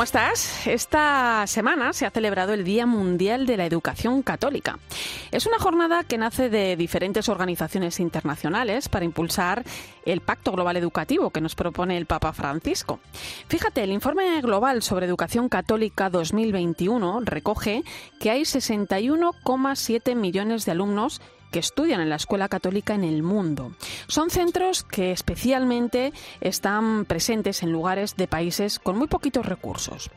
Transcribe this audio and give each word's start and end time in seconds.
¿Cómo 0.00 0.06
estás? 0.06 0.66
Esta 0.66 1.46
semana 1.46 1.92
se 1.92 2.06
ha 2.06 2.10
celebrado 2.10 2.54
el 2.54 2.64
Día 2.64 2.86
Mundial 2.86 3.44
de 3.44 3.58
la 3.58 3.66
Educación 3.66 4.22
Católica. 4.22 4.78
Es 5.30 5.44
una 5.44 5.58
jornada 5.58 6.04
que 6.04 6.16
nace 6.16 6.48
de 6.48 6.74
diferentes 6.74 7.28
organizaciones 7.28 8.00
internacionales 8.00 8.88
para 8.88 9.04
impulsar 9.04 9.62
el 10.06 10.22
Pacto 10.22 10.52
Global 10.52 10.78
Educativo 10.78 11.28
que 11.28 11.42
nos 11.42 11.54
propone 11.54 11.98
el 11.98 12.06
Papa 12.06 12.32
Francisco. 12.32 12.98
Fíjate, 13.48 13.82
el 13.82 13.92
informe 13.92 14.40
global 14.40 14.82
sobre 14.82 15.04
educación 15.04 15.50
católica 15.50 16.08
2021 16.08 17.20
recoge 17.20 17.84
que 18.18 18.30
hay 18.30 18.40
61,7 18.44 20.14
millones 20.16 20.64
de 20.64 20.72
alumnos 20.72 21.20
que 21.50 21.58
estudian 21.58 22.00
en 22.00 22.08
la 22.08 22.16
escuela 22.16 22.48
católica 22.48 22.94
en 22.94 23.04
el 23.04 23.22
mundo. 23.22 23.72
Son 24.06 24.30
centros 24.30 24.84
que 24.84 25.12
especialmente 25.12 26.12
están 26.40 27.04
presentes 27.04 27.62
en 27.62 27.72
lugares 27.72 28.16
de 28.16 28.28
países 28.28 28.78
con 28.78 28.96
muy 28.96 29.08
poquitos 29.08 29.46
recursos. 29.46 30.10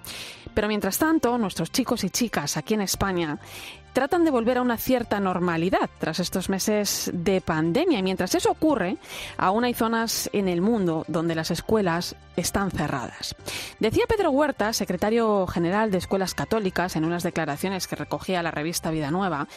Pero 0.53 0.67
mientras 0.67 0.97
tanto, 0.97 1.37
nuestros 1.37 1.71
chicos 1.71 2.03
y 2.03 2.09
chicas 2.09 2.57
aquí 2.57 2.75
en 2.75 2.81
España 2.81 3.39
tratan 3.93 4.25
de 4.25 4.31
volver 4.31 4.57
a 4.57 4.61
una 4.61 4.77
cierta 4.77 5.19
normalidad 5.19 5.89
tras 5.99 6.19
estos 6.19 6.49
meses 6.49 7.11
de 7.13 7.41
pandemia. 7.41 7.99
Y 7.99 8.03
mientras 8.03 8.35
eso 8.35 8.51
ocurre, 8.51 8.97
aún 9.37 9.63
hay 9.63 9.73
zonas 9.73 10.29
en 10.33 10.49
el 10.49 10.61
mundo 10.61 11.05
donde 11.07 11.35
las 11.35 11.51
escuelas 11.51 12.15
están 12.35 12.71
cerradas. 12.71 13.35
Decía 13.79 14.05
Pedro 14.07 14.31
Huerta, 14.31 14.73
secretario 14.73 15.45
general 15.47 15.91
de 15.91 15.99
Escuelas 15.99 16.33
Católicas, 16.33 16.95
en 16.95 17.05
unas 17.05 17.23
declaraciones 17.23 17.87
que 17.87 17.95
recogía 17.95 18.43
la 18.43 18.51
revista 18.51 18.91
Vida 18.91 19.11
Nueva, 19.11 19.47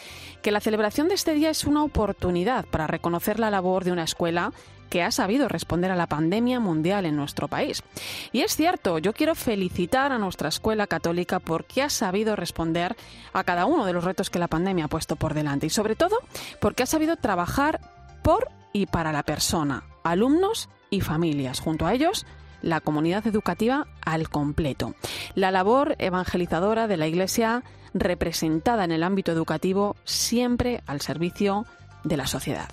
que 0.41 0.51
la 0.51 0.61
celebración 0.61 1.07
de 1.07 1.15
este 1.15 1.33
día 1.33 1.49
es 1.49 1.65
una 1.65 1.83
oportunidad 1.83 2.65
para 2.65 2.87
reconocer 2.87 3.39
la 3.39 3.49
labor 3.49 3.83
de 3.83 3.91
una 3.91 4.03
escuela 4.03 4.51
que 4.87 5.03
ha 5.03 5.11
sabido 5.11 5.47
responder 5.47 5.91
a 5.91 5.95
la 5.95 6.07
pandemia 6.07 6.59
mundial 6.59 7.05
en 7.05 7.15
nuestro 7.15 7.47
país. 7.47 7.83
Y 8.31 8.41
es 8.41 8.55
cierto, 8.55 8.97
yo 8.97 9.13
quiero 9.13 9.35
felicitar 9.35 10.11
a 10.11 10.17
nuestra 10.17 10.49
escuela 10.49 10.87
católica 10.87 11.39
porque 11.39 11.83
ha 11.83 11.89
sabido 11.89 12.35
responder 12.35 12.95
a 13.33 13.43
cada 13.43 13.65
uno 13.65 13.85
de 13.85 13.93
los 13.93 14.03
retos 14.03 14.29
que 14.29 14.39
la 14.39 14.47
pandemia 14.47 14.85
ha 14.85 14.89
puesto 14.89 15.15
por 15.15 15.33
delante 15.33 15.67
y 15.67 15.69
sobre 15.69 15.95
todo 15.95 16.17
porque 16.59 16.83
ha 16.83 16.87
sabido 16.87 17.15
trabajar 17.15 17.79
por 18.23 18.49
y 18.73 18.85
para 18.85 19.11
la 19.11 19.23
persona, 19.23 19.83
alumnos 20.03 20.69
y 20.89 21.01
familias. 21.01 21.59
Junto 21.59 21.85
a 21.85 21.93
ellos, 21.93 22.25
la 22.61 22.81
comunidad 22.81 23.25
educativa 23.27 23.87
al 24.01 24.29
completo. 24.29 24.95
La 25.35 25.51
labor 25.51 25.95
evangelizadora 25.99 26.87
de 26.87 26.97
la 26.97 27.07
Iglesia 27.07 27.63
representada 27.93 28.83
en 28.83 28.91
el 28.91 29.03
ámbito 29.03 29.31
educativo 29.31 29.95
siempre 30.03 30.83
al 30.85 31.01
servicio 31.01 31.65
de 32.07 32.17
la 32.17 32.27
sociedad. 32.27 32.69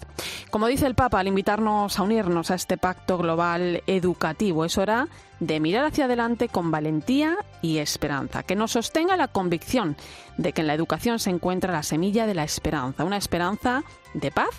Como 0.50 0.66
dice 0.66 0.86
el 0.86 0.94
Papa 0.94 1.20
al 1.20 1.28
invitarnos 1.28 1.98
a 1.98 2.02
unirnos 2.02 2.50
a 2.50 2.54
este 2.54 2.76
pacto 2.76 3.18
global 3.18 3.82
educativo, 3.86 4.64
es 4.64 4.78
hora 4.78 5.08
de 5.40 5.60
mirar 5.60 5.84
hacia 5.84 6.04
adelante 6.04 6.48
con 6.48 6.70
valentía 6.70 7.36
y 7.60 7.78
esperanza, 7.78 8.42
que 8.42 8.56
nos 8.56 8.72
sostenga 8.72 9.16
la 9.16 9.28
convicción 9.28 9.96
de 10.36 10.52
que 10.52 10.60
en 10.60 10.68
la 10.68 10.74
educación 10.74 11.18
se 11.18 11.30
encuentra 11.30 11.72
la 11.72 11.82
semilla 11.82 12.26
de 12.26 12.34
la 12.34 12.44
esperanza, 12.44 13.04
una 13.04 13.16
esperanza 13.16 13.82
de 14.14 14.30
paz 14.30 14.50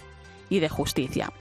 y 0.50 0.60
de 0.60 0.70
justicia. 0.70 1.32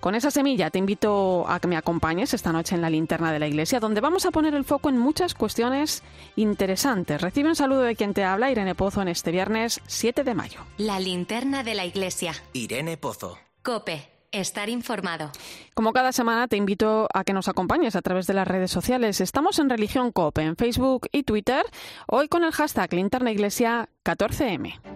Con 0.00 0.14
esa 0.14 0.30
semilla 0.30 0.70
te 0.70 0.78
invito 0.78 1.44
a 1.48 1.60
que 1.60 1.68
me 1.68 1.76
acompañes 1.76 2.34
esta 2.34 2.52
noche 2.52 2.74
en 2.74 2.82
la 2.82 2.90
linterna 2.90 3.32
de 3.32 3.38
la 3.38 3.46
iglesia, 3.46 3.80
donde 3.80 4.00
vamos 4.00 4.26
a 4.26 4.30
poner 4.30 4.54
el 4.54 4.64
foco 4.64 4.88
en 4.88 4.98
muchas 4.98 5.34
cuestiones 5.34 6.02
interesantes. 6.36 7.20
Recibe 7.20 7.48
un 7.48 7.56
saludo 7.56 7.82
de 7.82 7.96
quien 7.96 8.14
te 8.14 8.24
habla, 8.24 8.50
Irene 8.50 8.74
Pozo, 8.74 9.02
en 9.02 9.08
este 9.08 9.30
viernes 9.30 9.80
7 9.86 10.24
de 10.24 10.34
mayo. 10.34 10.60
La 10.78 11.00
linterna 11.00 11.62
de 11.62 11.74
la 11.74 11.84
iglesia. 11.84 12.34
Irene 12.52 12.96
Pozo. 12.96 13.38
Cope. 13.62 14.10
Estar 14.32 14.68
informado. 14.68 15.30
Como 15.74 15.92
cada 15.92 16.10
semana 16.10 16.48
te 16.48 16.56
invito 16.56 17.06
a 17.14 17.22
que 17.22 17.32
nos 17.32 17.46
acompañes 17.46 17.94
a 17.94 18.02
través 18.02 18.26
de 18.26 18.34
las 18.34 18.48
redes 18.48 18.72
sociales. 18.72 19.20
Estamos 19.20 19.60
en 19.60 19.70
Religión 19.70 20.10
Cope 20.10 20.42
en 20.42 20.56
Facebook 20.56 21.06
y 21.12 21.22
Twitter, 21.22 21.64
hoy 22.08 22.26
con 22.26 22.42
el 22.42 22.50
hashtag 22.50 22.92
Linterna 22.94 23.30
Iglesia 23.30 23.88
14M. 24.04 24.93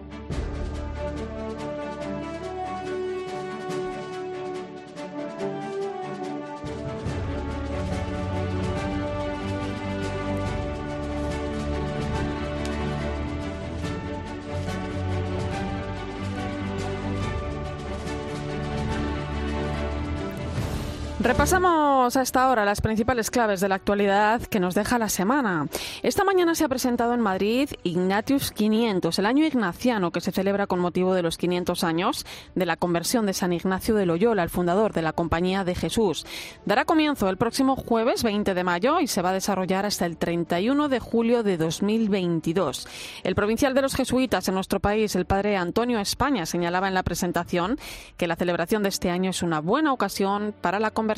Repasamos 21.21 22.15
a 22.15 22.21
esta 22.21 22.49
hora 22.49 22.63
las 22.63 22.79
principales 22.79 23.29
claves 23.29 23.59
de 23.59 23.67
la 23.67 23.75
actualidad 23.75 24.41
que 24.43 24.61
nos 24.61 24.73
deja 24.73 24.97
la 24.97 25.09
semana. 25.09 25.67
Esta 26.01 26.23
mañana 26.23 26.55
se 26.55 26.63
ha 26.63 26.69
presentado 26.69 27.13
en 27.13 27.19
Madrid 27.19 27.69
Ignatius 27.83 28.51
500, 28.51 29.19
el 29.19 29.25
año 29.25 29.45
ignaciano 29.45 30.11
que 30.11 30.21
se 30.21 30.31
celebra 30.31 30.65
con 30.65 30.79
motivo 30.79 31.13
de 31.13 31.21
los 31.21 31.37
500 31.37 31.83
años 31.83 32.25
de 32.55 32.65
la 32.65 32.77
conversión 32.77 33.25
de 33.25 33.33
San 33.33 33.51
Ignacio 33.51 33.95
de 33.95 34.05
Loyola, 34.05 34.43
el 34.43 34.49
fundador 34.49 34.93
de 34.93 35.01
la 35.01 35.11
Compañía 35.11 35.65
de 35.65 35.75
Jesús. 35.75 36.25
Dará 36.63 36.85
comienzo 36.85 37.29
el 37.29 37.35
próximo 37.35 37.75
jueves 37.75 38.23
20 38.23 38.53
de 38.53 38.63
mayo 38.63 39.01
y 39.01 39.07
se 39.07 39.21
va 39.21 39.31
a 39.31 39.33
desarrollar 39.33 39.85
hasta 39.85 40.05
el 40.05 40.15
31 40.15 40.87
de 40.87 40.99
julio 41.01 41.43
de 41.43 41.57
2022. 41.57 42.87
El 43.25 43.35
provincial 43.35 43.73
de 43.73 43.81
los 43.81 43.93
jesuitas 43.93 44.47
en 44.47 44.55
nuestro 44.55 44.79
país, 44.79 45.17
el 45.17 45.25
padre 45.25 45.57
Antonio 45.57 45.99
España, 45.99 46.45
señalaba 46.45 46.87
en 46.87 46.93
la 46.93 47.03
presentación 47.03 47.77
que 48.15 48.27
la 48.27 48.37
celebración 48.37 48.83
de 48.83 48.89
este 48.89 49.09
año 49.09 49.31
es 49.31 49.43
una 49.43 49.59
buena 49.59 49.91
ocasión 49.91 50.55
para 50.61 50.79
la 50.79 50.91
conversión 50.91 51.08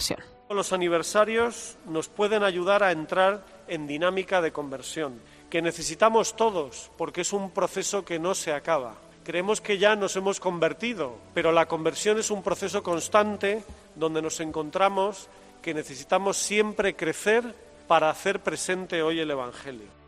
los 0.50 0.74
aniversarios 0.74 1.78
nos 1.86 2.08
pueden 2.08 2.44
ayudar 2.44 2.84
a 2.84 2.92
entrar 2.92 3.44
en 3.68 3.88
dinámica 3.88 4.42
de 4.42 4.52
conversión, 4.52 5.22
que 5.50 5.62
necesitamos 5.62 6.36
todos, 6.36 6.92
porque 6.98 7.22
es 7.22 7.34
un 7.34 7.52
proceso 7.52 8.04
que 8.04 8.20
no 8.20 8.36
se 8.36 8.54
acaba. 8.54 8.96
Creemos 9.24 9.62
que 9.62 9.78
ya 9.78 9.96
nos 9.96 10.16
hemos 10.16 10.40
convertido, 10.40 11.16
pero 11.34 11.52
la 11.52 11.68
conversión 11.68 12.20
es 12.20 12.32
un 12.32 12.44
proceso 12.44 12.84
constante 12.84 13.64
donde 13.96 14.22
nos 14.22 14.40
encontramos 14.40 15.30
que 15.62 15.74
necesitamos 15.74 16.38
siempre 16.38 16.96
crecer 16.96 17.56
para 17.88 18.10
hacer 18.10 18.40
presente 18.40 19.04
hoy 19.04 19.20
el 19.20 19.32
Evangelio. 19.32 20.01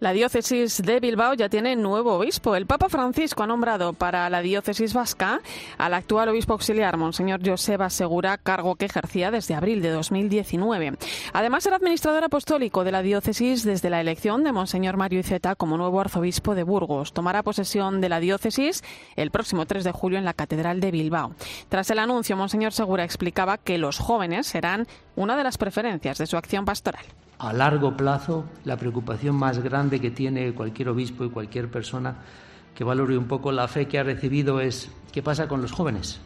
La 0.00 0.12
diócesis 0.12 0.80
de 0.80 1.00
Bilbao 1.00 1.34
ya 1.34 1.48
tiene 1.48 1.74
nuevo 1.74 2.14
obispo. 2.14 2.54
El 2.54 2.66
Papa 2.66 2.88
Francisco 2.88 3.42
ha 3.42 3.48
nombrado 3.48 3.94
para 3.94 4.30
la 4.30 4.42
diócesis 4.42 4.94
vasca 4.94 5.40
al 5.76 5.92
actual 5.92 6.28
obispo 6.28 6.52
auxiliar, 6.52 6.96
Monseñor 6.96 7.40
Joseba 7.44 7.90
Segura, 7.90 8.38
cargo 8.38 8.76
que 8.76 8.84
ejercía 8.84 9.32
desde 9.32 9.56
abril 9.56 9.82
de 9.82 9.90
2019. 9.90 10.92
Además, 11.32 11.66
era 11.66 11.76
administrador 11.76 12.22
apostólico 12.22 12.84
de 12.84 12.92
la 12.92 13.02
diócesis 13.02 13.64
desde 13.64 13.90
la 13.90 14.00
elección 14.00 14.44
de 14.44 14.52
Monseñor 14.52 14.96
Mario 14.96 15.18
Iceta 15.18 15.56
como 15.56 15.76
nuevo 15.76 16.00
arzobispo 16.00 16.54
de 16.54 16.62
Burgos. 16.62 17.12
Tomará 17.12 17.42
posesión 17.42 18.00
de 18.00 18.08
la 18.08 18.20
diócesis 18.20 18.84
el 19.16 19.32
próximo 19.32 19.66
3 19.66 19.82
de 19.82 19.90
julio 19.90 20.20
en 20.20 20.24
la 20.24 20.32
Catedral 20.32 20.78
de 20.78 20.92
Bilbao. 20.92 21.34
Tras 21.68 21.90
el 21.90 21.98
anuncio, 21.98 22.36
Monseñor 22.36 22.72
Segura 22.72 23.02
explicaba 23.02 23.58
que 23.58 23.78
los 23.78 23.98
jóvenes 23.98 24.46
serán 24.46 24.86
una 25.16 25.36
de 25.36 25.42
las 25.42 25.58
preferencias 25.58 26.18
de 26.18 26.26
su 26.28 26.36
acción 26.36 26.64
pastoral 26.64 27.04
a 27.38 27.52
largo 27.52 27.96
plazo, 27.96 28.44
la 28.64 28.76
preocupación 28.76 29.36
más 29.36 29.58
grande 29.58 30.00
que 30.00 30.10
tiene 30.10 30.52
cualquier 30.52 30.88
obispo 30.88 31.24
y 31.24 31.30
cualquier 31.30 31.70
persona 31.70 32.16
que 32.74 32.84
valore 32.84 33.16
un 33.16 33.26
poco 33.26 33.52
la 33.52 33.68
fe 33.68 33.86
que 33.86 33.98
ha 33.98 34.02
recibido 34.02 34.60
es 34.60 34.90
qué 35.12 35.22
pasa 35.22 35.48
con 35.48 35.62
los 35.62 35.72
jóvenes. 35.72 36.20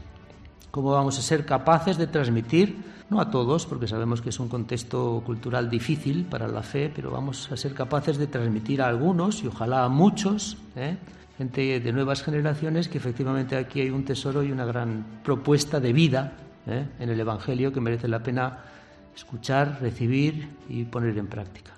¿Cómo 0.71 0.91
vamos 0.91 1.19
a 1.19 1.23
ser 1.23 1.45
capaces 1.45 1.99
de 1.99 2.07
transmitir, 2.07 2.79
no 3.11 3.21
a 3.21 3.31
todos, 3.31 3.67
porque 3.67 3.87
sabemos 3.87 4.23
que 4.23 4.31
es 4.31 4.41
un 4.41 4.49
contexto 4.49 5.23
cultural 5.25 5.69
difícil 5.69 6.25
para 6.25 6.49
la 6.49 6.63
fe, 6.63 6.91
pero 6.95 7.11
vamos 7.11 7.53
a 7.53 7.57
ser 7.59 7.75
capaces 7.75 8.17
de 8.17 8.27
transmitir 8.27 8.81
a 8.81 8.89
algunos 8.89 9.43
y 9.43 9.49
ojalá 9.49 9.85
a 9.85 9.89
muchos, 9.91 10.57
¿eh? 10.77 10.97
gente 11.37 11.79
de 11.81 11.93
nuevas 11.93 12.23
generaciones, 12.23 12.89
que 12.89 12.99
efectivamente 12.99 13.57
aquí 13.57 13.83
hay 13.83 13.91
un 13.91 14.05
tesoro 14.05 14.43
y 14.43 14.51
una 14.51 14.65
gran 14.65 15.05
propuesta 15.23 15.79
de 15.79 15.93
vida 15.93 16.33
¿eh? 16.67 16.87
en 16.99 17.11
el 17.11 17.21
Evangelio 17.21 17.73
que 17.73 17.81
merece 17.81 18.09
la 18.09 18.23
pena 18.23 18.59
escuchar, 19.15 19.79
recibir 19.81 20.49
y 20.69 20.85
poner 20.85 21.17
en 21.19 21.27
práctica. 21.27 21.73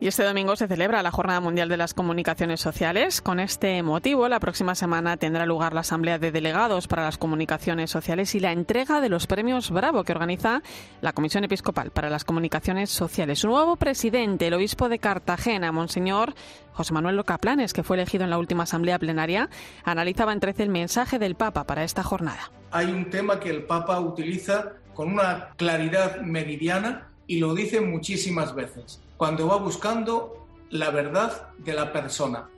Y 0.00 0.08
este 0.08 0.24
domingo 0.24 0.56
se 0.56 0.66
celebra 0.66 1.02
la 1.02 1.12
Jornada 1.12 1.40
Mundial 1.40 1.68
de 1.68 1.76
las 1.76 1.94
Comunicaciones 1.94 2.60
Sociales. 2.60 3.22
Con 3.22 3.38
este 3.38 3.82
motivo, 3.82 4.28
la 4.28 4.40
próxima 4.40 4.74
semana 4.74 5.16
tendrá 5.16 5.46
lugar 5.46 5.72
la 5.72 5.80
Asamblea 5.80 6.18
de 6.18 6.32
Delegados 6.32 6.88
para 6.88 7.04
las 7.04 7.16
Comunicaciones 7.16 7.90
Sociales 7.90 8.34
y 8.34 8.40
la 8.40 8.52
entrega 8.52 9.00
de 9.00 9.08
los 9.08 9.26
premios 9.26 9.70
Bravo 9.70 10.02
que 10.02 10.12
organiza 10.12 10.62
la 11.00 11.12
Comisión 11.12 11.44
Episcopal 11.44 11.90
para 11.92 12.10
las 12.10 12.24
Comunicaciones 12.24 12.90
Sociales. 12.90 13.38
Su 13.38 13.48
nuevo 13.48 13.76
presidente, 13.76 14.48
el 14.48 14.54
obispo 14.54 14.88
de 14.88 14.98
Cartagena, 14.98 15.70
Monseñor 15.70 16.34
José 16.72 16.92
Manuel 16.92 17.16
Locaplanes, 17.16 17.72
que 17.72 17.84
fue 17.84 17.96
elegido 17.96 18.24
en 18.24 18.30
la 18.30 18.38
última 18.38 18.64
Asamblea 18.64 18.98
Plenaria, 18.98 19.48
analizaba 19.84 20.32
en 20.32 20.40
13 20.40 20.64
el 20.64 20.70
mensaje 20.70 21.20
del 21.20 21.36
Papa 21.36 21.64
para 21.64 21.84
esta 21.84 22.02
jornada. 22.02 22.50
Hay 22.72 22.92
un 22.92 23.08
tema 23.08 23.38
que 23.38 23.50
el 23.50 23.62
Papa 23.62 24.00
utiliza 24.00 24.72
con 24.94 25.12
una 25.12 25.50
claridad 25.56 26.20
meridiana 26.20 27.08
y 27.26 27.38
lo 27.38 27.54
dice 27.54 27.80
muchísimas 27.80 28.54
veces 28.54 29.00
cuando 29.16 29.46
va 29.46 29.56
buscando 29.56 30.46
la 30.70 30.90
verdad 30.90 31.48
de 31.58 31.72
la 31.72 31.92
persona, 31.92 32.48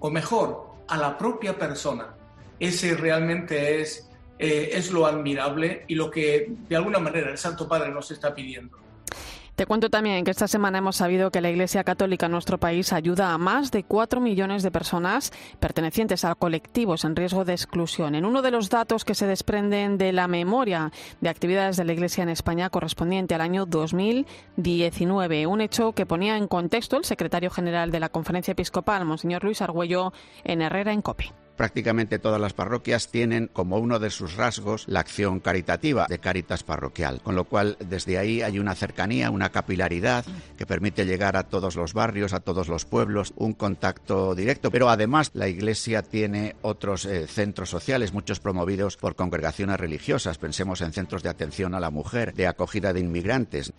o 0.00 0.10
mejor, 0.10 0.66
a 0.88 0.96
la 0.96 1.18
propia 1.18 1.58
persona. 1.58 2.14
Ese 2.58 2.96
realmente 2.96 3.80
es, 3.80 4.08
eh, 4.38 4.70
es 4.72 4.90
lo 4.90 5.06
admirable 5.06 5.84
y 5.88 5.94
lo 5.94 6.10
que 6.10 6.50
de 6.68 6.76
alguna 6.76 6.98
manera 6.98 7.30
el 7.30 7.38
Santo 7.38 7.68
Padre 7.68 7.90
nos 7.90 8.10
está 8.10 8.34
pidiendo. 8.34 8.78
Te 9.56 9.64
cuento 9.64 9.88
también 9.88 10.22
que 10.22 10.30
esta 10.30 10.48
semana 10.48 10.76
hemos 10.76 10.96
sabido 10.96 11.30
que 11.30 11.40
la 11.40 11.48
Iglesia 11.48 11.82
Católica 11.82 12.26
en 12.26 12.32
nuestro 12.32 12.58
país 12.58 12.92
ayuda 12.92 13.32
a 13.32 13.38
más 13.38 13.70
de 13.70 13.84
4 13.84 14.20
millones 14.20 14.62
de 14.62 14.70
personas 14.70 15.32
pertenecientes 15.60 16.26
a 16.26 16.34
colectivos 16.34 17.06
en 17.06 17.16
riesgo 17.16 17.46
de 17.46 17.54
exclusión. 17.54 18.14
En 18.14 18.26
uno 18.26 18.42
de 18.42 18.50
los 18.50 18.68
datos 18.68 19.06
que 19.06 19.14
se 19.14 19.26
desprenden 19.26 19.96
de 19.96 20.12
la 20.12 20.28
memoria 20.28 20.92
de 21.22 21.30
actividades 21.30 21.78
de 21.78 21.86
la 21.86 21.94
Iglesia 21.94 22.22
en 22.22 22.28
España 22.28 22.68
correspondiente 22.68 23.34
al 23.34 23.40
año 23.40 23.64
2019, 23.64 25.46
un 25.46 25.62
hecho 25.62 25.92
que 25.92 26.04
ponía 26.04 26.36
en 26.36 26.48
contexto 26.48 26.98
el 26.98 27.06
secretario 27.06 27.48
general 27.48 27.90
de 27.90 28.00
la 28.00 28.10
Conferencia 28.10 28.52
Episcopal, 28.52 29.06
Monseñor 29.06 29.42
Luis 29.42 29.62
Argüello, 29.62 30.12
en 30.44 30.60
Herrera 30.60 30.92
en 30.92 31.00
COPE. 31.00 31.45
Prácticamente 31.56 32.18
todas 32.18 32.40
las 32.40 32.52
parroquias 32.52 33.08
tienen 33.08 33.48
como 33.52 33.78
uno 33.78 33.98
de 33.98 34.10
sus 34.10 34.36
rasgos 34.36 34.84
la 34.88 35.00
acción 35.00 35.40
caritativa 35.40 36.06
de 36.08 36.18
Caritas 36.18 36.62
Parroquial, 36.62 37.20
con 37.22 37.34
lo 37.34 37.44
cual 37.44 37.76
desde 37.80 38.18
ahí 38.18 38.42
hay 38.42 38.58
una 38.58 38.74
cercanía, 38.74 39.30
una 39.30 39.50
capilaridad 39.50 40.24
que 40.58 40.66
permite 40.66 41.06
llegar 41.06 41.36
a 41.36 41.44
todos 41.44 41.76
los 41.76 41.94
barrios, 41.94 42.32
a 42.32 42.40
todos 42.40 42.68
los 42.68 42.84
pueblos, 42.84 43.32
un 43.36 43.54
contacto 43.54 44.34
directo. 44.34 44.70
Pero 44.70 44.90
además 44.90 45.30
la 45.34 45.48
Iglesia 45.48 46.02
tiene 46.02 46.56
otros 46.62 47.06
eh, 47.06 47.26
centros 47.26 47.70
sociales, 47.70 48.12
muchos 48.12 48.40
promovidos 48.40 48.96
por 48.96 49.16
congregaciones 49.16 49.80
religiosas. 49.80 50.38
Pensemos 50.38 50.80
en 50.82 50.92
centros 50.92 51.22
de 51.22 51.30
atención 51.30 51.74
a 51.74 51.80
la 51.80 51.90
mujer, 51.90 52.34
de 52.34 52.46
acogida 52.46 52.92
de 52.92 53.00
inmigrantes. 53.00 53.72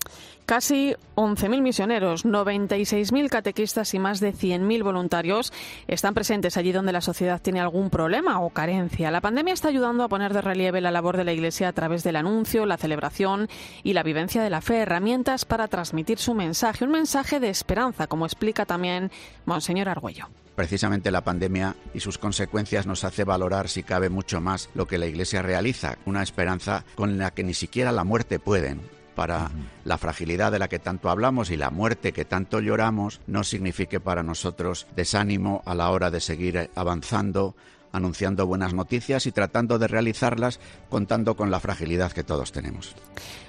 Casi 0.45 0.95
11.000 1.15 1.61
misioneros, 1.61 2.25
96.000 2.25 3.29
catequistas 3.29 3.93
y 3.93 3.99
más 3.99 4.19
de 4.19 4.33
100.000 4.33 4.83
voluntarios 4.83 5.53
están 5.87 6.13
presentes 6.13 6.57
allí 6.57 6.71
donde 6.71 6.93
la 6.93 7.01
sociedad 7.01 7.41
tiene 7.41 7.59
algún 7.67 7.89
problema 7.89 8.39
o 8.39 8.49
carencia. 8.49 9.11
La 9.11 9.21
pandemia 9.21 9.53
está 9.53 9.67
ayudando 9.67 10.03
a 10.03 10.07
poner 10.07 10.33
de 10.33 10.41
relieve 10.41 10.81
la 10.81 10.91
labor 10.91 11.17
de 11.17 11.25
la 11.25 11.33
Iglesia 11.33 11.67
a 11.67 11.73
través 11.73 12.03
del 12.03 12.15
anuncio, 12.15 12.65
la 12.65 12.77
celebración 12.77 13.49
y 13.83 13.93
la 13.93 14.03
vivencia 14.03 14.41
de 14.41 14.49
la 14.49 14.61
fe, 14.61 14.79
herramientas 14.79 15.45
para 15.45 15.67
transmitir 15.67 16.17
su 16.17 16.33
mensaje, 16.33 16.85
un 16.85 16.91
mensaje 16.91 17.39
de 17.39 17.49
esperanza, 17.49 18.07
como 18.07 18.25
explica 18.25 18.65
también 18.65 19.11
Monseñor 19.45 19.89
Argüello 19.89 20.27
precisamente 20.55 21.11
la 21.11 21.21
pandemia 21.21 21.75
y 21.93 21.99
sus 21.99 22.17
consecuencias 22.17 22.87
nos 22.87 23.03
hace 23.03 23.23
valorar 23.23 23.69
si 23.69 23.83
cabe 23.83 24.09
mucho 24.09 24.41
más 24.41 24.71
lo 24.73 24.87
que 24.87 24.97
la 24.97 25.05
Iglesia 25.05 25.43
realiza, 25.43 25.99
una 26.05 26.23
esperanza 26.23 26.83
con 26.95 27.19
la 27.19 27.29
que 27.29 27.43
ni 27.43 27.53
siquiera 27.53 27.91
la 27.91 28.03
muerte 28.03 28.39
pueden 28.39 28.96
para 29.17 29.49
la 29.83 29.97
fragilidad 29.97 30.51
de 30.51 30.59
la 30.59 30.67
que 30.67 30.77
tanto 30.77 31.09
hablamos 31.09 31.49
y 31.49 31.57
la 31.57 31.71
muerte 31.71 32.11
que 32.11 32.23
tanto 32.23 32.59
lloramos 32.59 33.19
no 33.25 33.43
signifique 33.43 33.99
para 33.99 34.21
nosotros 34.21 34.85
desánimo 34.95 35.63
a 35.65 35.73
la 35.73 35.89
hora 35.89 36.11
de 36.11 36.21
seguir 36.21 36.69
avanzando, 36.75 37.55
anunciando 37.91 38.45
buenas 38.45 38.75
noticias 38.75 39.25
y 39.25 39.31
tratando 39.31 39.79
de 39.79 39.87
realizarlas 39.87 40.59
contando 40.91 41.35
con 41.35 41.49
la 41.49 41.59
fragilidad 41.59 42.11
que 42.11 42.23
todos 42.23 42.51
tenemos. 42.51 42.95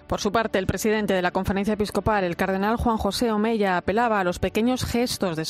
Por 0.06 0.22
su 0.22 0.32
parte, 0.32 0.58
el 0.58 0.66
presidente 0.66 1.12
de 1.12 1.20
la 1.20 1.32
Conferencia 1.32 1.74
Episcopal, 1.74 2.24
el 2.24 2.36
cardenal 2.36 2.76
Juan 2.76 2.96
José 2.96 3.30
Omeya, 3.30 3.76
apelaba 3.76 4.20
a 4.20 4.24
los 4.24 4.38
pequeños 4.38 4.86
gestos 4.86 5.36
de 5.36 5.44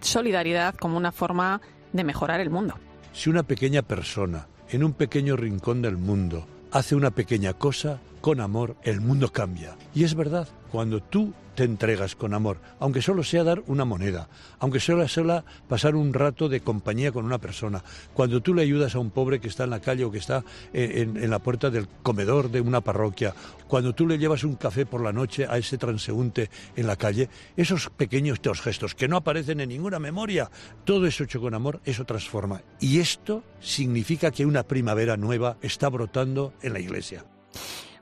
solidaridad 0.00 0.76
como 0.76 0.96
una 0.96 1.12
forma 1.12 1.60
de 1.92 2.04
mejorar 2.04 2.40
el 2.40 2.48
mundo. 2.48 2.74
Si 3.12 3.28
una 3.28 3.42
pequeña 3.42 3.82
persona 3.82 4.46
en 4.70 4.82
un 4.82 4.94
pequeño 4.94 5.36
rincón 5.36 5.82
del 5.82 5.98
mundo 5.98 6.46
hace 6.72 6.94
una 6.94 7.10
pequeña 7.10 7.52
cosa, 7.52 8.00
con 8.20 8.40
amor, 8.40 8.76
el 8.82 9.00
mundo 9.00 9.32
cambia. 9.32 9.76
Y 9.94 10.04
es 10.04 10.14
verdad, 10.14 10.48
cuando 10.70 11.02
tú 11.02 11.32
te 11.54 11.64
entregas 11.64 12.14
con 12.14 12.34
amor, 12.34 12.60
aunque 12.78 13.02
solo 13.02 13.24
sea 13.24 13.42
dar 13.42 13.64
una 13.66 13.84
moneda, 13.84 14.28
aunque 14.60 14.78
solo 14.78 15.08
sea 15.08 15.44
pasar 15.66 15.96
un 15.96 16.14
rato 16.14 16.48
de 16.48 16.60
compañía 16.60 17.10
con 17.10 17.24
una 17.24 17.38
persona, 17.38 17.82
cuando 18.14 18.40
tú 18.40 18.54
le 18.54 18.62
ayudas 18.62 18.94
a 18.94 19.00
un 19.00 19.10
pobre 19.10 19.40
que 19.40 19.48
está 19.48 19.64
en 19.64 19.70
la 19.70 19.80
calle 19.80 20.04
o 20.04 20.10
que 20.12 20.18
está 20.18 20.44
en, 20.72 21.16
en, 21.16 21.30
la 21.30 21.40
puerta 21.40 21.68
del 21.68 21.88
comedor 21.88 22.50
de 22.52 22.60
una 22.60 22.80
parroquia, 22.80 23.34
cuando 23.66 23.92
tú 23.92 24.06
le 24.06 24.18
llevas 24.18 24.44
un 24.44 24.54
café 24.54 24.86
por 24.86 25.02
la 25.02 25.12
noche 25.12 25.46
a 25.48 25.58
ese 25.58 25.78
transeúnte 25.78 26.48
en 26.76 26.86
la 26.86 26.94
calle, 26.94 27.28
esos 27.56 27.90
pequeños 27.90 28.38
gestos 28.60 28.94
que 28.94 29.08
no 29.08 29.16
aparecen 29.16 29.60
en 29.60 29.70
ninguna 29.70 29.98
memoria, 29.98 30.50
todo 30.84 31.06
eso 31.06 31.24
hecho 31.24 31.40
con 31.40 31.54
amor, 31.54 31.80
eso 31.84 32.04
transforma. 32.04 32.62
Y 32.78 33.00
esto 33.00 33.42
significa 33.58 34.30
que 34.30 34.46
una 34.46 34.62
primavera 34.62 35.16
nueva 35.16 35.56
está 35.60 35.88
brotando 35.88 36.52
en 36.62 36.72
la 36.72 36.78
iglesia. 36.78 37.24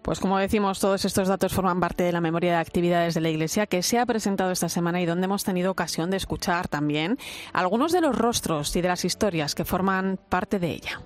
Pues 0.06 0.20
como 0.20 0.38
decimos, 0.38 0.78
todos 0.78 1.04
estos 1.04 1.26
datos 1.26 1.52
forman 1.52 1.80
parte 1.80 2.04
de 2.04 2.12
la 2.12 2.20
memoria 2.20 2.52
de 2.52 2.58
actividades 2.58 3.14
de 3.14 3.20
la 3.20 3.28
Iglesia 3.28 3.66
que 3.66 3.82
se 3.82 3.98
ha 3.98 4.06
presentado 4.06 4.52
esta 4.52 4.68
semana 4.68 5.00
y 5.00 5.04
donde 5.04 5.24
hemos 5.24 5.42
tenido 5.42 5.72
ocasión 5.72 6.12
de 6.12 6.16
escuchar 6.16 6.68
también 6.68 7.18
algunos 7.52 7.90
de 7.90 8.02
los 8.02 8.16
rostros 8.16 8.76
y 8.76 8.82
de 8.82 8.86
las 8.86 9.04
historias 9.04 9.56
que 9.56 9.64
forman 9.64 10.20
parte 10.28 10.60
de 10.60 10.70
ella. 10.70 11.00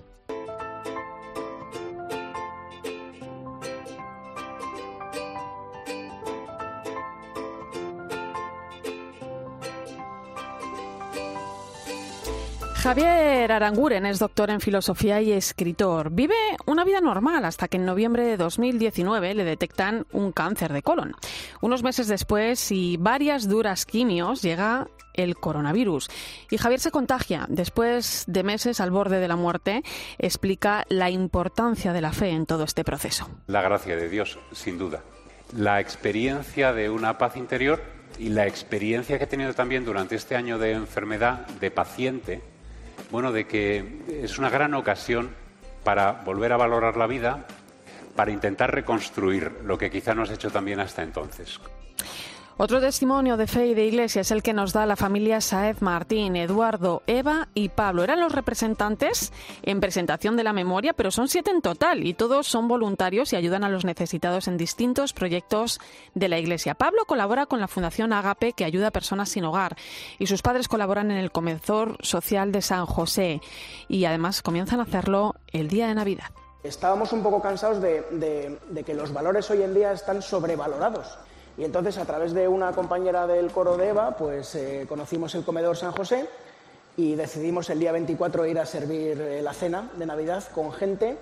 Javier 12.81 13.51
Aranguren 13.51 14.07
es 14.07 14.17
doctor 14.17 14.49
en 14.49 14.59
filosofía 14.59 15.21
y 15.21 15.31
escritor. 15.31 16.09
Vive 16.09 16.33
una 16.65 16.83
vida 16.83 16.99
normal 16.99 17.45
hasta 17.45 17.67
que 17.67 17.77
en 17.77 17.85
noviembre 17.85 18.23
de 18.23 18.37
2019 18.37 19.35
le 19.35 19.43
detectan 19.43 20.07
un 20.11 20.31
cáncer 20.31 20.73
de 20.73 20.81
colon. 20.81 21.13
Unos 21.61 21.83
meses 21.83 22.07
después 22.07 22.71
y 22.71 22.97
varias 22.97 23.47
duras 23.47 23.85
quimios 23.85 24.41
llega 24.41 24.87
el 25.13 25.35
coronavirus. 25.35 26.09
Y 26.49 26.57
Javier 26.57 26.79
se 26.79 26.89
contagia. 26.89 27.45
Después 27.49 28.23
de 28.25 28.41
meses 28.41 28.81
al 28.81 28.89
borde 28.89 29.19
de 29.19 29.27
la 29.27 29.35
muerte, 29.35 29.83
explica 30.17 30.83
la 30.89 31.11
importancia 31.11 31.93
de 31.93 32.01
la 32.01 32.13
fe 32.13 32.29
en 32.29 32.47
todo 32.47 32.63
este 32.63 32.83
proceso. 32.83 33.29
La 33.45 33.61
gracia 33.61 33.95
de 33.95 34.09
Dios, 34.09 34.39
sin 34.53 34.79
duda. 34.79 35.03
La 35.55 35.79
experiencia 35.79 36.73
de 36.73 36.89
una 36.89 37.19
paz 37.19 37.37
interior 37.37 37.83
y 38.17 38.29
la 38.29 38.47
experiencia 38.47 39.19
que 39.19 39.25
he 39.25 39.27
tenido 39.27 39.53
también 39.53 39.85
durante 39.85 40.15
este 40.15 40.35
año 40.35 40.57
de 40.57 40.71
enfermedad 40.71 41.45
de 41.45 41.69
paciente 41.69 42.50
bueno, 43.11 43.31
de 43.31 43.45
que 43.45 44.01
es 44.23 44.39
una 44.39 44.49
gran 44.49 44.73
ocasión 44.73 45.29
para 45.83 46.11
volver 46.11 46.53
a 46.53 46.57
valorar 46.57 46.97
la 46.97 47.07
vida, 47.07 47.45
para 48.15 48.31
intentar 48.31 48.73
reconstruir 48.73 49.59
lo 49.65 49.77
que 49.77 49.89
quizá 49.91 50.13
no 50.13 50.23
has 50.23 50.31
hecho 50.31 50.49
también 50.49 50.79
hasta 50.79 51.03
entonces. 51.03 51.59
Otro 52.63 52.79
testimonio 52.79 53.37
de 53.37 53.47
fe 53.47 53.65
y 53.65 53.73
de 53.73 53.85
iglesia 53.85 54.21
es 54.21 54.29
el 54.29 54.43
que 54.43 54.53
nos 54.53 54.71
da 54.71 54.85
la 54.85 54.95
familia 54.95 55.41
Saez 55.41 55.81
Martín, 55.81 56.35
Eduardo, 56.35 57.01
Eva 57.07 57.47
y 57.55 57.69
Pablo. 57.69 58.03
Eran 58.03 58.19
los 58.19 58.33
representantes 58.33 59.33
en 59.63 59.79
presentación 59.79 60.37
de 60.37 60.43
la 60.43 60.53
memoria, 60.53 60.93
pero 60.93 61.09
son 61.09 61.27
siete 61.27 61.49
en 61.49 61.63
total 61.63 62.05
y 62.05 62.13
todos 62.13 62.45
son 62.45 62.67
voluntarios 62.67 63.33
y 63.33 63.35
ayudan 63.35 63.63
a 63.63 63.69
los 63.69 63.83
necesitados 63.83 64.47
en 64.47 64.57
distintos 64.57 65.11
proyectos 65.11 65.79
de 66.13 66.29
la 66.29 66.37
iglesia. 66.37 66.75
Pablo 66.75 67.05
colabora 67.07 67.47
con 67.47 67.59
la 67.59 67.67
Fundación 67.67 68.13
Agape 68.13 68.53
que 68.53 68.63
ayuda 68.63 68.89
a 68.89 68.91
personas 68.91 69.29
sin 69.29 69.43
hogar 69.43 69.75
y 70.19 70.27
sus 70.27 70.43
padres 70.43 70.67
colaboran 70.67 71.09
en 71.09 71.17
el 71.17 71.31
Comedor 71.31 71.97
Social 72.01 72.51
de 72.51 72.61
San 72.61 72.85
José 72.85 73.41
y 73.87 74.05
además 74.05 74.43
comienzan 74.43 74.81
a 74.81 74.83
hacerlo 74.83 75.33
el 75.51 75.67
día 75.67 75.87
de 75.87 75.95
Navidad. 75.95 76.29
Estábamos 76.61 77.11
un 77.11 77.23
poco 77.23 77.41
cansados 77.41 77.81
de, 77.81 78.59
de 78.69 78.83
que 78.83 78.93
los 78.93 79.11
valores 79.11 79.49
hoy 79.49 79.63
en 79.63 79.73
día 79.73 79.93
están 79.93 80.21
sobrevalorados 80.21 81.17
y 81.57 81.63
entonces, 81.63 81.97
a 81.97 82.05
través 82.05 82.33
de 82.33 82.47
una 82.47 82.71
compañera 82.71 83.27
del 83.27 83.51
coro 83.51 83.77
de 83.77 83.89
Eva, 83.89 84.15
pues 84.17 84.55
eh, 84.55 84.85
conocimos 84.87 85.35
el 85.35 85.43
comedor 85.43 85.75
San 85.75 85.91
José 85.91 86.27
y 86.97 87.15
decidimos 87.15 87.69
el 87.69 87.79
día 87.79 87.91
24 87.91 88.45
ir 88.45 88.59
a 88.59 88.65
servir 88.65 89.19
eh, 89.19 89.41
la 89.41 89.53
cena 89.53 89.89
de 89.97 90.05
Navidad 90.05 90.43
con 90.53 90.71
gente 90.71 91.17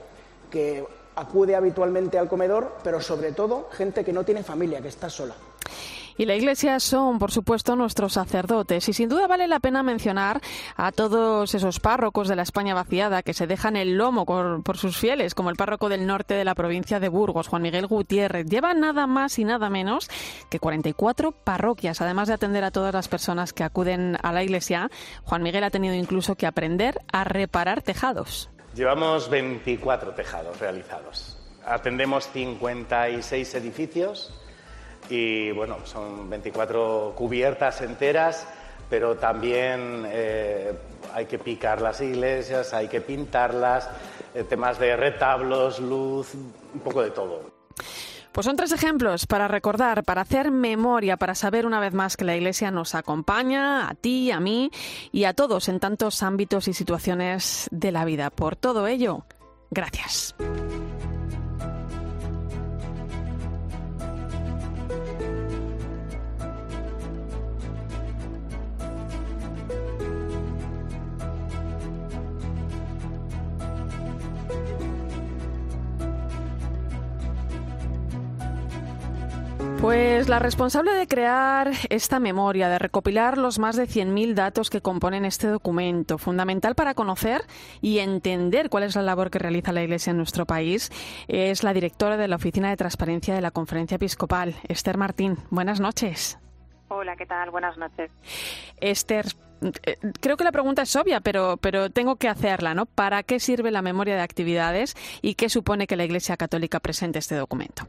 que 0.51 0.85
acude 1.15 1.55
habitualmente 1.55 2.17
al 2.17 2.29
comedor, 2.29 2.77
pero 2.83 3.01
sobre 3.01 3.31
todo 3.31 3.69
gente 3.71 4.05
que 4.05 4.13
no 4.13 4.23
tiene 4.23 4.43
familia, 4.43 4.81
que 4.81 4.87
está 4.87 5.09
sola. 5.09 5.35
Y 6.19 6.25
la 6.25 6.35
Iglesia 6.35 6.81
son, 6.81 7.17
por 7.17 7.31
supuesto, 7.31 7.77
nuestros 7.77 8.11
sacerdotes. 8.11 8.89
Y 8.89 8.91
sin 8.91 9.07
duda 9.07 9.25
vale 9.25 9.47
la 9.47 9.61
pena 9.61 9.83
mencionar 9.83 10.41
a 10.75 10.91
todos 10.91 11.55
esos 11.55 11.79
párrocos 11.79 12.27
de 12.27 12.35
la 12.35 12.41
España 12.41 12.73
vaciada 12.73 13.23
que 13.23 13.33
se 13.33 13.47
dejan 13.47 13.77
el 13.77 13.95
lomo 13.95 14.25
por, 14.25 14.77
sus 14.77 14.97
fieles, 14.97 15.33
como 15.33 15.49
el 15.49 15.55
párroco 15.55 15.87
del 15.87 16.05
norte 16.05 16.33
de 16.33 16.43
la 16.43 16.55
provincia 16.55 16.99
de 16.99 17.07
Burgos, 17.07 17.47
Juan 17.47 17.61
Miguel 17.61 17.87
Gutiérrez. 17.87 18.47
Lleva 18.47 18.73
nada 18.73 19.07
más 19.07 19.39
y 19.39 19.45
nada 19.45 19.69
menos 19.69 20.09
que 20.49 20.59
44 20.59 21.31
parroquias. 21.31 22.01
Además 22.01 22.27
de 22.27 22.33
atender 22.33 22.65
a 22.65 22.71
todas 22.71 22.93
las 22.93 23.07
personas 23.07 23.53
que 23.53 23.63
acuden 23.63 24.17
a 24.21 24.33
la 24.33 24.43
Iglesia, 24.43 24.91
Juan 25.23 25.41
Miguel 25.41 25.63
ha 25.63 25.69
tenido 25.69 25.95
incluso 25.95 26.35
que 26.35 26.47
aprender 26.47 26.99
a 27.13 27.23
reparar 27.23 27.81
tejados. 27.81 28.49
Llevamos 28.75 29.29
24 29.29 30.11
tejados 30.15 30.59
realizados. 30.59 31.37
Atendemos 31.65 32.27
56 32.33 33.55
edificios 33.55 34.33
y 35.09 35.51
bueno, 35.51 35.77
son 35.85 36.29
24 36.29 37.13
cubiertas 37.15 37.81
enteras, 37.81 38.47
pero 38.89 39.15
también 39.15 40.05
eh, 40.07 40.73
hay 41.13 41.25
que 41.25 41.39
picar 41.39 41.81
las 41.81 42.01
iglesias, 42.01 42.73
hay 42.73 42.87
que 42.87 43.01
pintarlas, 43.01 43.89
eh, 44.33 44.43
temas 44.43 44.79
de 44.79 44.95
retablos, 44.95 45.79
luz, 45.79 46.33
un 46.33 46.79
poco 46.81 47.01
de 47.01 47.11
todo. 47.11 47.59
Pues 48.31 48.45
son 48.45 48.55
tres 48.55 48.71
ejemplos 48.71 49.25
para 49.25 49.47
recordar, 49.47 50.03
para 50.03 50.21
hacer 50.21 50.51
memoria, 50.51 51.17
para 51.17 51.33
saber 51.33 51.65
una 51.65 51.79
vez 51.79 51.93
más 51.93 52.15
que 52.15 52.25
la 52.25 52.35
Iglesia 52.35 52.69
nos 52.69 52.93
acompaña, 52.93 53.89
a 53.89 53.95
ti, 53.95 54.31
a 54.31 54.39
mí 54.39 54.71
y 55.11 55.23
a 55.23 55.33
todos 55.33 55.67
en 55.67 55.79
tantos 55.79 56.21
ámbitos 56.21 56.67
y 56.67 56.73
situaciones 56.73 57.67
de 57.71 57.91
la 57.91 58.05
vida. 58.05 58.29
Por 58.29 58.55
todo 58.55 58.87
ello, 58.87 59.25
gracias. 59.71 60.35
Pues 79.89 80.29
la 80.29 80.37
responsable 80.37 80.93
de 80.93 81.07
crear 81.07 81.71
esta 81.89 82.19
memoria, 82.19 82.69
de 82.69 82.77
recopilar 82.77 83.39
los 83.39 83.57
más 83.57 83.75
de 83.75 83.87
100.000 83.87 84.35
datos 84.35 84.69
que 84.69 84.81
componen 84.81 85.25
este 85.25 85.47
documento, 85.47 86.19
fundamental 86.19 86.75
para 86.75 86.93
conocer 86.93 87.41
y 87.81 87.97
entender 87.97 88.69
cuál 88.69 88.83
es 88.83 88.95
la 88.95 89.01
labor 89.01 89.31
que 89.31 89.39
realiza 89.39 89.71
la 89.71 89.81
Iglesia 89.81 90.11
en 90.11 90.17
nuestro 90.17 90.45
país, 90.45 90.91
es 91.27 91.63
la 91.63 91.73
directora 91.73 92.17
de 92.17 92.27
la 92.27 92.35
Oficina 92.35 92.69
de 92.69 92.77
Transparencia 92.77 93.33
de 93.33 93.41
la 93.41 93.49
Conferencia 93.49 93.95
Episcopal, 93.95 94.53
Esther 94.67 94.99
Martín. 94.99 95.37
Buenas 95.49 95.79
noches. 95.79 96.37
Hola, 96.89 97.15
¿qué 97.15 97.25
tal? 97.25 97.49
Buenas 97.49 97.75
noches. 97.79 98.11
Esther, 98.79 99.25
eh, 99.87 99.97
creo 100.21 100.37
que 100.37 100.43
la 100.43 100.51
pregunta 100.51 100.83
es 100.83 100.95
obvia, 100.95 101.19
pero, 101.19 101.57
pero 101.57 101.89
tengo 101.89 102.17
que 102.17 102.29
hacerla, 102.29 102.75
¿no? 102.75 102.85
¿Para 102.85 103.23
qué 103.23 103.39
sirve 103.39 103.71
la 103.71 103.81
memoria 103.81 104.13
de 104.13 104.21
actividades 104.21 104.95
y 105.23 105.33
qué 105.33 105.49
supone 105.49 105.87
que 105.87 105.95
la 105.95 106.03
Iglesia 106.03 106.37
Católica 106.37 106.79
presente 106.79 107.17
este 107.17 107.33
documento? 107.33 107.87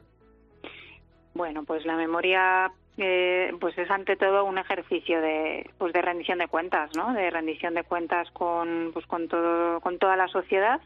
Bueno, 1.41 1.65
pues 1.65 1.87
la 1.87 1.97
memoria 1.97 2.71
eh, 3.03 3.55
pues 3.59 3.77
es 3.79 3.91
ante 3.91 4.17
todo 4.17 4.45
un 4.45 4.59
ejercicio 4.59 5.23
de 5.23 5.71
pues 5.79 5.95
de 5.95 6.03
rendición 6.03 6.39
de 6.39 6.49
cuentas 6.49 6.95
no 6.95 7.15
de 7.15 7.31
rendición 7.31 7.75
de 7.75 7.83
cuentas 7.83 8.31
con 8.33 8.91
pues 8.93 9.07
con 9.07 9.27
todo 9.27 9.81
con 9.81 9.99
toda 9.99 10.17
la 10.17 10.29
sociedad 10.29 10.81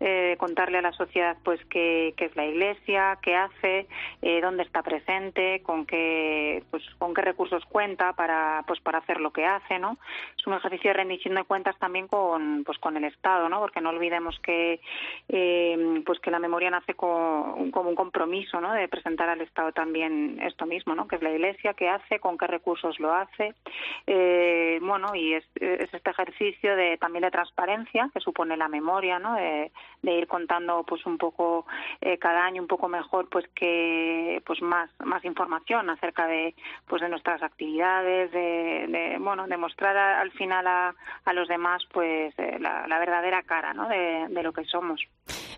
eh, 0.00 0.36
contarle 0.38 0.78
a 0.78 0.82
la 0.82 0.92
sociedad 0.92 1.38
pues 1.42 1.58
qué, 1.70 2.14
es 2.16 2.36
la 2.36 2.44
iglesia 2.44 3.18
qué 3.22 3.34
hace 3.34 3.86
eh, 4.20 4.40
dónde 4.42 4.62
está 4.62 4.82
presente 4.82 5.62
con 5.62 5.86
qué 5.86 6.62
pues 6.70 6.82
con 6.98 7.14
qué 7.14 7.22
recursos 7.22 7.64
cuenta 7.64 8.12
para 8.12 8.62
pues 8.66 8.80
para 8.80 8.98
hacer 8.98 9.20
lo 9.20 9.32
que 9.32 9.46
hace 9.46 9.78
no 9.78 9.96
es 10.38 10.46
un 10.46 10.52
ejercicio 10.52 10.90
de 10.90 10.94
rendición 10.94 11.34
de 11.34 11.44
cuentas 11.44 11.78
también 11.78 12.08
con 12.08 12.64
pues 12.64 12.76
con 12.78 12.96
el 12.98 13.04
estado 13.04 13.48
no 13.48 13.60
porque 13.60 13.80
no 13.80 13.88
olvidemos 13.88 14.38
que 14.40 14.80
pues 16.04 16.20
que 16.20 16.30
la 16.30 16.38
memoria 16.38 16.70
nace 16.70 16.92
con, 16.92 17.70
como 17.70 17.88
un 17.88 17.96
compromiso 17.96 18.60
no 18.60 18.74
de 18.74 18.86
presentar 18.86 19.30
al 19.30 19.40
estado 19.40 19.72
también 19.72 20.38
esto 20.42 20.66
mismo 20.66 20.94
no 20.94 21.08
que 21.08 21.16
es 21.16 21.22
la 21.22 21.30
iglesia 21.30 21.53
qué 21.76 21.88
hace, 21.88 22.18
con 22.20 22.36
qué 22.36 22.46
recursos 22.46 22.98
lo 23.00 23.12
hace. 23.12 23.54
Eh, 24.06 24.78
bueno, 24.82 25.14
y 25.14 25.34
es, 25.34 25.44
este 25.54 26.10
ejercicio 26.10 26.76
de 26.76 26.98
también 26.98 27.22
de 27.22 27.30
transparencia 27.30 28.10
que 28.12 28.20
supone 28.20 28.56
la 28.56 28.68
memoria, 28.68 29.18
¿no? 29.18 29.34
De, 29.34 29.70
ir 30.02 30.28
contando 30.28 30.84
pues 30.84 31.04
un 31.06 31.18
poco 31.18 31.66
eh, 32.00 32.18
cada 32.18 32.44
año 32.44 32.62
un 32.62 32.68
poco 32.68 32.88
mejor 32.88 33.28
pues 33.28 33.46
que 33.54 34.40
pues 34.46 34.62
más 34.62 34.88
más 35.02 35.24
información 35.24 35.90
acerca 35.90 36.28
de 36.28 36.54
pues 36.86 37.02
de 37.02 37.08
nuestras 37.08 37.42
actividades 37.42 38.30
de, 38.30 39.16
bueno 39.18 39.48
demostrar 39.48 39.96
al 39.96 40.30
final 40.32 40.66
a, 40.66 40.94
a, 41.24 41.32
los 41.32 41.48
demás 41.48 41.82
pues 41.92 42.32
eh, 42.38 42.58
la, 42.60 42.98
verdadera 42.98 43.42
cara 43.42 43.74
¿no? 43.74 43.88
de, 43.88 44.26
de 44.28 44.42
lo 44.42 44.52
que 44.52 44.64
somos 44.66 45.00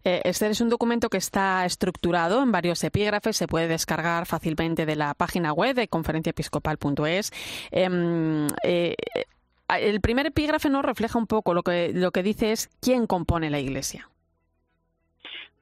este 0.05 0.49
es 0.49 0.61
un 0.61 0.69
documento 0.69 1.09
que 1.09 1.17
está 1.17 1.65
estructurado 1.65 2.41
en 2.41 2.53
varios 2.53 2.85
epígrafes, 2.85 3.37
se 3.37 3.49
puede 3.49 3.67
descargar 3.67 4.25
fácilmente 4.27 4.87
de 4.87 4.95
la 4.95 5.15
página 5.15 5.53
web 5.53 5.75
de 5.75 5.86
conferenciaepiscopal.es. 5.89 7.33
Em, 7.71 8.47
eh, 8.65 8.95
el 9.69 10.01
primer 10.01 10.27
epígrafe 10.27 10.71
nos 10.71 10.85
refleja 10.85 11.19
un 11.19 11.27
poco 11.27 11.55
lo 11.55 11.63
que, 11.63 11.93
lo 11.93 12.11
que 12.13 12.23
dice 12.23 12.53
es 12.53 12.69
quién 12.81 13.07
compone 13.07 13.51
la 13.51 13.59
Iglesia. 13.59 14.09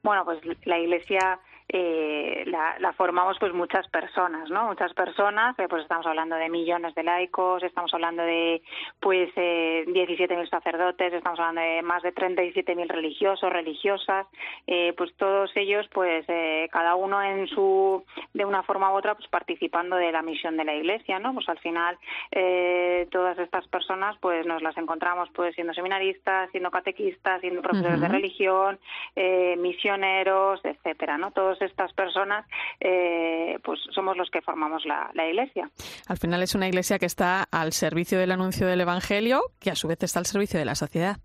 Bueno, 0.03 0.23
pues 0.25 0.39
la 0.65 0.77
Iglesia 0.77 1.39
eh, 1.67 2.43
la, 2.45 2.93
formamos 2.93 3.37
pues 3.39 3.53
muchas 3.53 3.87
personas, 3.89 4.49
¿no? 4.49 4.67
Muchas 4.67 4.93
personas, 4.93 5.57
eh, 5.57 5.67
pues 5.67 5.81
estamos 5.81 6.05
hablando 6.05 6.35
de 6.35 6.47
millones 6.49 6.93
de 6.93 7.03
laicos, 7.03 7.63
estamos 7.63 7.93
hablando 7.93 8.21
de 8.21 8.61
pues 8.99 9.29
eh, 9.35 9.83
17.000 9.87 10.49
sacerdotes, 10.49 11.11
estamos 11.13 11.39
hablando 11.39 11.61
de 11.61 11.81
más 11.81 12.03
de 12.03 12.13
37.000 12.13 12.87
religiosos, 12.87 13.51
religiosas, 13.51 14.27
eh, 14.67 14.93
pues 14.95 15.15
todos 15.17 15.51
ellos 15.55 15.87
pues 15.91 16.25
eh, 16.27 16.69
cada 16.71 16.95
uno 16.95 17.21
en 17.21 17.47
su 17.47 18.03
de 18.33 18.45
una 18.45 18.61
forma 18.63 18.91
u 18.91 18.97
otra 18.97 19.15
pues 19.15 19.27
participando 19.29 19.95
de 19.95 20.11
la 20.11 20.21
misión 20.21 20.57
de 20.57 20.65
la 20.65 20.75
Iglesia, 20.75 21.19
¿no? 21.19 21.33
Pues 21.33 21.49
al 21.49 21.59
final 21.59 21.97
todas 23.11 23.37
estas 23.39 23.67
personas 23.67 24.17
pues 24.19 24.45
nos 24.45 24.61
las 24.61 24.77
encontramos 24.77 25.29
pues 25.33 25.55
siendo 25.55 25.73
seminaristas, 25.73 26.49
siendo 26.51 26.69
catequistas, 26.69 27.41
siendo 27.41 27.61
profesores 27.61 28.01
de 28.01 28.07
religión, 28.07 28.79
misioneros, 29.57 30.59
etcétera, 30.63 31.17
¿no? 31.17 31.31
Todos 31.31 31.54
estas 31.61 31.93
personas, 31.93 32.45
eh, 32.79 33.59
pues 33.63 33.79
somos 33.93 34.17
los 34.17 34.29
que 34.29 34.41
formamos 34.41 34.85
la, 34.85 35.11
Iglesia. 35.25 35.69
Al 36.07 36.17
final 36.17 36.43
es 36.43 36.55
una 36.55 36.67
Iglesia 36.67 36.99
que 36.99 37.05
está 37.05 37.43
al 37.51 37.73
servicio 37.73 38.19
del 38.19 38.31
anuncio 38.31 38.67
del 38.67 38.81
Evangelio, 38.81 39.41
que 39.59 39.71
a 39.71 39.75
su 39.75 39.87
vez 39.87 40.01
está 40.03 40.19
al 40.19 40.25
servicio 40.25 40.59
de 40.59 40.65
la 40.65 40.75
sociedad. 40.75 41.17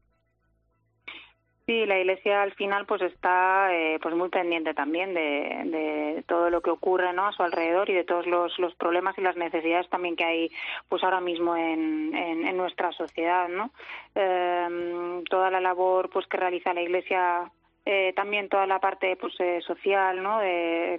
Sí, 1.67 1.87
la 1.87 2.01
Iglesia 2.01 2.43
al 2.43 2.53
final 2.55 2.85
pues 2.85 3.01
está 3.03 3.73
eh, 3.73 4.01
pues 4.03 4.13
muy 4.17 4.29
pendiente 4.29 4.75
también 4.75 5.15
de, 5.15 6.25
todo 6.27 6.51
lo 6.51 6.63
que 6.63 6.71
ocurre 6.71 7.13
¿no? 7.13 7.29
a 7.29 7.33
su 7.33 7.45
alrededor 7.45 7.89
y 7.91 7.95
de 7.95 8.03
todos 8.03 8.27
los, 8.27 8.75
problemas 8.75 9.17
y 9.19 9.21
las 9.21 9.37
necesidades 9.37 9.89
también 9.89 10.17
que 10.17 10.25
hay 10.25 10.51
pues 10.89 11.05
ahora 11.05 11.21
mismo 11.21 11.55
en, 11.55 12.13
en, 12.13 12.57
nuestra 12.57 12.91
sociedad, 12.91 13.49
¿no? 13.49 13.71
Eh, 14.17 15.23
toda 15.31 15.51
la 15.51 15.61
labor 15.61 16.11
pues 16.11 16.27
que 16.27 16.39
realiza 16.39 16.75
la 16.75 16.83
Iglesia 16.83 17.53
eh, 17.87 18.13
también 18.15 18.51
toda 18.51 18.67
la 18.67 18.79
parte 18.79 19.17
pues 19.17 19.33
eh, 19.41 19.61
social 19.67 20.23
no 20.23 20.41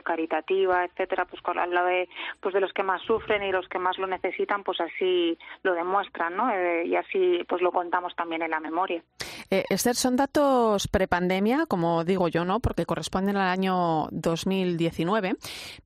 caritativa 0.04 0.84
etcétera 0.84 1.26
pues 1.26 1.40
al 1.56 1.72
lado 1.72 1.86
de 1.86 2.10
pues 2.40 2.56
de 2.56 2.60
los 2.60 2.74
que 2.74 2.82
más 2.82 3.04
sufren 3.04 3.44
y 3.44 3.52
los 3.52 3.68
que 3.68 3.78
más 3.78 4.00
lo 4.00 4.08
necesitan 4.08 4.64
pues 4.64 4.82
así 4.82 5.38
lo 5.62 5.76
demuestran 5.76 6.36
no 6.36 6.50
eh, 6.50 6.88
y 6.88 6.96
así 6.96 7.46
pues 7.48 7.62
lo 7.62 7.72
contamos 7.72 8.16
también 8.16 8.42
en 8.42 8.50
la 8.50 8.60
memoria. 8.60 9.04
Esther 9.52 9.96
son 9.96 10.16
datos 10.16 10.88
prepandemia 10.88 11.68
como 11.68 12.04
digo 12.04 12.30
yo 12.30 12.46
no 12.46 12.60
porque 12.62 12.88
corresponden 12.88 13.38
al 13.38 13.50
año 13.50 14.08
2019 14.12 15.36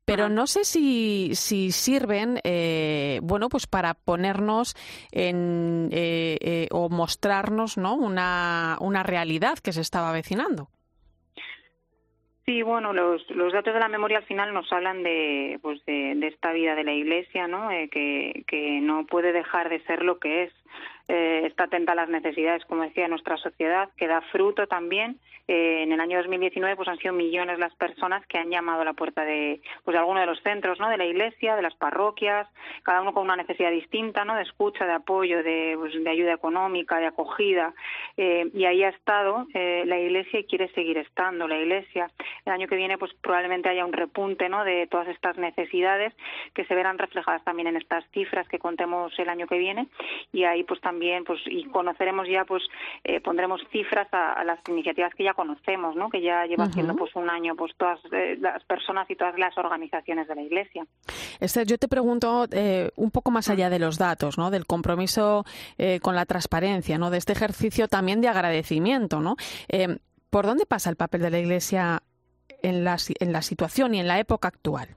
pero 0.05 0.29
no 0.29 0.47
sé 0.47 0.63
si 0.63 1.35
si 1.35 1.71
sirven 1.71 2.39
bueno 3.21 3.49
pues 3.49 3.67
para 3.67 3.95
ponernos 3.95 4.75
en 5.11 5.89
o 6.71 6.89
mostrarnos 6.89 7.77
no 7.77 7.95
una 7.95 8.77
una 8.79 9.03
realidad 9.03 9.57
que 9.59 9.73
se 9.73 9.81
estaba 9.81 10.09
avecinando 10.09 10.69
Sí, 12.45 12.61
bueno, 12.61 12.93
los, 12.93 13.27
los 13.31 13.53
datos 13.53 13.73
de 13.73 13.79
la 13.79 13.87
memoria 13.87 14.19
al 14.19 14.25
final 14.25 14.53
nos 14.53 14.71
hablan 14.71 15.01
de, 15.01 15.57
pues 15.63 15.83
de, 15.85 16.11
esta 16.27 16.53
vida 16.53 16.75
de 16.75 16.83
la 16.83 16.93
Iglesia, 16.93 17.47
¿no? 17.47 17.71
Eh, 17.71 17.89
que, 17.89 18.43
que 18.47 18.81
no 18.81 19.07
puede 19.07 19.33
dejar 19.33 19.69
de 19.69 19.83
ser 19.85 20.03
lo 20.03 20.19
que 20.19 20.43
es. 20.43 20.53
Eh, 21.07 21.43
está 21.45 21.65
atenta 21.65 21.91
a 21.91 21.95
las 21.95 22.09
necesidades, 22.09 22.65
como 22.65 22.81
decía, 22.81 23.03
de 23.03 23.09
nuestra 23.09 23.37
sociedad, 23.37 23.89
que 23.95 24.07
da 24.07 24.21
fruto 24.31 24.65
también. 24.67 25.19
Eh, 25.47 25.83
en 25.83 25.91
el 25.91 25.99
año 25.99 26.17
2019 26.17 26.75
pues 26.75 26.87
han 26.87 26.97
sido 26.97 27.13
millones 27.13 27.59
las 27.59 27.75
personas 27.75 28.25
que 28.25 28.39
han 28.39 28.49
llamado 28.49 28.81
a 28.81 28.85
la 28.85 28.93
puerta 28.93 29.23
de 29.23 29.61
pues 29.83 29.93
de 29.93 29.99
alguno 29.99 30.19
de 30.19 30.25
los 30.25 30.41
centros, 30.41 30.79
¿no? 30.79 30.89
De 30.89 30.97
la 30.97 31.05
iglesia, 31.05 31.55
de 31.55 31.61
las 31.61 31.75
parroquias, 31.75 32.47
cada 32.81 33.01
uno 33.01 33.13
con 33.13 33.25
una 33.25 33.35
necesidad 33.35 33.69
distinta, 33.69 34.25
¿no? 34.25 34.35
De 34.35 34.41
escucha, 34.41 34.87
de 34.87 34.93
apoyo, 34.93 35.43
de, 35.43 35.75
pues, 35.77 35.93
de 36.03 36.09
ayuda 36.09 36.33
económica, 36.33 36.97
de 36.97 37.05
acogida. 37.05 37.75
Eh, 38.17 38.49
y 38.55 38.65
ahí 38.65 38.83
ha 38.83 38.89
estado 38.89 39.45
la 39.53 39.99
iglesia 39.99 40.39
y 40.39 40.45
quiere 40.45 40.69
seguir 40.69 40.97
estando 40.97 41.47
la 41.47 41.59
iglesia. 41.59 42.09
El 42.45 42.53
año 42.53 42.67
que 42.67 42.75
viene 42.75 42.97
pues 42.97 43.13
probablemente 43.21 43.69
haya 43.69 43.85
un 43.85 43.93
repunte, 43.93 44.49
¿no? 44.49 44.63
De 44.63 44.87
todas 44.87 45.07
estas 45.09 45.37
necesidades 45.37 46.13
que 46.55 46.65
se 46.65 46.73
verán 46.73 46.97
reflejadas 46.97 47.43
también 47.43 47.67
en 47.67 47.77
estas 47.77 48.03
cifras 48.11 48.47
que 48.47 48.57
contemos 48.57 49.13
el 49.19 49.29
año 49.29 49.45
que 49.47 49.57
viene 49.57 49.87
y 50.33 50.43
ahí 50.43 50.63
pues 50.63 50.81
también 50.81 50.94
también 50.95 51.25
pues 51.25 51.41
y 51.45 51.65
conoceremos 51.65 52.25
ya 52.29 52.45
pues 52.45 52.63
eh, 53.03 53.19
pondremos 53.19 53.59
cifras 53.69 54.07
a, 54.13 54.43
las 54.45 54.59
iniciativas 54.69 55.13
que 55.13 55.25
ya 55.25 55.33
conocemos 55.33 55.93
no 55.95 56.09
que 56.09 56.21
ya 56.21 56.45
lleva 56.45 56.65
haciendo 56.65 56.95
pues 56.95 57.13
un 57.15 57.29
año 57.29 57.53
pues 57.55 57.73
todas 57.75 57.99
eh, 58.13 58.37
las 58.39 58.63
personas 58.63 59.09
y 59.09 59.15
todas 59.17 59.37
las 59.37 59.57
organizaciones 59.57 60.27
de 60.29 60.35
la 60.35 60.41
iglesia. 60.41 60.85
Esther 61.41 61.67
yo 61.67 61.77
te 61.77 61.89
pregunto 61.89 62.47
eh, 62.51 62.91
un 62.95 63.11
poco 63.11 63.29
más 63.29 63.49
allá 63.49 63.69
de 63.69 63.79
los 63.79 63.97
datos 63.97 64.37
no 64.37 64.51
del 64.51 64.65
compromiso 64.65 65.43
con 66.01 66.15
la 66.15 66.25
transparencia 66.25 66.97
no 66.97 67.09
de 67.09 67.17
este 67.17 67.33
ejercicio 67.33 67.87
también 67.89 68.21
de 68.21 68.29
agradecimiento 68.29 69.19
no 69.19 69.35
por 70.29 70.45
dónde 70.45 70.65
pasa 70.65 70.89
el 70.89 70.95
papel 70.95 71.21
de 71.21 71.29
la 71.29 71.39
iglesia 71.39 72.03
en 72.61 72.83
la, 72.85 72.97
en 73.19 73.33
la 73.33 73.41
situación 73.41 73.95
y 73.95 73.99
en 73.99 74.07
la 74.07 74.19
época 74.19 74.47
actual 74.47 74.95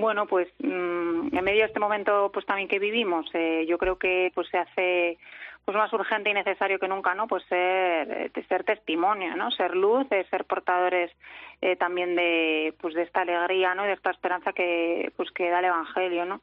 bueno, 0.00 0.26
pues 0.26 0.48
mm, 0.58 1.36
en 1.36 1.44
medio 1.44 1.60
de 1.60 1.66
este 1.66 1.80
momento 1.80 2.30
pues 2.32 2.46
también 2.46 2.68
que 2.68 2.78
vivimos, 2.78 3.26
eh, 3.34 3.66
yo 3.68 3.78
creo 3.78 3.98
que 3.98 4.32
pues 4.34 4.48
se 4.48 4.58
hace 4.58 5.18
pues 5.64 5.76
más 5.76 5.92
urgente 5.92 6.30
y 6.30 6.34
necesario 6.34 6.78
que 6.78 6.88
nunca, 6.88 7.14
¿no? 7.14 7.28
Pues 7.28 7.44
ser, 7.44 8.10
eh, 8.10 8.62
testimonio, 8.64 9.36
¿no? 9.36 9.50
Ser 9.50 9.76
luz, 9.76 10.06
ser 10.08 10.44
portadores 10.44 11.12
eh, 11.60 11.76
también 11.76 12.16
de 12.16 12.74
pues 12.80 12.94
de 12.94 13.02
esta 13.02 13.20
alegría, 13.20 13.74
¿no? 13.74 13.84
Y 13.84 13.88
de 13.88 13.94
esta 13.94 14.10
esperanza 14.10 14.52
que 14.52 15.12
pues 15.16 15.30
que 15.30 15.50
da 15.50 15.60
el 15.60 15.66
evangelio, 15.66 16.24
¿no? 16.24 16.40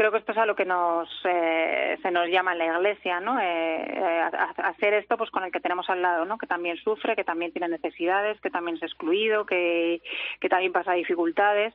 Creo 0.00 0.12
que 0.12 0.16
esto 0.16 0.32
es 0.32 0.38
a 0.38 0.46
lo 0.46 0.56
que 0.56 0.64
nos 0.64 1.10
eh, 1.24 1.98
se 2.00 2.10
nos 2.10 2.26
llama 2.28 2.52
en 2.52 2.58
la 2.58 2.66
iglesia 2.68 3.20
no 3.20 3.38
eh, 3.38 3.84
eh 3.86 4.22
hacer 4.56 4.94
esto 4.94 5.18
pues 5.18 5.30
con 5.30 5.44
el 5.44 5.52
que 5.52 5.60
tenemos 5.60 5.90
al 5.90 6.00
lado 6.00 6.24
no 6.24 6.38
que 6.38 6.46
también 6.46 6.78
sufre 6.78 7.14
que 7.14 7.22
también 7.22 7.52
tiene 7.52 7.68
necesidades 7.68 8.40
que 8.40 8.48
también 8.48 8.78
es 8.78 8.82
excluido 8.82 9.44
que, 9.44 10.00
que 10.40 10.48
también 10.48 10.72
pasa 10.72 10.94
dificultades. 10.94 11.74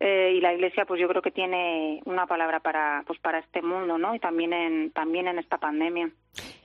Eh, 0.00 0.34
y 0.36 0.40
la 0.42 0.52
iglesia 0.52 0.84
pues 0.84 1.00
yo 1.00 1.08
creo 1.08 1.22
que 1.22 1.30
tiene 1.30 2.02
una 2.04 2.26
palabra 2.26 2.60
para 2.60 3.04
pues 3.06 3.18
para 3.20 3.38
este 3.38 3.62
mundo 3.62 3.96
no 3.96 4.14
y 4.14 4.18
también 4.18 4.52
en 4.52 4.90
también 4.90 5.26
en 5.28 5.38
esta 5.38 5.56
pandemia 5.56 6.10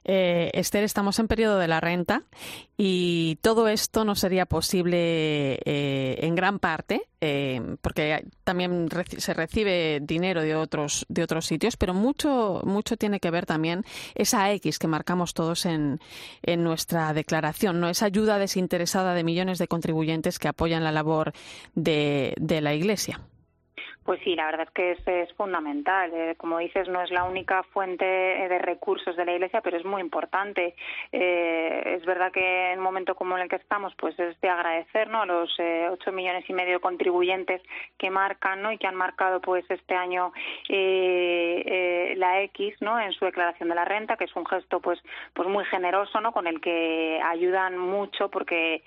eh, 0.07 0.51
Esther, 0.53 0.83
estamos 0.83 1.19
en 1.19 1.27
periodo 1.27 1.59
de 1.59 1.67
la 1.67 1.81
renta 1.81 2.23
y 2.77 3.37
todo 3.41 3.67
esto 3.67 4.05
no 4.05 4.15
sería 4.15 4.45
posible 4.45 5.59
eh, 5.65 6.19
en 6.21 6.33
gran 6.33 6.59
parte 6.59 7.09
eh, 7.19 7.75
porque 7.81 8.25
también 8.45 8.87
se 9.17 9.33
recibe 9.33 9.99
dinero 10.01 10.41
de 10.41 10.55
otros 10.55 11.05
de 11.09 11.23
otros 11.23 11.45
sitios, 11.45 11.75
pero 11.75 11.93
mucho 11.93 12.61
mucho 12.63 12.95
tiene 12.95 13.19
que 13.19 13.31
ver 13.31 13.45
también 13.45 13.83
esa 14.15 14.51
X 14.53 14.79
que 14.79 14.87
marcamos 14.87 15.33
todos 15.33 15.65
en, 15.65 15.99
en 16.41 16.63
nuestra 16.63 17.13
declaración, 17.13 17.81
no 17.81 17.89
esa 17.89 18.05
ayuda 18.05 18.39
desinteresada 18.39 19.13
de 19.13 19.25
millones 19.25 19.59
de 19.59 19.67
contribuyentes 19.67 20.39
que 20.39 20.47
apoyan 20.47 20.83
la 20.83 20.91
labor 20.91 21.33
de, 21.75 22.33
de 22.39 22.61
la 22.61 22.73
Iglesia. 22.73 23.19
Pues 24.07 24.21
sí, 24.23 24.37
la 24.37 24.45
verdad 24.45 24.67
es 24.67 24.71
que 24.73 24.91
es, 24.91 25.05
es 25.05 25.33
fundamental. 25.33 26.09
Eh, 26.13 26.35
como 26.37 26.59
dices, 26.59 26.87
no 26.87 27.01
es 27.01 27.11
la 27.11 27.25
única 27.25 27.63
fuente 27.63 28.05
de 28.05 28.57
recursos 28.57 29.17
de 29.17 29.25
la 29.25 29.33
Iglesia, 29.33 29.59
pero 29.59 29.75
es 29.75 29.83
muy 29.83 30.01
importante. 30.01 30.75
Eh, 31.11 31.97
es 31.97 32.05
verdad 32.05 32.31
que 32.31 32.71
en 32.71 32.79
un 32.79 32.85
momento 32.85 33.15
como 33.15 33.35
en 33.35 33.43
el 33.43 33.49
que 33.49 33.57
estamos, 33.57 33.93
pues 33.97 34.17
es 34.17 34.39
de 34.39 34.47
agradecer 34.47 35.09
¿no? 35.09 35.23
a 35.23 35.25
los 35.25 35.53
eh, 35.59 35.89
ocho 35.91 36.13
millones 36.13 36.49
y 36.49 36.53
medio 36.53 36.75
de 36.75 36.79
contribuyentes 36.79 37.61
que 37.97 38.09
marcan 38.09 38.61
¿no? 38.61 38.71
y 38.71 38.77
que 38.77 38.87
han 38.87 38.95
marcado 38.95 39.41
pues 39.41 39.65
este 39.69 39.93
año 39.93 40.31
la 40.69 42.41
X 42.43 42.75
¿no? 42.79 42.97
en 43.01 43.11
su 43.11 43.25
declaración 43.25 43.67
de 43.67 43.75
la 43.75 43.83
renta, 43.83 44.15
que 44.15 44.23
es 44.23 44.35
un 44.37 44.45
gesto 44.45 44.79
pues 44.79 45.03
pues 45.33 45.49
muy 45.49 45.65
generoso, 45.65 46.21
¿no? 46.21 46.31
con 46.31 46.47
el 46.47 46.61
que 46.61 47.19
ayudan 47.21 47.77
mucho 47.77 48.29
porque 48.29 48.83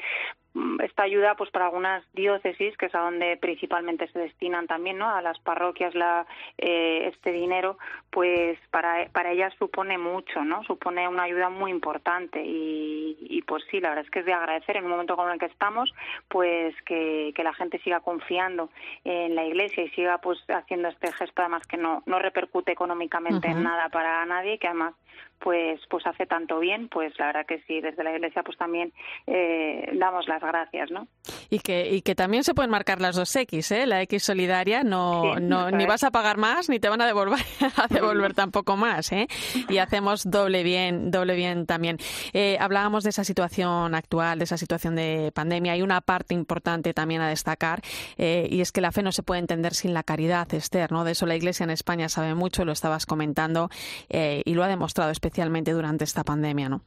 esta 0.83 1.05
ayuda 1.05 1.37
pues 1.37 1.51
para 1.51 1.67
algunas 1.67 2.03
diócesis 2.13 2.77
que 2.77 2.87
es 2.87 2.95
a 2.95 3.01
donde 3.01 3.37
principalmente 3.37 4.09
se 4.09 4.19
destinan 4.19 4.67
también 4.67 4.99
no 4.99 5.09
a 5.09 5.23
las 5.23 5.39
parroquias 5.39 5.95
la 5.95 6.27
eh, 6.59 7.09
este 7.13 7.31
dinero 7.31 7.79
pues 8.11 8.59
para 8.73 9.09
para 9.11 9.31
ellas 9.31 9.55
supone 9.59 9.97
mucho 9.97 10.45
no 10.45 10.65
supone 10.65 11.07
una 11.07 11.25
ayuda 11.25 11.51
muy 11.51 11.71
importante 11.71 12.43
y, 12.45 13.17
y 13.21 13.43
pues 13.43 13.63
sí 13.71 13.81
la 13.81 13.91
verdad 13.91 14.05
es 14.05 14.11
que 14.11 14.21
es 14.21 14.27
de 14.27 14.33
agradecer 14.33 14.77
en 14.77 14.85
un 14.85 14.91
momento 14.91 15.15
como 15.15 15.31
el 15.31 15.39
que 15.39 15.47
estamos 15.47 15.93
pues 16.29 16.75
que, 16.83 17.33
que 17.35 17.45
la 17.45 17.55
gente 17.55 17.79
siga 17.79 18.01
confiando 18.01 18.71
en 19.05 19.37
la 19.37 19.45
iglesia 19.45 19.85
y 19.85 19.91
siga 19.91 20.19
pues 20.19 20.39
haciendo 20.49 20.89
este 20.89 21.13
gesto 21.13 21.43
además 21.43 21.65
que 21.69 21.77
no 21.77 22.03
no 22.07 22.19
repercute 22.19 22.73
económicamente 22.73 23.49
en 23.49 23.63
nada 23.63 23.89
para 23.91 24.27
nadie 24.27 24.59
que 24.59 24.67
además 24.67 24.95
pues 25.41 25.81
pues 25.89 26.07
hace 26.07 26.27
tanto 26.27 26.59
bien 26.59 26.89
pues 26.89 27.19
la 27.19 27.27
verdad 27.27 27.47
que 27.47 27.61
sí 27.67 27.81
desde 27.81 28.05
la 28.05 28.13
iglesia 28.13 28.43
pues 28.43 28.57
también 28.57 28.93
eh, 29.27 29.91
damos 29.95 30.29
las 30.29 30.41
gracias 30.41 30.91
no 30.91 31.07
y 31.51 31.59
que 31.59 31.91
y 31.91 32.03
que 32.03 32.15
también 32.15 32.45
se 32.45 32.55
pueden 32.55 32.71
marcar 32.71 33.01
las 33.01 33.17
dos 33.17 33.35
X 33.35 33.73
¿eh? 33.73 33.87
la 33.87 34.03
X 34.03 34.23
solidaria 34.23 34.83
no 34.83 35.39
no 35.41 35.71
ni 35.71 35.87
vas 35.87 36.05
a 36.05 36.11
pagar 36.11 36.37
más 36.37 36.69
ni 36.69 36.79
te 36.79 36.89
van 36.89 37.01
a 37.01 37.07
devolver 37.07 37.41
a 37.77 37.87
devolver 37.89 38.35
tampoco 38.35 38.77
más 38.77 39.11
¿eh? 39.13 39.27
y 39.69 39.79
hacemos 39.79 40.31
doble 40.31 40.63
bien 40.63 41.11
doble 41.11 41.35
bien 41.35 41.67
también 41.67 41.99
eh, 42.33 42.57
hablábamos 42.61 43.05
de 43.05 43.11
esa 43.11 43.25
situación 43.25 43.95
actual 43.95 44.39
de 44.39 44.45
esa 44.45 44.57
situación 44.57 44.95
de 44.97 45.33
pandemia 45.35 45.73
hay 45.73 45.83
una 45.83 46.01
parte 46.01 46.35
importante 46.35 46.95
también 46.95 47.21
a 47.23 47.29
destacar 47.29 47.83
eh, 48.19 48.47
y 48.51 48.61
es 48.61 48.73
que 48.73 48.81
la 48.81 48.93
fe 48.93 49.03
no 49.03 49.13
se 49.13 49.23
puede 49.23 49.41
entender 49.41 49.75
sin 49.75 49.95
la 49.95 50.03
caridad 50.03 50.53
Esther 50.55 50.93
no 50.93 51.05
de 51.05 51.13
eso 51.13 51.27
la 51.27 51.37
Iglesia 51.37 51.65
en 51.65 51.71
España 51.71 52.09
sabe 52.09 52.35
mucho 52.35 52.65
lo 52.65 52.73
estabas 52.73 53.07
comentando 53.07 53.71
eh, 54.09 54.43
y 54.45 54.55
lo 54.55 54.63
ha 54.63 54.69
demostrado 54.69 55.11
especialmente 55.11 55.31
especialmente 55.31 55.73
durante 55.73 56.05
esta 56.05 56.25
pandemia, 56.25 56.69
¿no? 56.69 56.83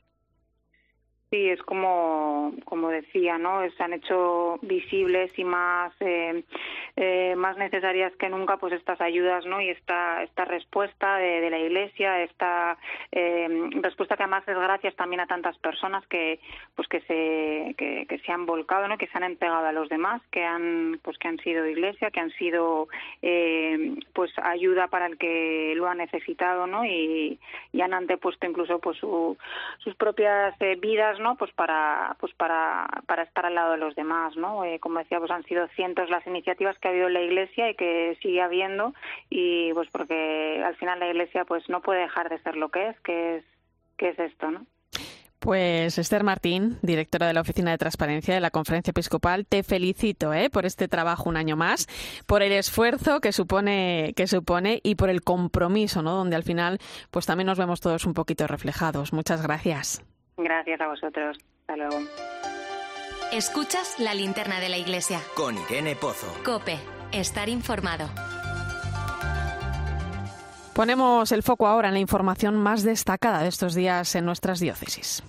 Sí, 1.34 1.50
es 1.50 1.64
como, 1.64 2.54
como 2.64 2.90
decía, 2.90 3.40
¿no? 3.40 3.68
Se 3.72 3.82
han 3.82 3.94
hecho 3.94 4.60
visibles 4.62 5.32
y 5.36 5.44
más, 5.44 5.92
eh, 6.00 6.44
eh, 6.96 7.34
más 7.36 7.58
necesarias 7.58 8.14
que 8.20 8.30
nunca, 8.30 8.58
pues 8.58 8.74
estas 8.74 9.02
ayudas, 9.02 9.44
¿no? 9.48 9.60
Y 9.60 9.70
esta, 9.70 10.22
esta 10.22 10.46
respuesta 10.46 11.18
de, 11.18 11.50
la 11.50 11.58
Iglesia, 11.58 12.22
esta 12.22 12.78
eh, 13.12 13.48
respuesta 13.82 14.16
que 14.16 14.22
además 14.22 14.48
es 14.48 14.56
gracias 14.56 14.96
también 14.96 15.22
a 15.22 15.26
tantas 15.26 15.58
personas 15.58 16.06
que, 16.06 16.40
pues 16.76 16.88
que 16.88 17.02
se, 17.02 17.74
que, 17.80 18.06
que, 18.08 18.20
se 18.20 18.32
han 18.32 18.46
volcado, 18.46 18.88
¿no? 18.88 19.00
Que 19.00 19.08
se 19.08 19.18
han 19.18 19.24
entregado 19.24 19.66
a 19.66 19.72
los 19.72 19.90
demás, 19.90 20.22
que 20.30 20.44
han, 20.44 21.00
pues 21.02 21.18
que 21.18 21.30
han 21.30 21.40
sido 21.40 21.66
Iglesia, 21.66 22.12
que 22.12 22.20
han 22.20 22.32
sido, 22.34 22.90
pues 24.14 24.32
ayuda 24.38 24.88
para 24.88 25.08
el 25.08 25.18
que 25.18 25.74
lo 25.76 25.88
ha 25.88 25.96
necesitado, 25.96 26.68
¿no? 26.68 26.86
Y, 26.86 27.40
y 27.74 27.82
han 27.82 27.94
antepuesto 27.94 28.46
incluso, 28.46 28.80
pues 28.80 28.98
sus 29.00 29.96
propias 29.98 30.56
vidas, 30.80 31.20
¿no? 31.20 31.36
Pues 31.36 31.52
para, 31.54 32.16
pues 32.20 32.32
para, 32.36 32.88
para 33.08 33.24
estar 33.24 33.46
al 33.48 33.56
lado 33.56 33.72
de 33.72 33.80
los 33.80 33.96
demás, 33.96 34.38
¿no? 34.38 34.64
Eh, 34.64 34.80
como 34.80 35.00
decía, 35.00 35.20
pues 35.20 35.32
han 35.32 35.44
sido 35.44 35.68
cientos 35.70 36.10
las 36.10 36.26
iniciativas 36.28 36.78
que 36.78 36.88
ha 36.88 36.92
habido 36.92 37.08
en 37.08 37.14
la 37.14 37.22
Iglesia 37.22 37.72
y 37.72 37.76
que 37.76 38.18
sigue 38.22 38.42
habiendo 38.42 38.94
y 39.30 39.74
pues 39.74 39.90
porque 39.90 40.62
al 40.64 40.76
final 40.76 41.00
la 41.00 41.08
Iglesia 41.08 41.46
pues 41.46 41.68
no 41.68 41.82
puede 41.82 42.02
dejar 42.02 42.30
de 42.30 42.40
ser 42.40 42.56
lo 42.56 42.70
que 42.70 42.90
es, 42.90 43.00
que 43.02 43.38
es, 43.38 43.46
que 43.98 44.10
es 44.10 44.20
esto, 44.20 44.52
¿no? 44.52 44.66
Pues 45.44 45.98
Esther 45.98 46.24
Martín, 46.24 46.78
directora 46.84 47.28
de 47.28 47.34
la 47.34 47.42
Oficina 47.42 47.72
de 47.72 47.78
Transparencia 47.78 48.34
de 48.34 48.40
la 48.40 48.50
Conferencia 48.50 48.92
Episcopal, 48.92 49.46
te 49.46 49.62
felicito 49.62 50.34
¿eh? 50.34 50.50
por 50.50 50.66
este 50.66 50.88
trabajo 50.88 51.28
un 51.28 51.36
año 51.36 51.58
más, 51.58 51.86
por 52.26 52.42
el 52.44 52.54
esfuerzo 52.54 53.20
que 53.20 53.34
supone, 53.34 54.14
que 54.16 54.26
supone 54.26 54.80
y 54.84 54.96
por 54.96 55.10
el 55.10 55.22
compromiso, 55.22 56.02
¿no? 56.02 56.14
donde 56.14 56.38
al 56.38 56.44
final 56.44 56.80
pues 57.12 57.26
también 57.26 57.48
nos 57.48 57.58
vemos 57.58 57.82
todos 57.82 58.06
un 58.06 58.14
poquito 58.14 58.48
reflejados. 58.48 59.12
Muchas 59.12 59.44
gracias. 59.44 60.02
Gracias 60.38 60.80
a 60.80 60.88
vosotros. 60.88 61.38
Hasta 61.60 61.76
luego. 61.76 62.00
Escuchas 63.34 64.00
la 64.00 64.14
linterna 64.14 64.62
de 64.62 64.70
la 64.70 64.78
iglesia. 64.78 65.20
Con 65.36 65.58
Irene 65.58 65.98
Pozo. 65.98 66.42
Cope. 66.46 66.78
Estar 67.12 67.50
informado. 67.50 68.08
Ponemos 70.74 71.32
el 71.32 71.44
foco 71.44 71.68
ahora 71.68 71.90
en 71.90 71.94
la 71.94 72.00
información 72.00 72.56
más 72.56 72.82
destacada 72.82 73.44
de 73.44 73.50
estos 73.50 73.76
días 73.76 74.16
en 74.16 74.26
nuestras 74.26 74.60
diócesis. 74.60 75.22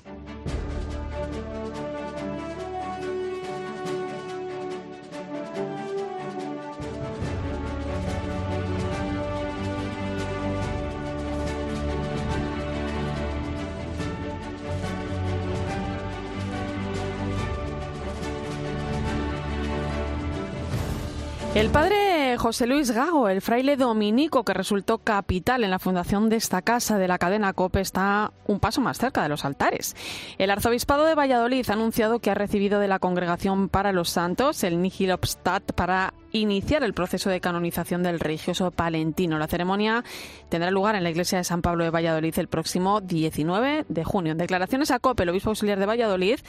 El 21.55 21.71
padre 21.71 22.37
José 22.37 22.67
Luis 22.67 22.91
Gago, 22.91 23.29
el 23.29 23.41
fraile 23.41 23.77
dominico 23.77 24.43
que 24.43 24.53
resultó 24.53 24.99
capital 24.99 25.63
en 25.63 25.71
la 25.71 25.79
fundación 25.79 26.29
de 26.29 26.35
esta 26.35 26.63
casa 26.63 26.99
de 26.99 27.07
la 27.07 27.17
cadena 27.17 27.53
COPE, 27.53 27.81
está 27.81 28.33
un 28.49 28.59
paso 28.59 28.81
más 28.81 28.99
cerca 28.99 29.23
de 29.23 29.29
los 29.29 29.45
altares. 29.45 29.95
El 30.39 30.51
arzobispado 30.51 31.05
de 31.07 31.15
Valladolid 31.15 31.65
ha 31.71 31.75
anunciado 31.75 32.19
que 32.19 32.33
ha 32.33 32.35
recibido 32.35 32.81
de 32.81 32.89
la 32.89 32.99
Congregación 32.99 33.69
para 33.69 33.93
los 33.93 34.11
Santos 34.11 34.65
el 34.65 34.83
Nihil 34.83 35.13
Obstat 35.13 35.73
para 35.75 36.13
iniciar 36.33 36.83
el 36.83 36.93
proceso 36.93 37.31
de 37.31 37.41
canonización 37.41 38.03
del 38.03 38.19
religioso 38.19 38.73
palentino. 38.73 39.39
La 39.39 39.47
ceremonia 39.47 40.03
tendrá 40.49 40.73
lugar 40.73 40.97
en 40.97 41.05
la 41.05 41.11
iglesia 41.11 41.39
de 41.39 41.45
San 41.45 41.63
Pablo 41.63 41.85
de 41.85 41.91
Valladolid 41.91 42.37
el 42.37 42.49
próximo 42.49 43.01
19 43.01 43.87
de 43.89 44.05
junio. 44.05 44.33
En 44.33 44.39
declaraciones 44.39 44.91
a 44.91 44.99
COPE, 44.99 45.23
el 45.23 45.29
obispo 45.29 45.51
auxiliar 45.51 45.79
de 45.79 45.87
Valladolid, 45.87 46.41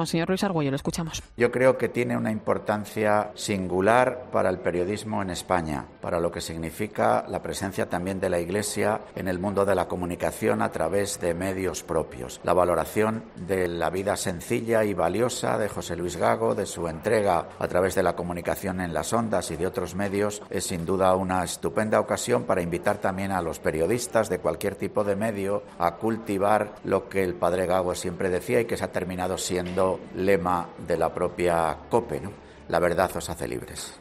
Monseñor 0.00 0.30
Luis 0.30 0.42
Argüello, 0.44 0.70
lo 0.70 0.76
escuchamos. 0.76 1.22
Yo 1.36 1.50
creo 1.52 1.76
que 1.76 1.90
tiene 1.90 2.16
una 2.16 2.30
importancia 2.30 3.32
singular 3.34 4.30
para 4.32 4.48
el 4.48 4.58
periodismo 4.58 5.20
en 5.20 5.28
España, 5.28 5.84
para 6.00 6.18
lo 6.18 6.32
que 6.32 6.40
significa 6.40 7.26
la 7.28 7.42
presencia 7.42 7.90
también 7.90 8.18
de 8.18 8.30
la 8.30 8.40
Iglesia 8.40 9.02
en 9.14 9.28
el 9.28 9.38
mundo 9.38 9.66
de 9.66 9.74
la 9.74 9.88
comunicación 9.88 10.62
a 10.62 10.70
través 10.70 11.20
de 11.20 11.34
medios 11.34 11.82
propios. 11.82 12.40
La 12.44 12.54
valoración 12.54 13.24
de 13.46 13.68
la 13.68 13.90
vida 13.90 14.16
sencilla 14.16 14.84
y 14.84 14.94
valiosa 14.94 15.58
de 15.58 15.68
José 15.68 15.96
Luis 15.96 16.16
Gago, 16.16 16.54
de 16.54 16.64
su 16.64 16.88
entrega 16.88 17.48
a 17.58 17.68
través 17.68 17.94
de 17.94 18.02
la 18.02 18.16
comunicación 18.16 18.80
en 18.80 18.94
las 18.94 19.12
ondas 19.12 19.50
y 19.50 19.56
de 19.56 19.66
otros 19.66 19.94
medios, 19.94 20.42
es 20.48 20.64
sin 20.64 20.86
duda 20.86 21.14
una 21.14 21.44
estupenda 21.44 22.00
ocasión 22.00 22.44
para 22.44 22.62
invitar 22.62 22.96
también 22.96 23.32
a 23.32 23.42
los 23.42 23.58
periodistas 23.58 24.30
de 24.30 24.38
cualquier 24.38 24.76
tipo 24.76 25.04
de 25.04 25.16
medio 25.16 25.62
a 25.78 25.96
cultivar 25.96 26.76
lo 26.84 27.10
que 27.10 27.22
el 27.22 27.34
padre 27.34 27.66
Gago 27.66 27.94
siempre 27.94 28.30
decía 28.30 28.62
y 28.62 28.64
que 28.64 28.78
se 28.78 28.84
ha 28.84 28.92
terminado 28.92 29.36
siendo 29.36 29.89
lema 30.14 30.68
de 30.86 30.96
la 30.96 31.12
propia 31.12 31.76
COPE, 31.88 32.20
¿no? 32.20 32.32
La 32.68 32.78
verdad 32.78 33.10
os 33.16 33.28
hace 33.30 33.48
libres. 33.48 34.00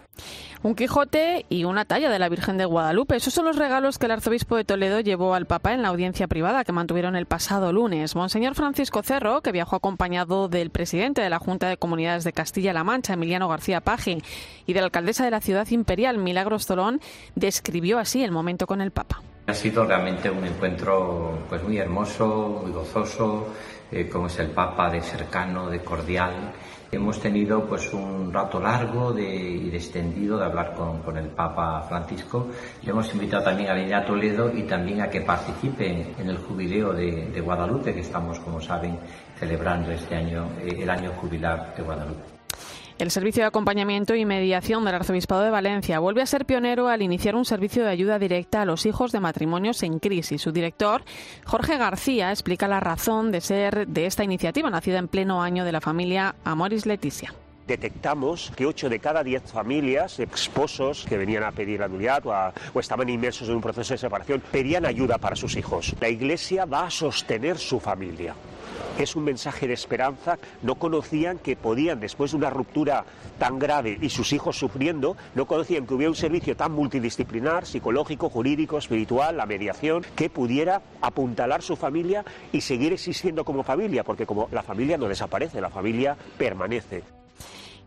Un 0.62 0.76
Quijote 0.76 1.46
y 1.48 1.64
una 1.64 1.86
talla 1.86 2.10
de 2.10 2.20
la 2.20 2.28
Virgen 2.28 2.58
de 2.58 2.66
Guadalupe. 2.66 3.16
Esos 3.16 3.34
son 3.34 3.46
los 3.46 3.56
regalos 3.56 3.98
que 3.98 4.08
el 4.08 4.12
arzobispo 4.12 4.58
de 4.58 4.66
Toledo 4.66 5.00
llevó 5.00 5.34
al 5.34 5.46
Papa 5.46 5.74
en 5.74 5.82
la 5.82 5.88
audiencia 5.88 6.28
privada 6.28 6.66
que 6.66 6.74
mantuvieron 6.74 7.16
el 7.16 7.28
pasado 7.28 7.72
lunes. 7.72 8.14
Monseñor 8.14 8.56
Francisco 8.56 9.02
Cerro, 9.02 9.40
que 9.40 9.54
viajó 9.54 9.78
acompañado 9.78 10.50
del 10.50 10.70
presidente 10.70 11.22
de 11.22 11.30
la 11.30 11.40
Junta 11.40 11.70
de 11.70 11.78
Comunidades 11.78 12.26
de 12.26 12.34
Castilla-La 12.34 12.84
Mancha, 12.84 13.14
Emiliano 13.14 13.48
García 13.48 13.80
Paje, 13.80 14.18
y 14.66 14.74
de 14.74 14.82
la 14.82 14.88
alcaldesa 14.88 15.24
de 15.24 15.32
la 15.32 15.40
ciudad 15.40 15.66
imperial, 15.70 16.18
Milagros 16.18 16.66
Tolón, 16.66 17.00
describió 17.36 17.98
así 17.98 18.22
el 18.22 18.34
momento 18.34 18.68
con 18.68 18.82
el 18.82 18.92
Papa. 18.92 19.22
Ha 19.48 19.54
sido 19.54 19.86
realmente 19.86 20.30
un 20.30 20.46
encuentro 20.46 21.40
pues 21.48 21.64
muy 21.64 21.78
hermoso, 21.78 22.60
muy 22.62 22.72
gozoso, 22.74 23.48
eh, 23.92 24.08
como 24.08 24.28
es 24.28 24.40
el 24.40 24.52
Papa, 24.52 24.90
de 24.90 25.02
cercano, 25.02 25.70
de 25.70 25.80
cordial. 25.80 26.54
Hemos 26.92 27.20
tenido 27.20 27.66
pues 27.66 27.94
un 27.94 28.34
rato 28.34 28.60
largo 28.60 29.14
de, 29.14 29.24
y 29.24 29.70
extendido 29.74 30.40
de 30.40 30.46
hablar 30.46 30.74
con, 30.74 31.02
con, 31.04 31.18
el 31.18 31.28
Papa 31.28 31.86
Francisco. 31.88 32.48
Le 32.82 32.92
hemos 32.92 33.14
invitado 33.14 33.44
también 33.44 33.70
a 33.70 33.74
venir 33.74 33.94
a 33.94 34.06
Toledo 34.06 34.52
y 34.56 34.64
también 34.64 35.02
a 35.02 35.10
que 35.10 35.22
participen 35.22 36.16
en 36.18 36.30
el 36.30 36.38
jubileo 36.38 36.94
de, 36.94 37.28
de 37.28 37.42
Guadalupe, 37.42 37.94
que 37.94 38.02
estamos, 38.02 38.40
como 38.40 38.60
saben, 38.60 38.98
celebrando 39.38 39.92
este 39.92 40.16
año, 40.16 40.50
eh, 40.60 40.78
el 40.80 40.90
año 40.90 41.12
jubilar 41.12 41.76
de 41.76 41.84
Guadalupe. 41.84 42.39
El 43.00 43.12
Servicio 43.12 43.44
de 43.44 43.48
Acompañamiento 43.48 44.14
y 44.14 44.26
Mediación 44.26 44.84
del 44.84 44.96
Arzobispado 44.96 45.42
de 45.44 45.50
Valencia 45.50 46.00
vuelve 46.00 46.22
a 46.22 46.26
ser 46.26 46.46
pionero 46.46 46.90
al 46.90 47.02
iniciar 47.02 47.34
un 47.38 47.46
servicio 47.46 47.82
de 47.82 47.90
ayuda 47.90 48.20
directa 48.20 48.62
a 48.62 48.66
los 48.66 48.86
hijos 48.86 49.14
de 49.14 49.22
matrimonios 49.22 49.84
en 49.84 50.00
crisis. 50.00 50.42
Su 50.42 50.52
director, 50.52 51.04
Jorge 51.46 51.78
García, 51.78 52.30
explica 52.30 52.68
la 52.68 52.82
razón 52.82 53.32
de 53.32 53.40
ser 53.40 53.88
de 53.88 54.06
esta 54.06 54.26
iniciativa, 54.26 54.70
nacida 54.70 54.98
en 54.98 55.08
pleno 55.08 55.42
año 55.42 55.64
de 55.64 55.72
la 55.72 55.80
familia 55.80 56.36
Amoris 56.44 56.86
Leticia 56.86 57.34
detectamos 57.70 58.52
que 58.56 58.66
8 58.66 58.90
de 58.90 59.00
cada 59.00 59.24
10 59.24 59.44
familias, 59.44 60.20
esposos 60.20 61.06
que 61.08 61.18
venían 61.18 61.44
a 61.44 61.52
pedir 61.52 61.80
la 61.80 61.88
nulidad 61.88 62.26
o, 62.26 62.34
o, 62.74 62.80
estaban 62.80 63.08
inmersos 63.08 63.48
en 63.48 63.56
un 63.56 63.62
proceso 63.62 63.94
de 63.94 64.00
separación, 64.00 64.42
pedían 64.52 64.86
ayuda 64.86 65.18
para 65.18 65.36
sus 65.36 65.56
hijos. 65.56 65.96
La 66.02 66.10
Iglesia 66.10 66.66
va 66.66 66.88
a 66.88 66.90
sostener 66.90 67.58
su 67.58 67.80
familia 67.80 68.36
es 69.04 69.16
un 69.16 69.24
mensaje 69.24 69.68
de 69.68 69.74
esperanza. 69.74 70.38
No 70.62 70.76
conocían 70.76 71.40
que 71.40 71.56
podían, 71.56 72.00
después 72.00 72.32
de 72.32 72.38
una 72.38 72.50
ruptura 72.50 73.06
tan 73.38 73.60
grave 73.60 73.98
y 74.02 74.10
sus 74.10 74.34
hijos 74.34 74.58
sufriendo, 74.58 75.16
no 75.36 75.46
conocían 75.46 75.86
que 75.86 75.94
hubiera 75.94 76.10
un 76.10 76.16
servicio 76.16 76.56
tan 76.56 76.72
multidisciplinar, 76.74 77.66
psicológico, 77.66 78.30
jurídico, 78.30 78.78
espiritual, 78.78 79.38
la 79.38 79.46
mediación, 79.46 80.06
que 80.16 80.30
pudiera 80.30 80.82
apuntalar 81.02 81.62
su 81.62 81.76
familia 81.76 82.26
y 82.52 82.62
seguir 82.62 82.94
existiendo 82.94 83.46
como 83.46 83.64
familia, 83.64 84.04
porque 84.04 84.26
como 84.26 84.50
la 84.52 84.64
familia 84.64 84.98
no 84.98 85.08
desaparece, 85.08 85.62
la 85.62 85.70
familia 85.70 86.18
permanece. 86.38 87.04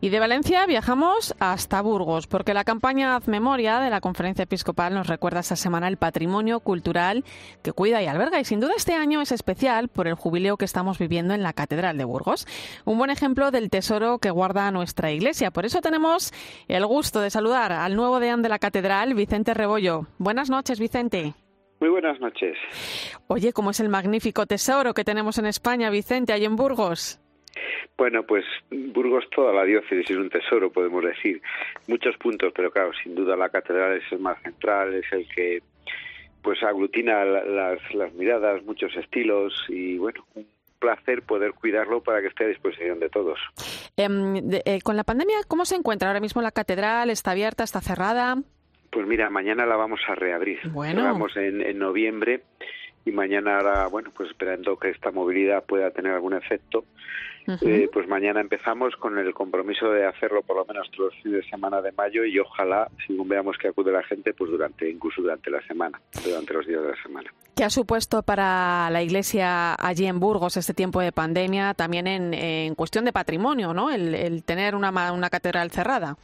Y 0.04 0.08
de 0.08 0.18
Valencia 0.18 0.66
viajamos 0.66 1.32
hasta 1.38 1.80
Burgos, 1.80 2.26
porque 2.26 2.54
la 2.54 2.64
campaña 2.64 3.14
Haz 3.14 3.28
Memoria 3.28 3.78
de 3.78 3.88
la 3.88 4.00
Conferencia 4.00 4.42
Episcopal 4.42 4.94
nos 4.94 5.06
recuerda 5.06 5.38
esta 5.38 5.54
semana 5.54 5.86
el 5.86 5.96
patrimonio 5.96 6.58
cultural 6.58 7.22
que 7.62 7.70
cuida 7.70 8.02
y 8.02 8.08
alberga. 8.08 8.40
Y 8.40 8.44
sin 8.44 8.58
duda 8.58 8.72
este 8.76 8.94
año 8.94 9.20
es 9.20 9.30
especial 9.30 9.86
por 9.86 10.08
el 10.08 10.14
jubileo 10.14 10.56
que 10.56 10.64
estamos 10.64 10.98
viviendo 10.98 11.34
en 11.34 11.44
la 11.44 11.52
Catedral 11.52 11.98
de 11.98 12.04
Burgos. 12.04 12.48
Un 12.84 12.98
buen 12.98 13.10
ejemplo 13.10 13.52
del 13.52 13.70
tesoro 13.70 14.18
que 14.18 14.30
guarda 14.30 14.72
nuestra 14.72 15.12
iglesia. 15.12 15.52
Por 15.52 15.66
eso 15.66 15.80
tenemos 15.80 16.32
el 16.66 16.84
gusto 16.84 17.20
de 17.20 17.30
saludar 17.30 17.70
al 17.70 17.94
nuevo 17.94 18.18
deán 18.18 18.42
de 18.42 18.48
la 18.48 18.58
Catedral, 18.58 19.14
Vicente 19.14 19.54
Rebollo. 19.54 20.08
Buenas 20.18 20.50
noches, 20.50 20.80
Vicente. 20.80 21.34
Muy 21.78 21.90
buenas 21.90 22.18
noches. 22.18 22.56
Oye, 23.28 23.52
¿cómo 23.52 23.70
es 23.70 23.78
el 23.78 23.88
magnífico 23.88 24.46
tesoro 24.46 24.94
que 24.94 25.04
tenemos 25.04 25.38
en 25.38 25.46
España, 25.46 25.90
Vicente, 25.90 26.32
ahí 26.32 26.44
en 26.44 26.56
Burgos? 26.56 27.21
Bueno, 27.96 28.24
pues 28.24 28.44
Burgos 28.70 29.24
toda 29.30 29.52
la 29.52 29.64
diócesis 29.64 30.10
es 30.10 30.16
un 30.16 30.30
tesoro, 30.30 30.72
podemos 30.72 31.04
decir. 31.04 31.40
Muchos 31.86 32.16
puntos, 32.16 32.52
pero 32.54 32.70
claro, 32.70 32.92
sin 33.02 33.14
duda 33.14 33.36
la 33.36 33.48
catedral 33.48 33.96
es 33.96 34.12
el 34.12 34.18
más 34.18 34.40
central, 34.42 34.94
es 34.94 35.12
el 35.12 35.28
que 35.28 35.62
pues 36.42 36.62
aglutina 36.62 37.24
las, 37.24 37.78
las 37.94 38.12
miradas, 38.14 38.64
muchos 38.64 38.96
estilos 38.96 39.54
y 39.68 39.96
bueno, 39.98 40.26
un 40.34 40.46
placer 40.80 41.22
poder 41.22 41.52
cuidarlo 41.52 42.02
para 42.02 42.20
que 42.20 42.26
esté 42.26 42.44
a 42.44 42.48
disposición 42.48 42.98
de 42.98 43.08
todos. 43.08 43.38
Eh, 43.96 44.08
de, 44.08 44.62
eh, 44.64 44.80
con 44.82 44.96
la 44.96 45.04
pandemia, 45.04 45.36
¿cómo 45.46 45.64
se 45.64 45.76
encuentra 45.76 46.08
ahora 46.08 46.18
mismo 46.18 46.42
la 46.42 46.50
catedral? 46.50 47.10
¿Está 47.10 47.30
abierta? 47.30 47.62
¿Está 47.62 47.80
cerrada? 47.80 48.36
Pues 48.90 49.06
mira, 49.06 49.30
mañana 49.30 49.64
la 49.64 49.76
vamos 49.76 50.00
a 50.08 50.16
reabrir. 50.16 50.58
Bueno. 50.70 51.04
Vamos 51.04 51.36
en, 51.36 51.62
en 51.62 51.78
noviembre 51.78 52.42
y 53.04 53.12
mañana 53.12 53.56
ahora, 53.58 53.86
bueno, 53.88 54.10
pues 54.16 54.30
esperando 54.30 54.76
que 54.76 54.90
esta 54.90 55.10
movilidad 55.10 55.64
pueda 55.64 55.90
tener 55.90 56.12
algún 56.12 56.34
efecto, 56.34 56.84
uh 57.48 57.50
-huh. 57.52 57.68
eh, 57.68 57.90
pues 57.92 58.06
mañana 58.08 58.40
empezamos 58.40 58.94
con 58.96 59.18
el 59.18 59.34
compromiso 59.34 59.90
de 59.90 60.06
hacerlo 60.06 60.42
por 60.42 60.56
lo 60.56 60.64
menos 60.64 60.90
todos 60.90 61.12
los 61.12 61.22
fines 61.22 61.44
de 61.44 61.50
semana 61.50 61.82
de 61.82 61.92
mayo 61.92 62.24
y 62.24 62.38
ojalá, 62.38 62.88
según 63.06 63.28
veamos 63.28 63.56
que 63.58 63.68
acude 63.68 63.90
la 63.92 64.02
gente, 64.04 64.32
pues 64.34 64.50
durante, 64.50 64.88
incluso 64.88 65.20
durante 65.22 65.50
la 65.50 65.60
semana, 65.62 66.00
durante 66.24 66.54
los 66.54 66.66
días 66.66 66.82
de 66.82 66.88
la 66.90 67.02
semana. 67.02 67.32
¿Qué 67.56 67.64
ha 67.64 67.70
supuesto 67.70 68.22
para 68.22 68.88
la 68.90 69.02
Iglesia 69.02 69.74
allí 69.74 70.06
en 70.06 70.20
Burgos 70.20 70.56
este 70.56 70.72
tiempo 70.74 71.00
de 71.00 71.12
pandemia, 71.12 71.74
también 71.74 72.06
en, 72.06 72.32
en 72.34 72.74
cuestión 72.74 73.04
de 73.04 73.12
patrimonio, 73.12 73.74
¿no? 73.74 73.90
El, 73.90 74.14
el 74.14 74.42
tener 74.44 74.74
una, 74.74 75.12
una 75.12 75.28
catedral 75.28 75.70
cerrada. 75.70 76.16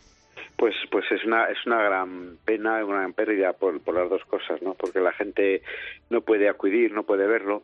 Pues, 0.58 0.74
pues 0.90 1.04
es 1.12 1.24
una 1.24 1.44
es 1.44 1.64
una 1.66 1.80
gran 1.80 2.36
pena, 2.44 2.84
una 2.84 2.98
gran 2.98 3.12
pérdida 3.12 3.52
por, 3.52 3.80
por 3.80 3.94
las 3.94 4.10
dos 4.10 4.24
cosas, 4.24 4.60
¿no? 4.60 4.74
Porque 4.74 4.98
la 4.98 5.12
gente 5.12 5.62
no 6.10 6.20
puede 6.22 6.48
acudir, 6.48 6.90
no 6.90 7.04
puede 7.04 7.28
verlo, 7.28 7.62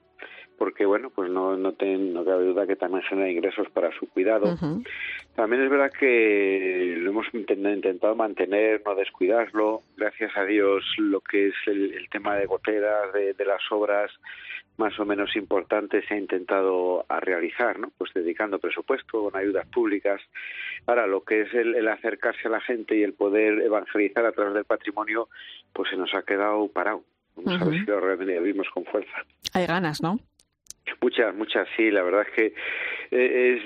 porque 0.58 0.86
bueno, 0.86 1.10
pues 1.10 1.28
no 1.28 1.56
no, 1.56 1.72
ten, 1.72 2.14
no 2.14 2.24
cabe 2.24 2.44
duda 2.44 2.68
que 2.68 2.76
también 2.76 3.02
genera 3.02 3.28
ingresos 3.28 3.68
para 3.70 3.90
su 3.98 4.08
cuidado. 4.08 4.46
Uh 4.46 4.56
-huh. 4.56 4.88
También 5.34 5.64
es 5.64 5.70
verdad 5.70 5.90
que 5.90 6.94
lo 6.98 7.10
hemos 7.10 7.26
intentado 7.34 8.14
mantener, 8.14 8.80
no 8.86 8.94
descuidarlo. 8.94 9.82
Gracias 9.96 10.30
a 10.36 10.44
Dios, 10.44 10.84
lo 10.96 11.20
que 11.20 11.48
es 11.48 11.54
el, 11.66 11.94
el 11.94 12.08
tema 12.10 12.36
de 12.36 12.46
goteras, 12.46 13.12
de, 13.12 13.34
de 13.34 13.44
las 13.44 13.62
obras 13.72 14.12
más 14.76 14.98
o 14.98 15.04
menos 15.04 15.36
importantes 15.36 16.04
se 16.06 16.14
ha 16.14 16.18
intentado 16.18 17.04
a 17.08 17.20
realizar, 17.20 17.78
¿no? 17.78 17.90
Pues 17.96 18.12
dedicando 18.12 18.58
presupuesto, 18.58 19.22
con 19.22 19.36
ayudas 19.36 19.66
públicas. 19.68 20.20
Ahora, 20.86 21.06
lo 21.06 21.22
que 21.22 21.42
es 21.42 21.54
el, 21.54 21.74
el, 21.74 21.88
acercarse 21.88 22.48
a 22.48 22.50
la 22.50 22.60
gente 22.60 22.96
y 22.96 23.02
el 23.02 23.14
poder 23.14 23.60
evangelizar 23.60 24.26
a 24.26 24.32
través 24.32 24.54
del 24.54 24.64
patrimonio, 24.64 25.28
pues 25.72 25.90
se 25.90 25.96
nos 25.96 26.14
ha 26.14 26.22
quedado 26.22 26.66
parado. 26.68 27.02
Vamos 27.36 27.54
uh 27.54 27.56
-huh. 27.58 27.62
a 27.62 27.70
ver 27.70 27.80
si 27.80 27.86
lo 27.86 28.00
revivimos 28.00 28.68
con 28.70 28.84
fuerza. 28.84 29.24
Hay 29.52 29.66
ganas, 29.66 30.02
¿no? 30.02 30.18
Muchas, 31.00 31.34
muchas, 31.34 31.68
sí. 31.76 31.90
La 31.90 32.02
verdad 32.02 32.26
es 32.28 32.34
que 32.34 32.54
eh, 33.10 33.60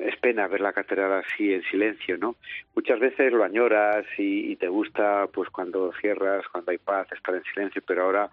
es, 0.00 0.16
pena 0.16 0.46
ver 0.46 0.60
la 0.60 0.72
catedral 0.72 1.12
así 1.12 1.52
en 1.52 1.62
silencio, 1.64 2.16
¿no? 2.16 2.36
Muchas 2.74 3.00
veces 3.00 3.32
lo 3.32 3.44
añoras 3.44 4.06
y, 4.18 4.52
y, 4.52 4.56
te 4.56 4.68
gusta, 4.68 5.26
pues 5.32 5.50
cuando 5.50 5.92
cierras, 6.00 6.46
cuando 6.48 6.70
hay 6.70 6.78
paz, 6.78 7.10
estar 7.12 7.34
en 7.34 7.42
silencio, 7.44 7.82
pero 7.86 8.04
ahora, 8.04 8.30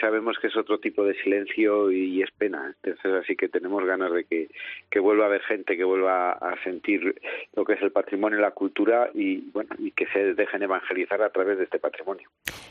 sabemos 0.00 0.38
que 0.38 0.48
es 0.48 0.56
otro 0.56 0.78
tipo 0.78 1.04
de 1.04 1.14
silencio 1.22 1.90
y, 1.90 2.16
y 2.16 2.22
es 2.22 2.30
pena. 2.30 2.74
Entonces, 2.82 3.24
así 3.24 3.36
que 3.36 3.48
tenemos 3.48 3.84
ganas 3.84 4.12
de 4.12 4.24
que, 4.24 4.48
que 4.90 5.00
vuelva 5.00 5.24
a 5.24 5.28
haber 5.28 5.42
gente 5.42 5.76
que 5.76 5.84
vuelva 5.84 6.32
a 6.32 6.62
sentir 6.62 7.14
lo 7.54 7.64
que 7.64 7.74
es 7.74 7.82
el 7.82 7.92
patrimonio 7.92 8.38
y 8.38 8.42
la 8.42 8.52
cultura 8.52 9.10
y, 9.14 9.50
bueno, 9.50 9.70
y 9.78 9.90
que 9.92 10.06
se 10.06 10.34
dejen 10.34 10.62
evangelizar 10.62 11.22
a 11.22 11.30
través 11.30 11.58
de 11.58 11.64
este 11.64 11.78
patrimonio. 11.78 12.28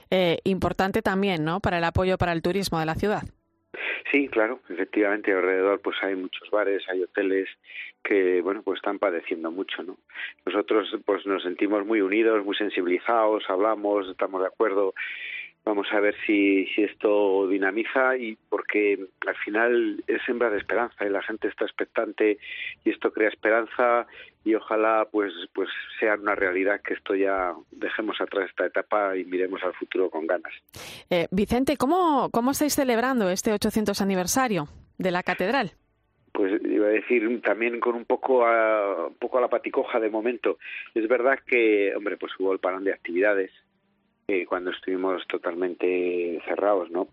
Eh, 0.09 0.39
importante 0.43 1.01
también, 1.01 1.43
¿no? 1.43 1.59
Para 1.59 1.77
el 1.77 1.83
apoyo 1.83 2.17
para 2.17 2.33
el 2.33 2.41
turismo 2.41 2.79
de 2.79 2.85
la 2.85 2.95
ciudad. 2.95 3.23
Sí, 4.11 4.27
claro, 4.27 4.59
efectivamente 4.69 5.31
alrededor 5.31 5.79
pues 5.81 5.95
hay 6.01 6.15
muchos 6.15 6.49
bares, 6.49 6.83
hay 6.89 7.03
hoteles 7.03 7.47
que 8.03 8.41
bueno 8.41 8.61
pues 8.63 8.77
están 8.77 8.99
padeciendo 8.99 9.51
mucho, 9.51 9.83
¿no? 9.83 9.97
Nosotros 10.45 10.93
pues 11.05 11.25
nos 11.25 11.43
sentimos 11.43 11.85
muy 11.85 12.01
unidos, 12.01 12.43
muy 12.43 12.55
sensibilizados, 12.55 13.43
hablamos, 13.49 14.09
estamos 14.09 14.41
de 14.41 14.47
acuerdo 14.47 14.93
Vamos 15.63 15.87
a 15.91 15.99
ver 15.99 16.15
si, 16.25 16.65
si 16.67 16.83
esto 16.83 17.47
dinamiza 17.47 18.17
y 18.17 18.35
porque 18.49 18.97
al 19.27 19.35
final 19.35 20.03
es 20.07 20.21
hembra 20.27 20.49
de 20.49 20.57
esperanza 20.57 21.05
y 21.05 21.09
la 21.09 21.21
gente 21.21 21.47
está 21.47 21.65
expectante 21.65 22.39
y 22.83 22.89
esto 22.89 23.13
crea 23.13 23.29
esperanza 23.29 24.07
y 24.43 24.55
ojalá 24.55 25.07
pues 25.11 25.31
pues 25.53 25.69
sea 25.99 26.15
una 26.15 26.33
realidad 26.33 26.81
que 26.81 26.95
esto 26.95 27.13
ya 27.13 27.53
dejemos 27.69 28.19
atrás 28.19 28.49
esta 28.49 28.65
etapa 28.65 29.15
y 29.15 29.23
miremos 29.25 29.61
al 29.63 29.73
futuro 29.73 30.09
con 30.09 30.25
ganas. 30.25 30.53
Eh, 31.11 31.27
Vicente, 31.29 31.77
¿cómo, 31.77 32.29
¿cómo 32.31 32.51
estáis 32.51 32.73
celebrando 32.73 33.29
este 33.29 33.53
800 33.53 34.01
aniversario 34.01 34.67
de 34.97 35.11
la 35.11 35.21
catedral? 35.21 35.73
pues 36.33 36.61
iba 36.63 36.87
a 36.87 36.91
decir 36.91 37.41
también 37.41 37.79
con 37.79 37.95
un 37.95 38.05
poco 38.05 38.45
a, 38.45 39.07
un 39.07 39.15
poco 39.15 39.37
a 39.37 39.41
la 39.41 39.49
paticoja 39.49 39.99
de 39.99 40.09
momento. 40.09 40.57
Es 40.95 41.07
verdad 41.07 41.37
que, 41.45 41.93
hombre, 41.95 42.17
pues 42.17 42.31
hubo 42.39 42.53
el 42.53 42.59
parón 42.59 42.83
de 42.83 42.93
actividades, 42.93 43.51
cuando 44.47 44.71
estuvimos 44.71 45.25
totalmente 45.27 46.41
cerrados, 46.45 46.89
¿no? 46.89 47.07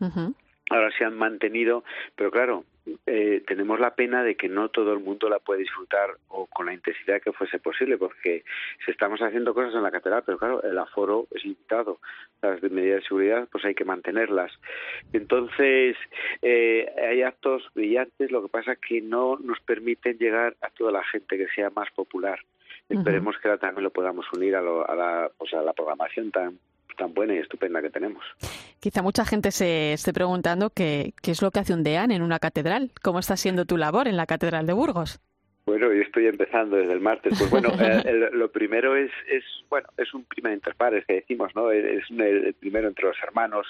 Ahora 0.71 0.91
se 0.97 1.05
han 1.05 1.17
mantenido, 1.17 1.83
pero 2.15 2.31
claro, 2.31 2.65
eh, 3.07 3.43
tenemos 3.47 3.81
la 3.81 3.95
pena 3.95 4.23
de 4.23 4.35
que 4.35 4.49
no 4.49 4.69
todo 4.69 4.93
el 4.93 5.01
mundo 5.01 5.29
la 5.29 5.39
puede 5.39 5.61
disfrutar 5.61 6.11
o 6.29 6.47
con 6.47 6.67
la 6.67 6.75
intensidad 6.75 7.21
que 7.23 7.33
fuese 7.33 7.59
posible, 7.59 7.97
porque 7.97 8.45
si 8.85 8.91
estamos 8.91 9.21
haciendo 9.21 9.55
cosas 9.55 9.75
en 9.75 9.83
la 9.83 9.91
catedral, 9.91 10.23
pero 10.25 10.39
claro, 10.39 10.63
el 10.63 10.79
aforo 10.79 11.27
es 11.35 11.45
limitado, 11.45 12.01
las 12.43 12.63
medidas 12.63 13.03
de 13.03 13.09
seguridad 13.09 13.49
pues 13.51 13.65
hay 13.65 13.75
que 13.75 13.85
mantenerlas. 13.85 14.53
Entonces, 15.13 15.97
eh, 16.43 16.93
hay 17.11 17.23
actos 17.23 17.69
brillantes, 17.75 18.31
lo 18.31 18.43
que 18.43 18.49
pasa 18.49 18.73
es 18.73 18.79
que 18.79 19.01
no 19.01 19.39
nos 19.39 19.61
permiten 19.61 20.19
llegar 20.19 20.57
a 20.61 20.71
toda 20.71 20.93
la 20.93 21.05
gente 21.05 21.37
que 21.37 21.49
sea 21.49 21.71
más 21.71 21.91
popular. 21.93 22.41
Esperemos 22.89 23.37
que 23.39 23.49
ahora 23.49 23.61
también 23.61 23.85
lo 23.85 23.91
podamos 23.91 24.27
unir 24.33 24.57
a, 24.57 24.61
a, 24.61 24.95
la, 24.95 25.31
pues 25.37 25.53
a 25.53 25.61
la 25.61 25.75
programación 25.75 26.31
tan 26.31 26.59
tan 26.99 27.15
buena 27.15 27.35
y 27.35 27.39
estupenda 27.39 27.81
que 27.81 27.91
tenemos. 27.91 28.23
Quizá 28.81 29.01
mucha 29.03 29.25
gente 29.25 29.51
se 29.51 29.95
esté 29.95 30.13
preguntando 30.13 30.71
qué, 30.71 31.15
qué 31.23 31.31
es 31.31 31.41
lo 31.41 31.51
que 31.51 31.61
hace 31.61 31.73
un 31.73 31.83
deán 31.83 32.11
en 32.11 32.23
una 32.23 32.39
catedral. 32.39 32.93
¿Cómo 33.03 33.19
está 33.21 33.37
siendo 33.37 33.65
tu 33.65 33.79
labor 33.79 34.09
en 34.09 34.17
la 34.17 34.27
Catedral 34.27 34.67
de 34.67 34.75
Burgos? 34.75 35.21
Bueno, 35.69 35.93
yo 35.93 36.01
estoy 36.01 36.27
empezando 36.27 36.79
desde 36.79 36.95
el 36.95 37.01
martes. 37.01 37.35
Pues 37.39 37.51
bueno, 37.51 37.69
eh, 37.79 38.31
lo 38.33 38.51
primero 38.51 38.97
es, 38.97 39.11
es, 39.31 39.45
bueno, 39.69 39.87
es 39.99 40.15
un 40.15 40.25
primer 40.25 40.55
interpares 40.55 41.05
que 41.05 41.17
decimos, 41.17 41.55
¿no? 41.55 41.71
Es 41.71 42.05
el 42.11 42.55
primero 42.55 42.89
entre 42.89 43.05
los 43.05 43.23
hermanos, 43.23 43.67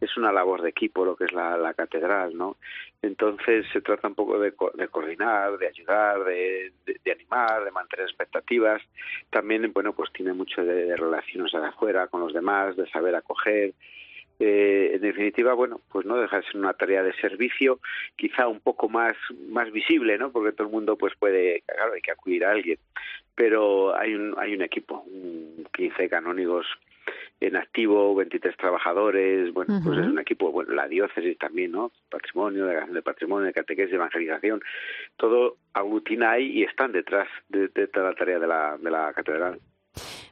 es 0.00 0.16
una 0.16 0.32
labor 0.32 0.62
de 0.62 0.70
equipo 0.70 1.04
lo 1.04 1.14
que 1.14 1.26
es 1.26 1.32
la, 1.34 1.58
la 1.58 1.74
catedral, 1.74 2.34
¿no? 2.34 2.56
Entonces 3.02 3.66
se 3.70 3.82
trata 3.82 4.08
un 4.08 4.14
poco 4.14 4.38
de, 4.38 4.54
de 4.74 4.88
coordinar, 4.88 5.58
de 5.58 5.68
ayudar, 5.68 6.24
de, 6.24 6.72
de, 6.86 7.12
animar, 7.12 7.62
de 7.64 7.70
mantener 7.70 8.06
expectativas. 8.06 8.80
También, 9.28 9.70
bueno, 9.74 9.92
pues 9.92 10.10
tiene 10.14 10.32
mucho 10.32 10.64
de, 10.64 10.86
de 10.86 10.96
relaciones 10.96 11.52
de 11.52 11.58
afuera 11.58 12.06
con 12.06 12.22
los 12.22 12.32
demás, 12.32 12.76
de 12.76 12.88
saber 12.88 13.14
acoger, 13.14 13.74
eh, 14.44 14.96
en 14.96 15.00
definitiva, 15.00 15.54
bueno, 15.54 15.80
pues 15.88 16.04
no 16.04 16.16
deja 16.16 16.38
de 16.38 16.42
ser 16.42 16.56
una 16.56 16.72
tarea 16.72 17.04
de 17.04 17.12
servicio, 17.14 17.78
quizá 18.16 18.48
un 18.48 18.58
poco 18.58 18.88
más, 18.88 19.14
más 19.48 19.70
visible, 19.70 20.18
¿no? 20.18 20.32
Porque 20.32 20.50
todo 20.50 20.66
el 20.66 20.72
mundo 20.72 20.96
pues 20.96 21.14
puede, 21.16 21.62
claro, 21.64 21.92
hay 21.92 22.00
que 22.00 22.10
acudir 22.10 22.44
a 22.44 22.50
alguien, 22.50 22.76
pero 23.36 23.96
hay 23.96 24.16
un, 24.16 24.34
hay 24.36 24.54
un 24.54 24.62
equipo, 24.62 25.04
15 25.72 26.08
canónigos 26.08 26.66
en 27.38 27.54
activo, 27.54 28.16
23 28.16 28.56
trabajadores, 28.56 29.52
bueno, 29.52 29.80
pues 29.84 30.00
es 30.00 30.06
un 30.06 30.18
equipo, 30.18 30.50
bueno, 30.50 30.74
la 30.74 30.88
diócesis 30.88 31.38
también, 31.38 31.70
¿no? 31.70 31.92
Patrimonio, 32.10 32.66
de, 32.66 32.84
de 32.84 33.02
patrimonio, 33.02 33.46
de 33.46 33.52
catequesis, 33.52 33.90
de 33.90 33.96
evangelización, 33.96 34.60
todo 35.18 35.58
aglutina 35.72 36.32
ahí 36.32 36.50
y 36.50 36.64
están 36.64 36.90
detrás 36.90 37.28
de, 37.48 37.68
de 37.68 37.86
toda 37.86 38.10
la 38.10 38.16
tarea 38.16 38.40
de 38.40 38.46
la, 38.48 38.76
de 38.76 38.90
la 38.90 39.12
catedral. 39.12 39.60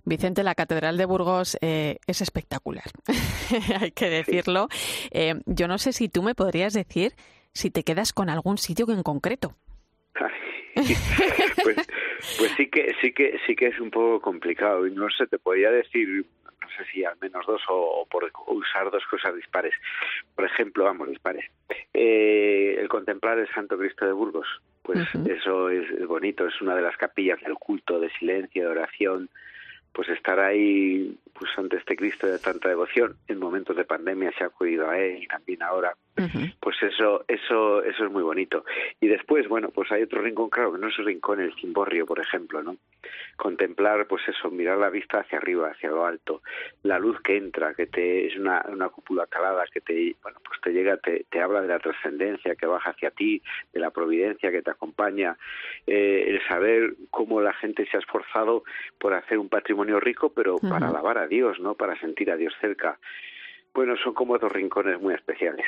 Vicente, 0.05 0.43
la 0.43 0.55
Catedral 0.55 0.97
de 0.97 1.05
Burgos 1.05 1.59
eh, 1.61 1.99
es 2.07 2.21
espectacular, 2.21 2.85
hay 3.81 3.91
que 3.91 4.09
decirlo. 4.09 4.69
Eh, 5.11 5.35
yo 5.47 5.69
no 5.69 5.79
sé 5.79 5.93
si 5.93 6.09
tú 6.09 6.23
me 6.23 6.35
podrías 6.35 6.73
decir 6.73 7.13
si 7.53 7.71
te 7.71 7.83
quedas 7.83 8.13
con 8.13 8.31
algún 8.31 8.59
sitio 8.59 8.87
en 8.91 9.03
concreto. 9.03 9.57
pues, 11.63 11.77
pues 12.39 12.53
sí 12.57 12.69
que 12.69 12.95
sí 13.01 13.13
que 13.13 13.39
sí 13.47 13.57
que 13.57 13.67
es 13.67 13.81
un 13.81 13.91
poco 13.91 14.21
complicado 14.21 14.87
y 14.87 14.93
no 14.93 15.09
sé 15.11 15.27
te 15.27 15.39
podría 15.39 15.71
decir 15.71 16.25
no 16.45 16.69
sé 16.69 16.85
si 16.93 17.05
al 17.05 17.17
menos 17.21 17.45
dos 17.47 17.61
o, 17.69 18.07
por 18.09 18.31
usar 18.47 18.91
dos 18.91 19.05
cosas 19.11 19.35
dispares 19.35 19.75
por 20.35 20.45
ejemplo 20.45 20.85
vamos 20.85 21.09
dispares 21.09 21.45
eh, 21.93 22.77
el 22.79 22.89
contemplar 22.89 23.39
el 23.39 23.53
Santo 23.53 23.77
Cristo 23.77 24.07
de 24.07 24.13
Burgos 24.13 24.47
pues 24.83 25.09
eso 25.29 25.71
es, 25.71 25.91
es 25.91 26.07
bonito 26.07 26.47
es 26.47 26.61
una 26.61 26.77
de 26.77 26.83
las 26.83 26.97
capillas 26.97 27.41
del 27.41 27.55
culto 27.55 27.99
de 27.99 28.11
silencio 28.11 28.63
de 28.63 28.69
oración 28.69 29.29
pues 29.92 30.09
estar 30.09 30.38
ahí 30.38 31.18
pues 31.33 31.50
ante 31.57 31.76
este 31.76 31.96
Cristo 31.96 32.26
de 32.26 32.38
tanta 32.38 32.68
devoción. 32.68 33.16
En 33.29 33.38
momentos 33.38 33.76
de 33.76 33.85
pandemia 33.85 34.33
se 34.37 34.44
ha 34.44 34.48
acudido 34.48 34.88
a 34.88 34.98
él 34.98 35.22
y 35.22 35.26
también 35.26 35.62
ahora 35.62 35.96
pues 36.61 36.77
eso 36.83 37.25
eso 37.29 37.83
eso 37.83 38.05
es 38.05 38.11
muy 38.11 38.23
bonito. 38.23 38.64
Y 39.01 39.09
después 39.09 39.49
bueno 39.49 39.70
pues 39.70 39.90
hay 39.92 40.03
otro 40.03 40.20
rincón 40.20 40.51
claro 40.51 40.73
que 40.73 40.79
no 40.79 40.88
es 40.88 40.99
el 40.99 41.07
rincón 41.07 41.40
el 41.40 41.55
cimborrio 41.55 42.07
por 42.07 42.20
ejemplo 42.20 42.62
no 42.62 42.77
contemplar 43.37 44.07
pues 44.07 44.23
eso 44.29 44.51
mirar 44.51 44.79
la 44.79 44.90
vista 44.90 45.20
hacia 45.20 45.38
arriba 45.38 45.70
hacia 45.70 45.90
lo 45.90 46.05
alto 46.05 46.42
la 46.83 46.99
luz 46.99 47.20
que 47.23 47.37
entra 47.37 47.75
que 47.75 47.87
te 47.87 48.27
es 48.27 48.37
una, 48.37 48.64
una 48.68 48.88
cúpula 48.88 49.27
calada 49.27 49.64
que 49.73 49.81
te 49.81 50.16
bueno 50.23 50.38
pues 50.44 50.61
te 50.61 50.73
llega 50.73 50.96
te, 50.99 51.25
te 51.31 51.40
habla 51.40 51.62
de 51.62 51.68
la 51.68 51.79
trascendencia 51.79 52.55
que 52.55 52.66
baja 52.66 52.90
hacia 52.90 53.11
ti 53.11 53.42
de 53.73 53.81
la 53.81 53.90
providencia 53.90 54.51
que 54.51 54.62
te 54.62 54.70
acompaña 54.70 55.37
eh, 55.87 56.25
el 56.29 56.46
saber 56.46 56.94
cómo 57.11 57.40
la 57.40 57.55
gente 57.55 57.87
se 57.87 57.96
ha 57.96 58.01
esforzado 58.01 58.64
por 58.99 59.14
hacer 59.14 59.38
un 59.38 59.49
patrimonio 59.49 60.01
rico 60.01 60.33
pero 60.35 60.59
para 60.59 60.88
alabar 60.88 61.18
a 61.18 61.27
Dios 61.27 61.59
no 61.61 61.75
para 61.75 61.99
sentir 61.99 62.31
a 62.31 62.37
Dios 62.37 62.53
cerca 62.61 62.99
bueno, 63.75 63.95
son 64.03 64.15
como 64.15 64.39
dos 64.39 64.51
rincones 64.53 65.01
muy 65.01 65.15
especiales. 65.15 65.67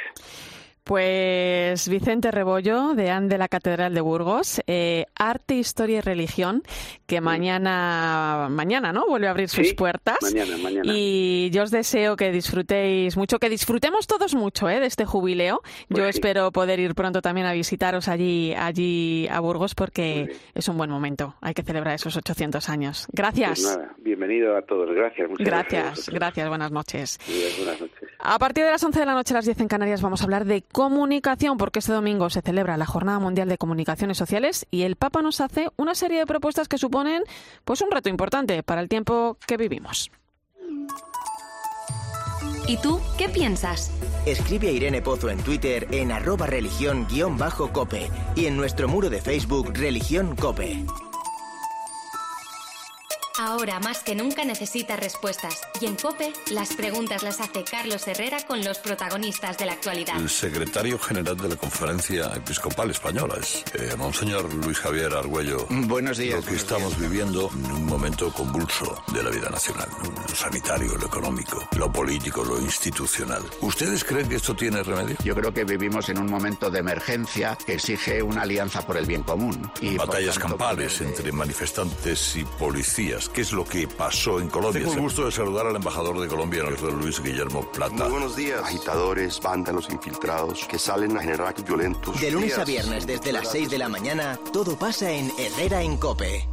Pues 0.84 1.88
Vicente 1.88 2.32
Rebollo, 2.32 2.94
deán 2.94 3.28
de 3.28 3.38
la 3.38 3.46
Catedral 3.46 3.94
de 3.94 4.00
Burgos, 4.00 4.60
eh, 4.66 5.06
Arte, 5.14 5.54
Historia 5.54 5.98
y 5.98 6.00
Religión, 6.00 6.64
que 7.06 7.20
mañana, 7.20 8.48
mañana, 8.50 8.92
¿no? 8.92 9.06
Vuelve 9.06 9.28
a 9.28 9.30
abrir 9.30 9.48
sus 9.48 9.74
puertas. 9.74 10.16
Mañana, 10.20 10.56
mañana. 10.58 10.92
Y 10.92 11.50
yo 11.50 11.62
os 11.62 11.70
deseo 11.70 12.16
que 12.16 12.32
disfrutéis 12.32 13.16
mucho, 13.16 13.38
que 13.38 13.48
disfrutemos 13.48 14.08
todos 14.08 14.34
mucho, 14.34 14.68
¿eh? 14.68 14.80
De 14.80 14.86
este 14.86 15.04
jubileo. 15.04 15.62
Pues 15.88 15.98
yo 15.98 16.02
sí. 16.04 16.10
espero 16.10 16.50
poder 16.50 16.80
ir 16.80 16.96
pronto 16.96 17.22
también 17.22 17.46
a 17.46 17.52
visitaros 17.52 18.08
allí, 18.08 18.52
allí 18.54 19.28
a 19.30 19.38
Burgos, 19.38 19.76
porque 19.76 20.36
es 20.52 20.66
un 20.66 20.76
buen 20.76 20.90
momento. 20.90 21.36
Hay 21.40 21.54
que 21.54 21.62
celebrar 21.62 21.94
esos 21.94 22.16
800 22.16 22.68
años. 22.68 23.06
Gracias. 23.12 23.62
Pues 23.62 23.76
nada, 23.76 23.94
bienvenido 23.98 24.56
a 24.56 24.62
todos. 24.62 24.90
Gracias. 24.90 25.30
Muchas 25.30 25.46
Gracias, 25.46 25.84
gracias. 25.84 26.08
gracias, 26.08 26.48
buenas 26.48 26.72
noches. 26.72 27.20
Buenas 27.58 27.80
noches. 27.80 28.08
A 28.18 28.38
partir 28.38 28.64
de 28.64 28.70
las 28.72 28.82
11 28.82 28.98
de 28.98 29.06
la 29.06 29.14
noche, 29.14 29.32
a 29.34 29.36
las 29.36 29.44
10 29.44 29.60
en 29.60 29.68
Canarias, 29.68 30.02
vamos 30.02 30.20
a 30.20 30.24
hablar 30.24 30.44
de 30.44 30.62
comunicación, 30.72 31.58
porque 31.58 31.78
este 31.78 31.92
domingo 31.92 32.30
se 32.30 32.40
celebra 32.40 32.76
la 32.76 32.86
Jornada 32.86 33.18
Mundial 33.18 33.48
de 33.48 33.58
Comunicaciones 33.58 34.18
Sociales 34.18 34.66
y 34.70 34.82
el 34.82 34.96
Papa 34.96 35.22
nos 35.22 35.40
hace 35.40 35.68
una 35.76 35.94
serie 35.94 36.18
de 36.18 36.26
propuestas 36.26 36.68
que 36.68 36.78
suponen 36.78 37.22
pues 37.64 37.82
un 37.82 37.90
reto 37.90 38.08
importante 38.08 38.62
para 38.62 38.80
el 38.80 38.88
tiempo 38.88 39.36
que 39.46 39.56
vivimos. 39.56 40.10
¿Y 42.66 42.76
tú 42.78 43.00
qué 43.18 43.28
piensas? 43.28 43.90
Escribe 44.24 44.68
a 44.68 44.70
Irene 44.70 45.02
Pozo 45.02 45.28
en 45.28 45.42
Twitter 45.42 45.88
en 45.90 46.12
arroba 46.12 46.46
religión-cope 46.46 48.10
y 48.36 48.46
en 48.46 48.56
nuestro 48.56 48.88
muro 48.88 49.10
de 49.10 49.20
Facebook 49.20 49.72
Religión 49.74 50.36
Cope. 50.36 50.84
Ahora 53.38 53.80
más 53.80 54.02
que 54.02 54.14
nunca 54.14 54.44
necesitas 54.44 55.00
respuestas. 55.00 55.60
Y 55.80 55.86
en 55.86 55.96
COPE, 55.96 56.32
las 56.50 56.74
preguntas 56.74 57.22
las 57.22 57.40
hace 57.40 57.64
Carlos 57.64 58.06
Herrera 58.06 58.38
con 58.46 58.62
los 58.62 58.78
protagonistas 58.78 59.56
de 59.56 59.66
la 59.66 59.72
actualidad. 59.72 60.16
El 60.16 60.28
secretario 60.28 60.98
general 60.98 61.36
de 61.38 61.48
la 61.48 61.56
Conferencia 61.56 62.30
Episcopal 62.34 62.90
Española 62.90 63.36
es 63.40 63.64
eh, 63.74 63.96
Monseñor 63.96 64.52
Luis 64.52 64.78
Javier 64.78 65.14
Argüello. 65.14 65.66
Buenos 65.70 66.18
días. 66.18 66.44
Lo 66.44 66.50
que 66.50 66.56
estamos 66.56 66.98
viviendo 66.98 67.50
en 67.52 67.72
un 67.72 67.86
momento 67.86 68.30
convulso 68.32 69.02
de 69.14 69.22
la 69.22 69.30
vida 69.30 69.48
nacional. 69.48 69.88
Lo 70.28 70.34
sanitario, 70.34 70.94
lo 70.96 71.06
económico, 71.06 71.66
lo 71.76 71.90
político, 71.90 72.44
lo 72.44 72.60
institucional. 72.60 73.42
¿Ustedes 73.62 74.04
creen 74.04 74.28
que 74.28 74.36
esto 74.36 74.54
tiene 74.54 74.82
remedio? 74.82 75.16
Yo 75.24 75.34
creo 75.34 75.54
que 75.54 75.64
vivimos 75.64 76.10
en 76.10 76.18
un 76.18 76.30
momento 76.30 76.70
de 76.70 76.80
emergencia 76.80 77.56
que 77.64 77.74
exige 77.74 78.22
una 78.22 78.42
alianza 78.42 78.86
por 78.86 78.98
el 78.98 79.06
bien 79.06 79.22
común. 79.22 79.70
Y 79.80 79.96
Batallas 79.96 80.38
tanto, 80.38 80.58
campales 80.58 81.00
entre 81.00 81.32
manifestantes 81.32 82.36
y 82.36 82.44
policías. 82.44 83.21
¿Qué 83.28 83.42
es 83.42 83.52
lo 83.52 83.64
que 83.64 83.88
pasó 83.88 84.40
en 84.40 84.48
Colombia? 84.48 84.80
Tengo 84.82 84.94
el 84.94 85.00
gusto 85.00 85.24
de 85.24 85.32
saludar 85.32 85.66
al 85.66 85.76
embajador 85.76 86.20
de 86.20 86.28
Colombia, 86.28 86.62
el 86.62 86.70
doctor 86.70 86.92
Luis 86.94 87.22
Guillermo 87.22 87.70
Plata. 87.70 88.04
Muy 88.04 88.12
buenos 88.12 88.36
días. 88.36 88.60
Agitadores, 88.62 89.40
vándalos 89.40 89.88
infiltrados 89.90 90.64
que 90.66 90.78
salen 90.78 91.16
a 91.16 91.20
generar 91.20 91.48
actos 91.48 91.64
violentos. 91.64 92.20
De 92.20 92.30
lunes 92.30 92.58
a 92.58 92.64
viernes 92.64 93.06
desde 93.06 93.32
las 93.32 93.50
6 93.50 93.70
de 93.70 93.78
la 93.78 93.88
mañana, 93.88 94.38
todo 94.52 94.78
pasa 94.78 95.10
en 95.10 95.32
Herrera 95.38 95.82
en 95.82 95.96
Cope. 95.96 96.48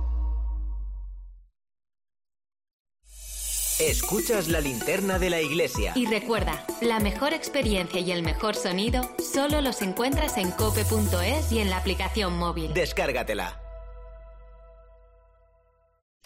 Escuchas 3.79 4.49
la 4.49 4.60
linterna 4.60 5.19
de 5.19 5.29
la 5.29 5.41
iglesia. 5.41 5.93
Y 5.95 6.05
recuerda, 6.05 6.65
la 6.82 6.99
mejor 6.99 7.34
experiencia 7.34 8.01
y 8.01 8.12
el 8.12 8.23
mejor 8.23 8.55
sonido 8.55 9.10
solo 9.19 9.62
los 9.62 9.82
encuentras 9.82 10.38
en 10.38 10.51
cope.es 10.51 11.51
y 11.53 11.60
en 11.60 11.69
la 11.69 11.77
aplicación 11.77 12.38
móvil. 12.38 12.73
Descárgatela. 12.73 13.59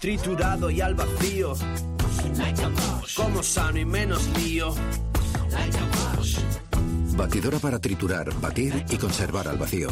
Triturado 0.04 0.70
y 0.70 0.82
al 0.82 0.96
vacío. 0.96 1.54
Como 3.16 3.42
sano 3.42 3.80
y 3.80 3.86
menos 3.86 4.28
lío. 4.38 4.76
Batidora 7.16 7.58
para 7.60 7.80
triturar, 7.80 8.30
batir 8.42 8.84
y 8.90 8.98
conservar 8.98 9.48
al 9.48 9.58
vacío. 9.58 9.88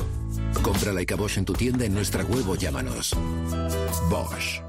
Compra 0.62 0.92
la 0.92 1.06
Bosch 1.16 1.38
en 1.38 1.46
tu 1.46 1.54
tienda 1.54 1.86
en 1.86 1.94
nuestra 1.94 2.26
web 2.26 2.46
o 2.50 2.56
llámanos. 2.58 3.16
Bosch. 4.10 4.60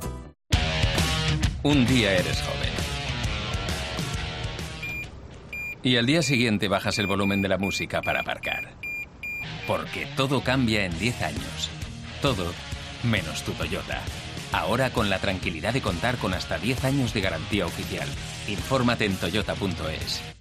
Un 1.64 1.88
día 1.88 2.12
eres 2.12 2.40
joven. 2.40 2.70
Y 5.82 5.96
al 5.96 6.06
día 6.06 6.22
siguiente 6.22 6.68
bajas 6.68 7.00
el 7.00 7.08
volumen 7.08 7.42
de 7.42 7.48
la 7.48 7.58
música 7.58 8.00
para 8.00 8.20
aparcar. 8.20 8.76
Porque 9.66 10.06
todo 10.16 10.44
cambia 10.44 10.84
en 10.84 10.96
10 11.00 11.20
años. 11.22 11.68
Todo 12.20 12.52
menos 13.02 13.42
tu 13.42 13.50
Toyota. 13.54 14.04
Ahora 14.52 14.90
con 14.90 15.08
la 15.08 15.18
tranquilidad 15.18 15.72
de 15.72 15.80
contar 15.80 16.18
con 16.18 16.34
hasta 16.34 16.58
10 16.58 16.84
años 16.84 17.14
de 17.14 17.22
garantía 17.22 17.66
oficial. 17.66 18.08
Infórmate 18.48 19.06
en 19.06 19.16
toyota.es. 19.16 20.31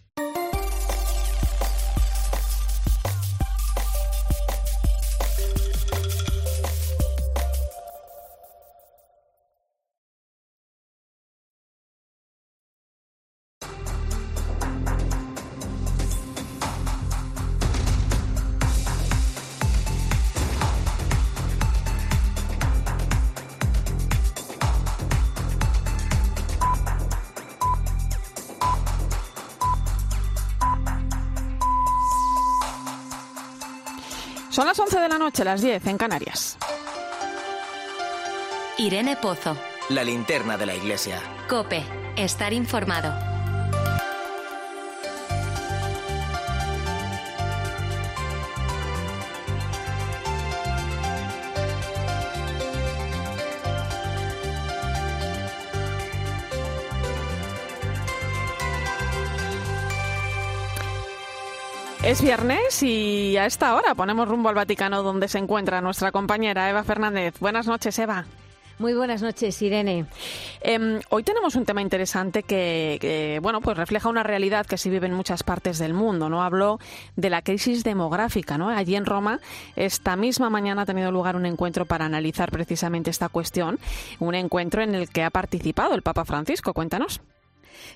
noche, 35.32 35.46
las 35.46 35.62
10 35.62 35.88
en 35.88 35.98
Canarias. 35.98 36.58
Irene 38.78 39.15
Pozo. 39.15 39.56
La 39.89 40.04
linterna 40.04 40.58
de 40.58 40.65
la 40.65 40.76
iglesia. 40.76 41.22
Cope. 41.48 41.84
Estar 42.17 42.52
informado. 42.52 43.31
Es 62.04 62.24
viernes 62.24 62.82
y 62.82 63.38
a 63.38 63.46
esta 63.46 63.76
hora 63.76 63.94
ponemos 63.94 64.28
rumbo 64.28 64.50
al 64.50 64.56
Vaticano 64.56 65.04
donde 65.04 65.28
se 65.28 65.38
encuentra 65.38 65.82
nuestra 65.82 66.12
compañera 66.12 66.68
Eva 66.68 66.84
Fernández. 66.84 67.36
Buenas 67.40 67.68
noches, 67.68 68.00
Eva. 68.00 68.26
Muy 68.80 68.96
buenas 68.96 69.22
noches, 69.22 69.62
Irene. 69.62 70.08
Eh, 70.62 71.00
hoy 71.10 71.22
tenemos 71.22 71.54
un 71.54 71.64
tema 71.64 71.84
interesante 71.84 72.42
que, 72.42 72.98
que, 73.00 73.40
bueno, 73.44 73.62
pues 73.62 73.78
refleja 73.78 74.10
una 74.10 74.24
realidad 74.24 74.66
que 74.66 74.80
se 74.80 74.90
vive 74.90 75.06
en 75.06 75.14
muchas 75.14 75.44
partes 75.44 75.78
del 75.78 75.94
mundo. 75.94 76.28
No 76.28 76.42
hablo 76.42 76.80
de 77.16 77.30
la 77.30 77.44
crisis 77.44 77.84
demográfica, 77.84 78.58
¿no? 78.58 78.70
Allí 78.70 78.96
en 78.96 79.06
Roma, 79.06 79.40
esta 79.76 80.16
misma 80.16 80.50
mañana 80.50 80.82
ha 80.82 80.86
tenido 80.88 81.12
lugar 81.12 81.36
un 81.36 81.46
encuentro 81.46 81.86
para 81.86 82.06
analizar 82.06 82.50
precisamente 82.50 83.12
esta 83.12 83.30
cuestión, 83.30 83.78
un 84.18 84.34
encuentro 84.34 84.82
en 84.82 84.96
el 84.96 85.08
que 85.08 85.24
ha 85.24 85.30
participado 85.30 85.94
el 85.94 86.02
Papa 86.02 86.26
Francisco. 86.26 86.74
Cuéntanos. 86.74 87.22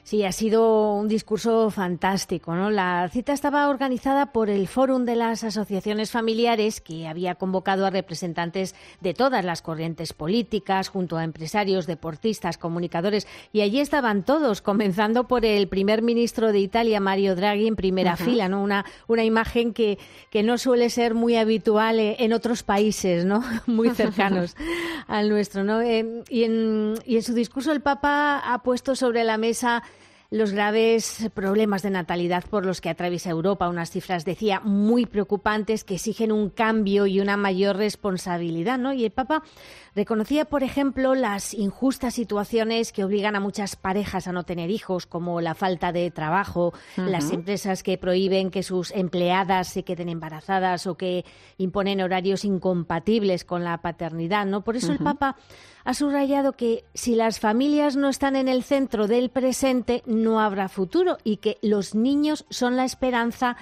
Sí, 0.03 0.23
ha 0.23 0.31
sido 0.31 0.93
un 0.93 1.07
discurso 1.07 1.69
fantástico. 1.69 2.55
¿no? 2.55 2.69
La 2.69 3.09
cita 3.11 3.33
estaba 3.33 3.69
organizada 3.69 4.31
por 4.31 4.49
el 4.49 4.67
Fórum 4.67 5.05
de 5.05 5.15
las 5.15 5.43
Asociaciones 5.43 6.11
Familiares, 6.11 6.81
que 6.81 7.07
había 7.07 7.35
convocado 7.35 7.85
a 7.85 7.89
representantes 7.89 8.75
de 9.01 9.13
todas 9.13 9.43
las 9.43 9.61
corrientes 9.61 10.13
políticas, 10.13 10.89
junto 10.89 11.17
a 11.17 11.23
empresarios, 11.23 11.87
deportistas, 11.87 12.57
comunicadores, 12.57 13.27
y 13.51 13.61
allí 13.61 13.79
estaban 13.79 14.23
todos, 14.23 14.61
comenzando 14.61 15.27
por 15.27 15.45
el 15.45 15.67
primer 15.67 16.01
ministro 16.01 16.51
de 16.51 16.59
Italia, 16.59 16.99
Mario 16.99 17.35
Draghi, 17.35 17.67
en 17.67 17.75
primera 17.75 18.13
uh 18.13 18.15
-huh. 18.15 18.25
fila, 18.25 18.49
¿no? 18.49 18.61
Una, 18.61 18.85
una 19.07 19.23
imagen 19.23 19.73
que, 19.73 19.97
que 20.29 20.43
no 20.43 20.57
suele 20.57 20.89
ser 20.89 21.13
muy 21.13 21.35
habitual 21.35 21.99
en 21.99 22.33
otros 22.33 22.63
países, 22.63 23.25
¿no? 23.25 23.43
Muy 23.65 23.89
cercanos 23.89 24.55
al 25.07 25.29
nuestro, 25.29 25.63
¿no? 25.63 25.81
Eh, 25.81 26.23
y, 26.29 26.43
en, 26.43 26.95
y 27.05 27.15
en 27.17 27.23
su 27.23 27.33
discurso 27.33 27.71
el 27.71 27.81
Papa 27.81 28.39
ha 28.39 28.61
puesto 28.63 28.95
sobre 28.95 29.23
la 29.23 29.37
mesa 29.37 29.74
los 30.31 30.51
graves 30.51 31.29
problemas 31.33 31.81
de 31.83 31.91
natalidad 31.91 32.43
por 32.49 32.65
los 32.65 32.81
que 32.81 32.89
atraviesa 32.89 33.29
Europa, 33.29 33.69
unas 33.69 33.91
cifras, 33.91 34.25
decía, 34.25 34.59
muy 34.59 35.05
preocupantes 35.05 35.83
que 35.83 35.95
exigen 35.95 36.31
un 36.31 36.49
cambio 36.49 37.05
y 37.05 37.19
una 37.19 37.37
mayor 37.37 37.77
responsabilidad, 37.77 38.77
¿no? 38.77 38.91
Y 38.91 39.05
el 39.05 39.11
Papa 39.11 39.43
reconocía, 39.95 40.45
por 40.45 40.61
ejemplo, 40.63 41.15
las 41.15 41.53
injustas 41.53 42.13
situaciones 42.13 42.91
que 42.91 43.03
obligan 43.03 43.35
a 43.35 43.39
muchas 43.39 43.75
parejas 43.75 44.27
a 44.27 44.33
no 44.33 44.43
tener 44.43 44.69
hijos, 44.69 45.05
como 45.05 45.39
la 45.39 45.55
falta 45.55 45.91
de 45.91 46.11
trabajo, 46.11 46.73
uh 46.97 47.01
-huh. 47.01 47.05
las 47.05 47.31
empresas 47.31 47.81
que 47.81 47.97
prohíben 47.97 48.51
que 48.51 48.61
sus 48.61 48.91
empleadas 48.91 49.69
se 49.69 49.83
queden 49.83 50.09
embarazadas 50.09 50.85
o 50.85 50.95
que 50.95 51.23
imponen 51.57 52.01
horarios 52.01 52.43
incompatibles 52.43 53.45
con 53.45 53.63
la 53.63 53.77
paternidad, 53.81 54.45
¿no? 54.45 54.61
Por 54.61 54.75
eso 54.75 54.87
uh 54.87 54.89
-huh. 54.91 54.97
el 54.97 55.03
Papa 55.03 55.37
ha 55.85 55.93
subrayado 55.93 56.53
que 56.53 56.83
si 56.93 57.15
las 57.15 57.39
familias 57.39 57.95
no 57.95 58.09
están 58.09 58.35
en 58.35 58.49
el 58.49 58.63
centro 58.63 59.07
del 59.07 59.29
presente, 59.29 60.03
no 60.05 60.41
habrá 60.41 60.67
futuro 60.67 61.17
y 61.23 61.37
que 61.37 61.57
los 61.61 61.95
niños 61.95 62.45
son 62.49 62.75
la 62.75 62.85
esperanza 62.85 63.55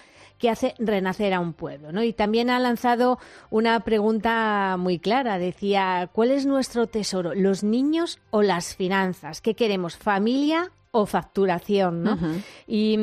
que 0.44 0.50
hace 0.50 0.76
renacer 0.78 1.34
a 1.34 1.40
un 1.40 1.54
pueblo. 1.54 1.94
¿no? 1.94 2.04
Y 2.04 2.12
también 2.12 2.50
ha 2.50 2.60
lanzado 2.60 3.18
una 3.50 3.80
pregunta 3.80 4.76
muy 4.78 5.00
clara. 5.00 5.40
Decía, 5.40 6.10
¿cuál 6.12 6.32
es 6.32 6.46
nuestro 6.46 6.86
tesoro? 6.86 7.34
¿Los 7.34 7.64
niños 7.64 8.20
o 8.30 8.42
las 8.42 8.76
finanzas? 8.76 9.40
¿Qué 9.40 9.54
queremos? 9.54 9.96
¿Familia 9.96 10.70
o 10.92 11.06
facturación? 11.06 12.04
¿no? 12.04 12.16
Uh 12.16 12.18
-huh. 12.18 12.44
y, 12.68 13.00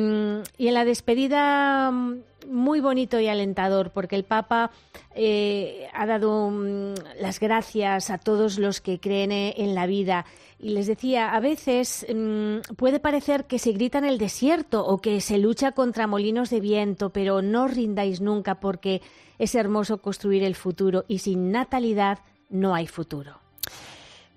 y, 0.63 0.67
en 0.67 0.73
la 0.75 0.85
despedida 0.85 1.91
muy 2.47 2.79
bonito 2.79 3.19
y 3.19 3.27
alentador 3.27 3.91
porque 3.91 4.15
el 4.15 4.23
Papa 4.23 4.71
eh, 5.15 5.87
ha 5.93 6.05
dado 6.05 6.47
um, 6.47 6.93
las 7.19 7.39
gracias 7.39 8.09
a 8.09 8.17
todos 8.17 8.57
los 8.59 8.81
que 8.81 8.99
creen 8.99 9.31
en 9.31 9.75
la 9.75 9.85
vida 9.85 10.25
y 10.59 10.69
les 10.69 10.87
decía, 10.87 11.33
a 11.33 11.39
veces 11.39 12.05
um, 12.09 12.61
puede 12.75 12.99
parecer 12.99 13.45
que 13.45 13.59
se 13.59 13.71
grita 13.71 13.97
en 13.97 14.05
el 14.05 14.17
desierto 14.17 14.85
o 14.85 14.99
que 14.99 15.19
se 15.19 15.39
lucha 15.39 15.71
contra 15.71 16.07
molinos 16.07 16.49
de 16.49 16.59
viento, 16.59 17.09
pero 17.11 17.41
no 17.41 17.67
rindáis 17.67 18.21
nunca 18.21 18.59
porque 18.59 19.01
es 19.39 19.55
hermoso 19.55 20.01
construir 20.01 20.43
el 20.43 20.55
futuro 20.55 21.03
y 21.07 21.19
sin 21.19 21.51
natalidad 21.51 22.19
no 22.49 22.75
hay 22.75 22.85
futuro. 22.85 23.40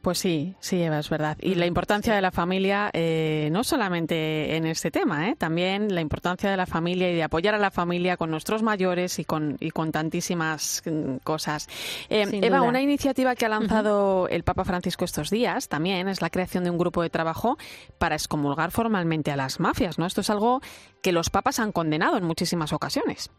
Pues 0.04 0.18
sí, 0.18 0.54
sí, 0.60 0.82
Eva, 0.82 0.98
es 0.98 1.08
verdad. 1.08 1.38
Y 1.40 1.54
la 1.54 1.64
importancia 1.64 2.12
sí. 2.12 2.16
de 2.16 2.20
la 2.20 2.30
familia, 2.30 2.90
eh, 2.92 3.48
no 3.50 3.64
solamente 3.64 4.54
en 4.54 4.66
este 4.66 4.90
tema, 4.90 5.30
¿eh? 5.30 5.34
también 5.34 5.94
la 5.94 6.02
importancia 6.02 6.50
de 6.50 6.58
la 6.58 6.66
familia 6.66 7.10
y 7.10 7.14
de 7.14 7.22
apoyar 7.22 7.54
a 7.54 7.58
la 7.58 7.70
familia 7.70 8.18
con 8.18 8.30
nuestros 8.30 8.62
mayores 8.62 9.18
y 9.18 9.24
con, 9.24 9.56
y 9.60 9.70
con 9.70 9.92
tantísimas 9.92 10.82
mm, 10.84 11.16
cosas. 11.24 11.68
Eh, 12.10 12.28
Eva, 12.30 12.58
duda. 12.58 12.68
una 12.68 12.82
iniciativa 12.82 13.34
que 13.34 13.46
ha 13.46 13.48
lanzado 13.48 14.24
uh 14.24 14.26
-huh. 14.26 14.28
el 14.30 14.44
Papa 14.44 14.66
Francisco 14.66 15.06
estos 15.06 15.30
días 15.30 15.68
también 15.68 16.06
es 16.08 16.20
la 16.20 16.28
creación 16.28 16.64
de 16.64 16.70
un 16.70 16.76
grupo 16.76 17.00
de 17.00 17.08
trabajo 17.08 17.56
para 17.96 18.14
excomulgar 18.14 18.72
formalmente 18.72 19.30
a 19.30 19.36
las 19.36 19.58
mafias. 19.58 19.98
¿no? 19.98 20.04
Esto 20.04 20.20
es 20.20 20.28
algo 20.28 20.60
que 21.00 21.12
los 21.12 21.30
papas 21.30 21.60
han 21.60 21.72
condenado 21.72 22.18
en 22.18 22.24
muchísimas 22.24 22.74
ocasiones. 22.74 23.30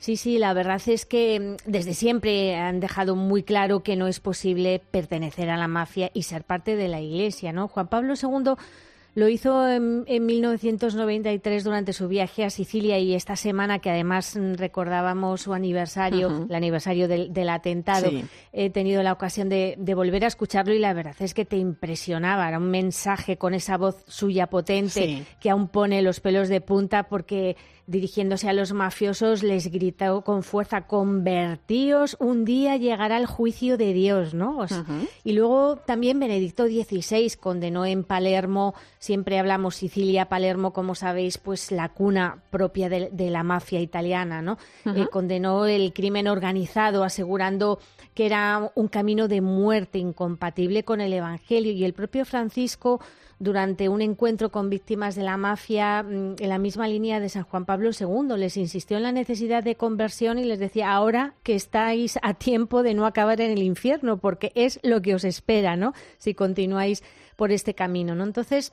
Sí, 0.00 0.16
sí, 0.16 0.38
la 0.38 0.54
verdad 0.54 0.80
es 0.86 1.04
que 1.04 1.38
mm, 1.38 1.70
desde 1.70 1.92
siempre 1.92 2.56
han 2.56 2.80
dejado 2.80 3.14
muy 3.16 3.42
claro 3.42 3.82
que 3.82 3.96
no 3.96 4.08
es 4.08 4.18
posible 4.18 4.80
pertenecer 4.90 5.50
a 5.50 5.58
la 5.58 5.68
mafia 5.68 6.10
y 6.14 6.22
ser 6.22 6.42
parte 6.42 6.74
de 6.74 6.88
la 6.88 7.00
Iglesia, 7.00 7.52
¿no? 7.52 7.68
Juan 7.68 7.88
Pablo 7.88 8.14
II 8.20 8.54
lo 9.14 9.28
hizo 9.28 9.68
en, 9.68 10.04
en 10.06 10.24
1993 10.24 11.64
durante 11.64 11.92
su 11.92 12.08
viaje 12.08 12.44
a 12.44 12.50
Sicilia 12.50 12.98
y 12.98 13.14
esta 13.14 13.36
semana, 13.36 13.80
que 13.80 13.90
además 13.90 14.36
mm, 14.36 14.54
recordábamos 14.54 15.42
su 15.42 15.52
aniversario, 15.52 16.28
uh 16.28 16.30
-huh. 16.30 16.48
el 16.48 16.54
aniversario 16.54 17.06
del, 17.06 17.32
del 17.32 17.50
atentado, 17.50 18.08
sí. 18.08 18.24
he 18.54 18.70
tenido 18.70 19.02
la 19.02 19.12
ocasión 19.12 19.50
de, 19.50 19.74
de, 19.78 19.94
volver 19.94 20.24
a 20.24 20.28
escucharlo 20.28 20.72
y 20.72 20.78
la 20.78 20.94
verdad 20.94 21.16
es 21.18 21.34
que 21.34 21.44
te 21.44 21.56
impresionaba. 21.56 22.48
Era 22.48 22.56
un 22.58 22.70
mensaje 22.70 23.36
con 23.36 23.52
esa 23.52 23.76
voz 23.76 24.02
suya 24.06 24.46
potente 24.46 25.04
sí. 25.04 25.24
que 25.40 25.50
aún 25.50 25.68
pone 25.68 26.00
los 26.00 26.20
pelos 26.20 26.48
de 26.48 26.62
punta 26.62 27.02
porque 27.02 27.56
dirigiéndose 27.90 28.48
a 28.48 28.52
los 28.52 28.72
mafiosos, 28.72 29.42
les 29.42 29.68
gritó 29.68 30.22
con 30.22 30.44
fuerza, 30.44 30.86
convertíos, 30.86 32.16
un 32.20 32.44
día 32.44 32.76
llegará 32.76 33.16
el 33.16 33.26
juicio 33.26 33.76
de 33.76 33.92
Dios, 33.92 34.32
¿no? 34.32 34.64
Y 35.24 35.32
luego 35.32 35.76
también 35.76 36.20
Benedicto 36.20 36.66
XVI 36.66 37.32
condenó 37.40 37.84
en 37.84 38.04
Palermo, 38.04 38.74
siempre 39.00 39.40
hablamos 39.40 39.74
Sicilia, 39.74 40.28
Palermo, 40.28 40.72
como 40.72 40.94
sabéis, 40.94 41.38
pues 41.38 41.72
la 41.72 41.88
cuna 41.88 42.44
propia 42.50 42.88
de, 42.88 43.30
la 43.30 43.42
mafia 43.42 43.80
italiana, 43.80 44.40
¿no? 44.40 44.56
Eh, 44.86 45.08
condenó 45.10 45.66
el 45.66 45.92
crimen 45.92 46.28
organizado, 46.28 47.02
asegurando 47.02 47.80
que 48.14 48.26
era 48.26 48.70
un 48.76 48.86
camino 48.86 49.26
de 49.26 49.40
muerte 49.40 49.98
incompatible 49.98 50.84
con 50.84 51.00
el 51.00 51.12
Evangelio. 51.12 51.72
Y 51.72 51.84
el 51.84 51.92
propio 51.92 52.24
Francisco 52.24 53.00
durante 53.40 53.88
un 53.88 54.02
encuentro 54.02 54.50
con 54.50 54.68
víctimas 54.68 55.16
de 55.16 55.22
la 55.22 55.36
mafia 55.38 56.02
mm, 56.02 56.36
en 56.38 56.48
la 56.48 56.58
misma 56.58 56.86
línea 56.86 57.18
de 57.18 57.30
San 57.30 57.44
Juan 57.44 57.64
Pablo 57.64 57.79
II. 57.88 58.36
Les 58.36 58.56
insistió 58.56 58.96
en 58.96 59.02
la 59.02 59.12
necesidad 59.12 59.62
de 59.62 59.76
conversión 59.76 60.38
y 60.38 60.44
les 60.44 60.58
decía, 60.58 60.92
ahora 60.92 61.34
que 61.42 61.54
estáis 61.54 62.18
a 62.22 62.34
tiempo 62.34 62.82
de 62.82 62.94
no 62.94 63.06
acabar 63.06 63.40
en 63.40 63.50
el 63.50 63.62
infierno, 63.62 64.18
porque 64.18 64.52
es 64.54 64.78
lo 64.82 65.00
que 65.02 65.14
os 65.14 65.24
espera, 65.24 65.76
¿no? 65.76 65.94
Si 66.18 66.34
continuáis 66.34 67.02
por 67.36 67.52
este 67.52 67.74
camino, 67.74 68.14
¿no? 68.14 68.24
Entonces, 68.24 68.72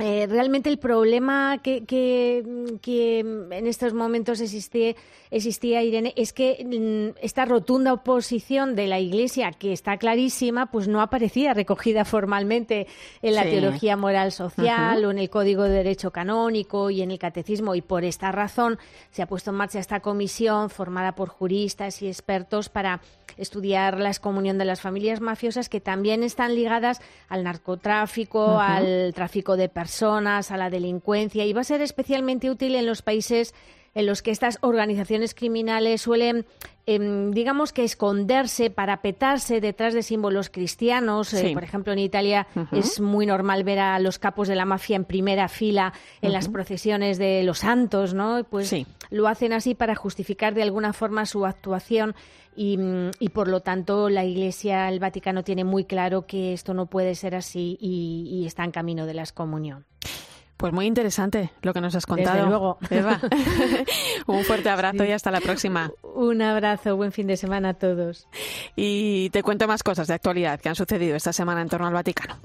eh, 0.00 0.28
realmente 0.28 0.70
el 0.70 0.78
problema 0.78 1.58
que, 1.60 1.84
que, 1.84 3.18
en 3.18 3.66
estos 3.66 3.94
momentos 3.94 4.40
existía, 4.40 4.94
existía, 5.32 5.82
Irene, 5.82 6.14
es 6.16 6.32
que 6.32 6.64
mm, 6.64 7.18
esta 7.20 7.44
rotunda 7.44 7.92
oposición 7.92 8.76
de 8.76 8.86
la 8.86 9.00
Iglesia, 9.00 9.50
que 9.50 9.72
está 9.72 9.96
clarísima, 9.96 10.66
pues 10.66 10.86
no 10.86 11.00
aparecía 11.00 11.52
recogida 11.52 12.04
formalmente 12.04 12.86
en 13.22 13.34
la 13.34 13.42
teología 13.42 13.96
moral 13.96 14.30
social 14.30 15.04
o 15.04 15.10
en 15.10 15.18
el 15.18 15.30
Código 15.30 15.64
de 15.64 15.70
Derecho 15.70 16.12
Canónico 16.12 16.90
y 16.90 17.02
en 17.02 17.10
el 17.10 17.18
Catecismo. 17.18 17.74
Y 17.74 17.82
por 17.82 18.04
esta 18.04 18.30
razón 18.30 18.78
se 19.10 19.22
ha 19.22 19.26
puesto 19.26 19.50
en 19.50 19.56
marcha 19.56 19.80
esta 19.80 19.98
comisión 19.98 20.70
formada 20.70 21.16
por 21.16 21.28
juristas 21.28 22.02
y 22.02 22.06
expertos 22.06 22.68
para 22.68 23.00
estudiar 23.36 23.98
la 23.98 24.08
excomunión 24.08 24.58
de 24.58 24.64
las 24.64 24.80
familias 24.80 25.20
mafiosas 25.20 25.68
que 25.68 25.80
también 25.80 26.22
están 26.22 26.54
ligadas 26.54 27.00
al 27.28 27.44
narcotráfico, 27.44 28.60
al 28.60 29.12
tráfico 29.14 29.56
de 29.56 29.68
personas, 29.68 29.87
a 30.50 30.56
la 30.56 30.70
delincuencia 30.70 31.44
y 31.44 31.52
va 31.52 31.62
a 31.62 31.64
ser 31.64 31.80
especialmente 31.80 32.50
útil 32.50 32.74
en 32.74 32.86
los 32.86 33.02
países 33.02 33.54
en 33.98 34.06
los 34.06 34.22
que 34.22 34.30
estas 34.30 34.58
organizaciones 34.62 35.34
criminales 35.34 36.02
suelen, 36.02 36.46
em, 36.86 37.32
digamos 37.32 37.72
que 37.72 37.84
esconderse, 37.84 38.70
parapetarse 38.70 39.60
detrás 39.60 39.92
de 39.92 40.02
símbolos 40.02 40.50
cristianos. 40.50 41.34
Eh, 41.34 41.50
por 41.52 41.64
ejemplo, 41.64 41.92
en 41.92 41.98
Italia 41.98 42.46
es 42.72 43.00
muy 43.00 43.26
normal 43.26 43.64
ver 43.64 43.80
a 43.80 43.98
los 43.98 44.18
capos 44.18 44.48
de 44.48 44.54
la 44.54 44.64
mafia 44.64 44.96
en 44.96 45.04
primera 45.04 45.48
fila 45.48 45.92
en 46.22 46.32
las 46.32 46.48
procesiones 46.48 47.18
de 47.18 47.42
los 47.42 47.58
santos, 47.58 48.14
¿no? 48.14 48.44
Pues 48.48 48.74
lo 49.10 49.28
hacen 49.28 49.52
así 49.52 49.74
para 49.74 49.94
justificar 49.94 50.54
de 50.54 50.62
alguna 50.62 50.92
forma 50.92 51.26
su 51.26 51.44
actuación 51.44 52.14
Mm, 52.58 53.10
y, 53.20 53.28
por 53.28 53.46
lo 53.46 53.60
tanto 53.60 54.08
la 54.08 54.24
Iglesia, 54.24 54.88
el 54.88 54.98
Vaticano 54.98 55.44
tiene 55.44 55.62
muy 55.62 55.84
claro 55.84 56.26
que 56.26 56.52
esto 56.52 56.74
no 56.74 56.86
puede 56.86 57.14
ser 57.14 57.34
así 57.36 57.78
y, 57.80 58.44
está 58.46 58.64
en 58.64 58.72
camino 58.72 59.06
de 59.06 59.14
la 59.14 59.22
excomunión. 59.22 59.84
Pues 60.58 60.72
muy 60.72 60.86
interesante 60.86 61.52
lo 61.62 61.72
que 61.72 61.80
nos 61.80 61.94
has 61.94 62.04
contado. 62.04 62.34
Desde 62.34 62.48
luego. 62.48 62.78
Eva. 62.90 63.20
Un 64.26 64.42
fuerte 64.42 64.68
abrazo 64.68 65.04
y 65.04 65.12
hasta 65.12 65.30
la 65.30 65.40
próxima. 65.40 65.92
Un 66.02 66.42
abrazo, 66.42 66.96
buen 66.96 67.12
fin 67.12 67.28
de 67.28 67.36
semana 67.36 67.70
a 67.70 67.74
todos. 67.74 68.26
Y 68.74 69.30
te 69.30 69.44
cuento 69.44 69.68
más 69.68 69.84
cosas 69.84 70.08
de 70.08 70.14
actualidad 70.14 70.60
que 70.60 70.68
han 70.68 70.74
sucedido 70.74 71.14
esta 71.14 71.32
semana 71.32 71.62
en 71.62 71.68
torno 71.68 71.86
al 71.86 71.94
Vaticano. 71.94 72.38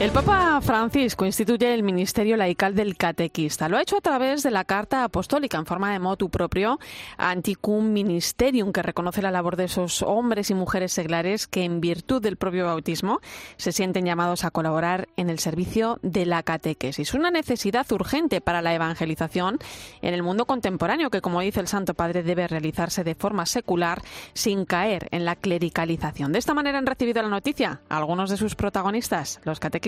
El 0.00 0.10
Papa 0.10 0.60
Francisco 0.60 1.24
instituye 1.24 1.72
el 1.72 1.84
ministerio 1.84 2.36
laical 2.36 2.74
del 2.74 2.96
catequista. 2.96 3.68
Lo 3.68 3.76
ha 3.76 3.82
hecho 3.82 3.98
a 3.98 4.00
través 4.00 4.42
de 4.42 4.50
la 4.50 4.64
carta 4.64 5.04
apostólica 5.04 5.56
en 5.56 5.66
forma 5.66 5.92
de 5.92 6.00
motu 6.00 6.30
propio 6.30 6.80
Anticum 7.16 7.92
Ministerium, 7.92 8.72
que 8.72 8.82
reconoce 8.82 9.22
la 9.22 9.30
labor 9.30 9.54
de 9.54 9.64
esos 9.64 10.02
hombres 10.02 10.50
y 10.50 10.54
mujeres 10.54 10.92
seglares 10.92 11.46
que, 11.46 11.62
en 11.62 11.80
virtud 11.80 12.20
del 12.20 12.36
propio 12.36 12.66
bautismo, 12.66 13.20
se 13.56 13.70
sienten 13.70 14.04
llamados 14.04 14.44
a 14.44 14.50
colaborar 14.50 15.06
en 15.16 15.30
el 15.30 15.38
servicio 15.38 16.00
de 16.02 16.26
la 16.26 16.42
catequesis. 16.42 17.14
Una 17.14 17.30
necesidad 17.30 17.90
urgente 17.92 18.40
para 18.40 18.62
la 18.62 18.74
evangelización 18.74 19.60
en 20.02 20.12
el 20.12 20.24
mundo 20.24 20.44
contemporáneo, 20.44 21.08
que, 21.08 21.20
como 21.20 21.40
dice 21.40 21.60
el 21.60 21.68
Santo 21.68 21.94
Padre, 21.94 22.24
debe 22.24 22.48
realizarse 22.48 23.04
de 23.04 23.14
forma 23.14 23.46
secular 23.46 24.02
sin 24.32 24.64
caer 24.64 25.06
en 25.12 25.24
la 25.24 25.36
clericalización. 25.36 26.32
De 26.32 26.40
esta 26.40 26.52
manera 26.52 26.78
han 26.78 26.86
recibido 26.86 27.22
la 27.22 27.28
noticia 27.28 27.80
algunos 27.88 28.28
de 28.28 28.36
sus 28.36 28.56
protagonistas, 28.56 29.40
los 29.44 29.60
catequistas 29.60 29.84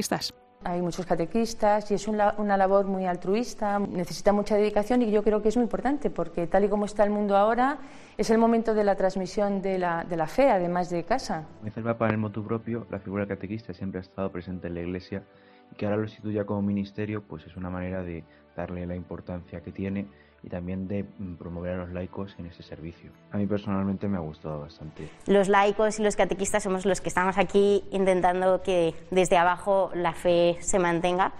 hay 0.65 0.83
muchos 0.83 1.07
catequistas 1.07 1.91
y 1.91 1.95
es 1.95 2.09
una, 2.09 2.57
labor 2.57 2.87
muy 2.87 3.07
altruista, 3.07 3.79
necesita 3.79 4.33
mucha 4.33 4.57
dedicación 4.57 5.03
y 5.03 5.11
yo 5.11 5.23
creo 5.23 5.41
que 5.41 5.49
es 5.49 5.57
muy 5.57 5.65
importante 5.65 6.11
porque 6.11 6.47
tal 6.47 6.65
y 6.65 6.69
como 6.69 6.87
está 6.87 7.05
el 7.05 7.11
mundo 7.11 7.37
ahora 7.37 7.79
es 8.17 8.31
el 8.31 8.39
momento 8.39 8.75
de 8.75 8.83
la 8.83 8.97
transmisión 8.97 9.63
de 9.63 9.79
la, 9.79 10.05
de 10.05 10.17
la 10.17 10.27
fe, 10.27 10.51
además 10.51 10.91
de 10.91 11.05
casa. 11.05 11.47
Dice 11.63 11.81
el 11.81 11.85
Papa 11.85 12.07
en 12.07 12.13
el 12.13 12.19
motu 12.19 12.45
propio, 12.45 12.87
la 12.91 12.99
figura 12.99 13.25
del 13.25 13.37
catequista 13.37 13.73
siempre 13.73 13.99
ha 14.01 14.03
estado 14.03 14.31
presente 14.33 14.67
en 14.67 14.75
la 14.75 14.81
Iglesia 14.81 15.23
y 15.71 15.77
que 15.77 15.87
ahora 15.87 15.99
lo 15.99 16.05
instituya 16.05 16.45
como 16.45 16.63
ministerio, 16.63 17.23
pues 17.23 17.47
es 17.47 17.57
una 17.57 17.71
manera 17.71 18.03
de 18.03 18.25
darle 18.57 18.87
la 18.87 18.97
importancia 18.97 19.61
que 19.61 19.73
tiene 19.73 20.09
y 20.47 20.49
también 20.49 20.87
de 20.87 21.03
mm, 21.03 21.35
promover 21.35 21.75
a 21.75 21.77
los 21.79 21.91
laicos 21.91 22.37
en 22.39 22.47
ese 22.47 22.63
servicio. 22.63 23.11
A 23.33 23.37
mí 23.37 23.47
personalmente 23.47 24.07
me 24.07 24.17
ha 24.17 24.21
gustado 24.21 24.61
bastante. 24.61 25.11
Los 25.27 25.49
laicos 25.49 25.99
y 25.99 26.05
los 26.05 26.15
catequistas 26.15 26.63
somos 26.63 26.87
los 26.87 27.01
que 27.01 27.09
estamos 27.09 27.37
aquí 27.37 27.83
intentando 27.91 28.63
que 28.63 28.95
desde 29.11 29.37
abajo 29.37 29.91
la 29.93 30.13
fe 30.13 30.57
se 30.61 30.79
mantenga. 30.79 31.33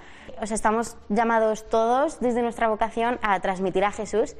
O 0.43 0.47
sea, 0.47 0.57
estamos 0.57 0.97
llamados 1.09 1.69
todos 1.69 2.19
desde 2.19 2.43
nuestra 2.43 2.69
vocación 2.69 3.21
a 3.23 3.39
transmitir 3.39 3.85
a 3.85 3.93
Jesús. 3.93 4.37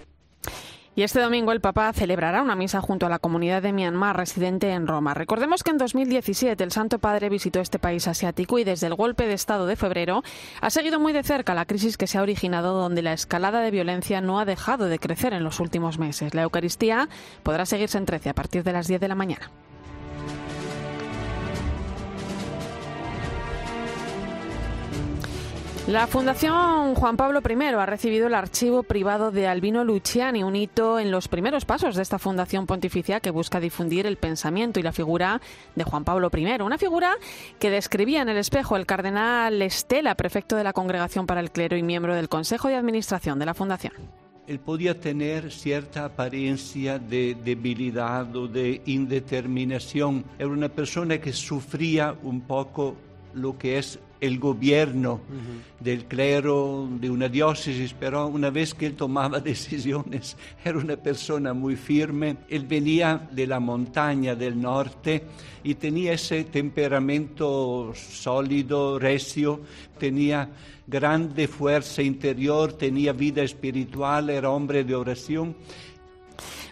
Y 0.97 1.03
este 1.03 1.21
domingo 1.21 1.53
el 1.53 1.61
Papa 1.61 1.93
celebrará 1.93 2.41
una 2.41 2.57
misa 2.57 2.81
junto 2.81 3.05
a 3.05 3.11
la 3.11 3.19
comunidad 3.19 3.61
de 3.61 3.71
Myanmar 3.75 4.17
residente 4.17 4.71
en 4.71 4.87
Roma. 4.87 5.13
Recordemos 5.13 5.63
que 5.63 5.71
en 5.71 5.77
2017 5.77 6.65
el 6.65 6.73
Santo 6.73 6.99
Padre 6.99 7.29
visitó 7.29 7.61
este 7.61 7.79
país 7.79 8.09
asiático 8.09 8.59
y 8.59 8.65
desde 8.65 8.87
el 8.87 8.95
golpe 8.95 9.27
de 9.27 9.35
Estado 9.35 9.67
de 9.67 9.77
febrero 9.77 10.23
ha 10.63 10.71
seguido 10.71 10.99
muy 10.99 11.13
de 11.13 11.23
cerca 11.23 11.53
la 11.53 11.67
crisis 11.67 11.99
que 11.99 12.07
se 12.07 12.17
ha 12.17 12.23
originado 12.23 12.73
donde 12.81 13.03
la 13.03 13.13
escalada 13.13 13.61
de 13.61 13.71
violencia 13.71 14.23
no 14.23 14.41
ha 14.41 14.47
dejado 14.47 14.87
de 14.87 14.99
crecer 14.99 15.35
en 15.35 15.45
los 15.45 15.61
últimos 15.61 15.99
meses. 15.99 16.33
La 16.33 16.45
Eucaristía 16.45 17.11
podrá 17.43 17.67
seguirse 17.67 17.99
en 17.99 18.07
13 18.07 18.31
a 18.31 18.35
partir 18.35 18.63
de 18.63 18.73
las 18.73 18.89
10 18.89 18.99
de 18.99 19.09
la 19.09 19.15
mañana. 19.15 19.51
La 25.87 26.09
Fundación 26.09 26.97
Juan 26.97 27.17
Pablo 27.17 27.41
I 27.49 27.63
ha 27.63 27.87
recibido 27.87 28.27
el 28.27 28.35
archivo 28.35 28.83
privado 28.83 29.31
de 29.31 29.47
Albino 29.47 29.85
Luciani, 29.85 30.43
un 30.43 30.57
hito 30.57 30.99
en 30.99 31.13
los 31.13 31.29
primeros 31.29 31.65
pasos 31.65 31.95
de 31.95 32.03
esta 32.03 32.19
fundación 32.19 32.67
pontificia 32.67 33.21
que 33.21 33.31
busca 33.31 33.61
difundir 33.61 34.05
el 34.05 34.17
pensamiento 34.17 34.81
y 34.81 34.83
la 34.83 34.91
figura 34.91 35.41
de 35.77 35.85
Juan 35.85 36.03
Pablo 36.03 36.29
I. 36.37 36.61
Una 36.61 36.77
figura 36.77 37.15
que 37.61 37.71
describía 37.71 38.23
en 38.23 38.29
el 38.29 38.37
espejo 38.37 38.77
el 38.77 38.85
cardenal 38.85 39.63
Estela, 39.63 40.17
prefecto 40.17 40.57
de 40.57 40.65
la 40.65 40.73
Congregación 40.73 41.25
para 41.25 41.41
el 41.41 41.53
Clero 41.53 41.77
y 41.77 41.85
miembro 41.85 42.17
del 42.17 42.29
Consejo 42.29 42.67
de 42.67 42.75
Administración 42.75 43.39
de 43.39 43.47
la 43.47 43.55
Fundación 43.55 43.93
él 44.47 44.61
podía 44.61 45.01
tener 45.01 45.51
cierta 45.51 46.05
apariencia 46.05 47.01
de 47.01 47.37
debilidad 47.45 48.35
o 48.37 48.47
de 48.47 48.81
indeterminación. 48.87 50.25
Era 50.39 50.49
una 50.49 50.69
persona 50.69 51.19
que 51.19 51.33
sufría 51.33 52.15
un 52.23 52.43
poco 52.43 52.95
lo 53.37 53.57
que 53.57 53.79
es 53.79 53.99
el 54.21 54.39
gobierno 54.39 55.21
del 55.79 56.07
clero 56.07 56.89
de 56.91 57.11
una 57.11 57.29
diócesis, 57.29 57.95
pero 57.99 58.27
una 58.27 58.51
vez 58.51 58.75
que 58.75 58.87
él 58.87 58.95
tomaba 58.95 59.41
decisiones 59.53 60.37
era 60.65 60.79
una 60.79 60.97
persona 60.97 61.53
muy 61.53 61.77
firme. 61.77 62.39
Él 62.49 62.67
venía 62.67 63.29
de 63.31 63.47
la 63.47 63.61
montaña 63.61 64.35
del 64.35 64.61
norte 64.61 65.23
y 65.63 65.75
tenía 65.75 66.15
ese 66.15 66.45
temperamento 66.45 67.93
sólido, 67.95 68.99
recio, 68.99 69.61
tenía 69.99 70.49
grande 70.87 71.49
fuerza 71.49 72.03
interior, 72.03 72.73
tenía 72.73 73.13
vida 73.13 73.43
espiritual, 73.43 74.31
era 74.31 74.51
hombre 74.51 74.85
de 74.85 74.95
oración. 74.95 75.57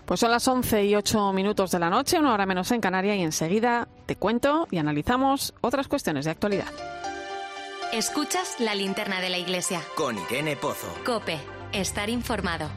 Pues 0.07 0.21
son 0.21 0.31
las 0.31 0.47
11 0.47 0.85
y 0.85 0.95
8 0.95 1.33
minutos 1.33 1.71
de 1.71 1.79
la 1.79 1.89
noche, 1.89 2.19
una 2.19 2.35
hora 2.35 2.47
menos 2.47 2.71
en 2.73 2.81
Canarias, 2.81 3.17
y 3.17 3.23
enseguida 3.23 3.89
te 4.07 4.17
cuento 4.17 4.69
y 4.71 4.79
analizamos 4.79 5.55
otras 5.63 5.89
cuestiones 5.89 6.27
de 6.27 6.31
actualidad. 6.31 6.69
Escuchas 7.93 8.57
la 8.59 8.75
linterna 8.75 9.21
de 9.21 9.31
la 9.31 9.39
iglesia. 9.39 9.81
Con 9.97 10.19
Irene 10.19 10.57
Pozo. 10.57 10.89
Cope, 11.05 11.39
estar 11.73 12.11
informado. 12.11 12.69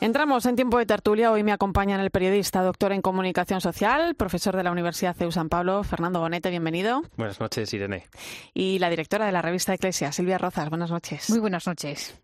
Entramos 0.00 0.46
en 0.46 0.54
tiempo 0.54 0.78
de 0.78 0.86
tertulia. 0.86 1.32
Hoy 1.32 1.42
me 1.42 1.50
acompañan 1.50 1.98
el 1.98 2.12
periodista, 2.12 2.62
doctor 2.62 2.92
en 2.92 3.02
comunicación 3.02 3.60
social, 3.60 4.14
profesor 4.14 4.56
de 4.56 4.62
la 4.62 4.70
Universidad 4.70 5.16
CEU 5.16 5.32
San 5.32 5.48
Pablo, 5.48 5.82
Fernando 5.82 6.20
Bonete, 6.20 6.50
bienvenido. 6.50 7.02
Buenas 7.16 7.40
noches, 7.40 7.74
Irene. 7.74 8.06
Y 8.54 8.78
la 8.78 8.90
directora 8.90 9.26
de 9.26 9.32
la 9.32 9.42
revista 9.42 9.74
Eclesia, 9.74 10.12
Silvia 10.12 10.38
Rozas, 10.38 10.68
buenas 10.68 10.92
noches. 10.92 11.28
Muy 11.30 11.40
buenas 11.40 11.66
noches. 11.66 12.16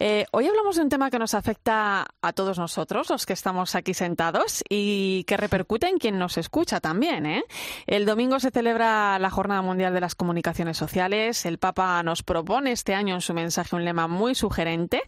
Eh, 0.00 0.26
hoy 0.32 0.48
hablamos 0.48 0.74
de 0.74 0.82
un 0.82 0.88
tema 0.88 1.08
que 1.08 1.20
nos 1.20 1.34
afecta 1.34 2.04
a 2.20 2.32
todos 2.32 2.58
nosotros, 2.58 3.08
los 3.10 3.26
que 3.26 3.32
estamos 3.32 3.76
aquí 3.76 3.94
sentados, 3.94 4.64
y 4.68 5.22
que 5.28 5.36
repercute 5.36 5.86
en 5.86 5.98
quien 5.98 6.18
nos 6.18 6.36
escucha 6.36 6.80
también. 6.80 7.26
¿eh? 7.26 7.44
El 7.86 8.06
domingo 8.06 8.40
se 8.40 8.50
celebra 8.50 9.20
la 9.20 9.30
Jornada 9.30 9.62
Mundial 9.62 9.94
de 9.94 10.00
las 10.00 10.16
Comunicaciones 10.16 10.76
Sociales. 10.76 11.46
El 11.46 11.58
Papa 11.58 12.02
nos 12.02 12.24
propone 12.24 12.72
este 12.72 12.92
año 12.92 13.14
en 13.14 13.20
su 13.20 13.34
mensaje 13.34 13.76
un 13.76 13.84
lema 13.84 14.08
muy 14.08 14.34
sugerente, 14.34 15.00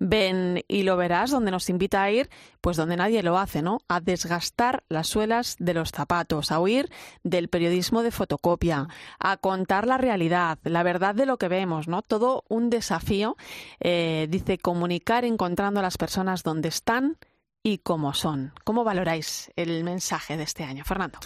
ven 0.00 0.64
y 0.66 0.82
lo 0.82 0.96
verás, 0.96 1.30
donde 1.30 1.51
nos 1.52 1.70
invita 1.70 2.02
a 2.02 2.10
ir 2.10 2.28
pues 2.60 2.76
donde 2.76 2.96
nadie 2.96 3.22
lo 3.22 3.38
hace, 3.38 3.62
¿no? 3.62 3.82
A 3.86 4.00
desgastar 4.00 4.82
las 4.88 5.06
suelas 5.06 5.54
de 5.60 5.74
los 5.74 5.90
zapatos, 5.90 6.50
a 6.50 6.58
huir 6.58 6.90
del 7.22 7.48
periodismo 7.48 8.02
de 8.02 8.10
fotocopia, 8.10 8.88
a 9.20 9.36
contar 9.36 9.86
la 9.86 9.98
realidad, 9.98 10.58
la 10.64 10.82
verdad 10.82 11.14
de 11.14 11.26
lo 11.26 11.38
que 11.38 11.46
vemos, 11.46 11.86
¿no? 11.86 12.02
Todo 12.02 12.42
un 12.48 12.70
desafío, 12.70 13.36
eh, 13.78 14.26
dice, 14.28 14.58
comunicar 14.58 15.24
encontrando 15.24 15.78
a 15.78 15.84
las 15.84 15.96
personas 15.96 16.42
donde 16.42 16.68
están 16.68 17.18
y 17.62 17.78
cómo 17.78 18.12
son. 18.14 18.52
¿Cómo 18.64 18.82
valoráis 18.82 19.52
el 19.54 19.84
mensaje 19.84 20.36
de 20.36 20.42
este 20.42 20.64
año, 20.64 20.84
Fernando? 20.84 21.20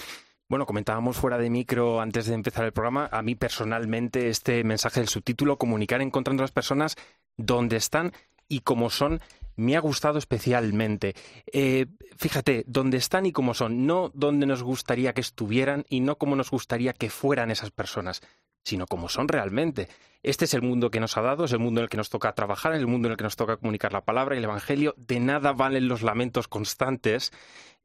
Bueno, 0.49 0.67
comentábamos 0.67 1.17
fuera 1.17 1.39
de 1.39 1.51
micro 1.51 2.01
antes 2.01 2.27
de 2.27 2.35
empezar 2.35 2.65
el 2.65 2.73
programa. 2.73 3.09
A 3.11 3.23
mí 3.23 3.35
personalmente 3.35 4.29
este 4.29 4.63
mensaje 4.63 5.01
del 5.01 5.09
subtítulo, 5.09 5.59
comunicar 5.59 6.01
encontrando 6.03 6.43
a 6.43 6.45
las 6.45 6.53
personas 6.53 6.95
donde 7.37 7.77
están 7.77 8.13
y 8.49 8.61
cómo 8.61 8.91
son, 8.91 9.21
me 9.57 9.77
ha 9.77 9.81
gustado 9.81 10.19
especialmente. 10.19 11.15
Eh, 11.53 11.87
fíjate, 12.17 12.65
dónde 12.67 12.99
están 12.99 13.27
y 13.27 13.33
cómo 13.33 13.55
son, 13.55 13.87
no 13.87 14.11
dónde 14.15 14.47
nos 14.47 14.63
gustaría 14.63 15.13
que 15.13 15.21
estuvieran 15.21 15.85
y 15.89 16.01
no 16.01 16.17
cómo 16.17 16.37
nos 16.37 16.51
gustaría 16.51 16.93
que 16.93 17.11
fueran 17.11 17.51
esas 17.51 17.71
personas, 17.71 18.23
sino 18.63 18.87
cómo 18.87 19.09
son 19.09 19.29
realmente. 19.29 19.89
Este 20.23 20.45
es 20.45 20.55
el 20.55 20.63
mundo 20.63 20.91
que 20.91 20.99
nos 20.99 21.17
ha 21.17 21.23
dado, 21.23 21.45
es 21.45 21.53
el 21.53 21.61
mundo 21.61 21.81
en 21.81 21.85
el 21.85 21.89
que 21.89 21.97
nos 21.97 22.11
toca 22.11 22.35
trabajar, 22.35 22.73
es 22.73 22.81
el 22.81 22.89
mundo 22.89 23.07
en 23.07 23.13
el 23.13 23.17
que 23.17 23.25
nos 23.25 23.37
toca 23.37 23.59
comunicar 23.59 23.93
la 23.93 24.05
palabra 24.05 24.35
y 24.35 24.39
el 24.39 24.45
Evangelio. 24.45 24.95
De 24.97 25.21
nada 25.21 25.53
valen 25.53 25.87
los 25.87 26.03
lamentos 26.03 26.49
constantes. 26.49 27.33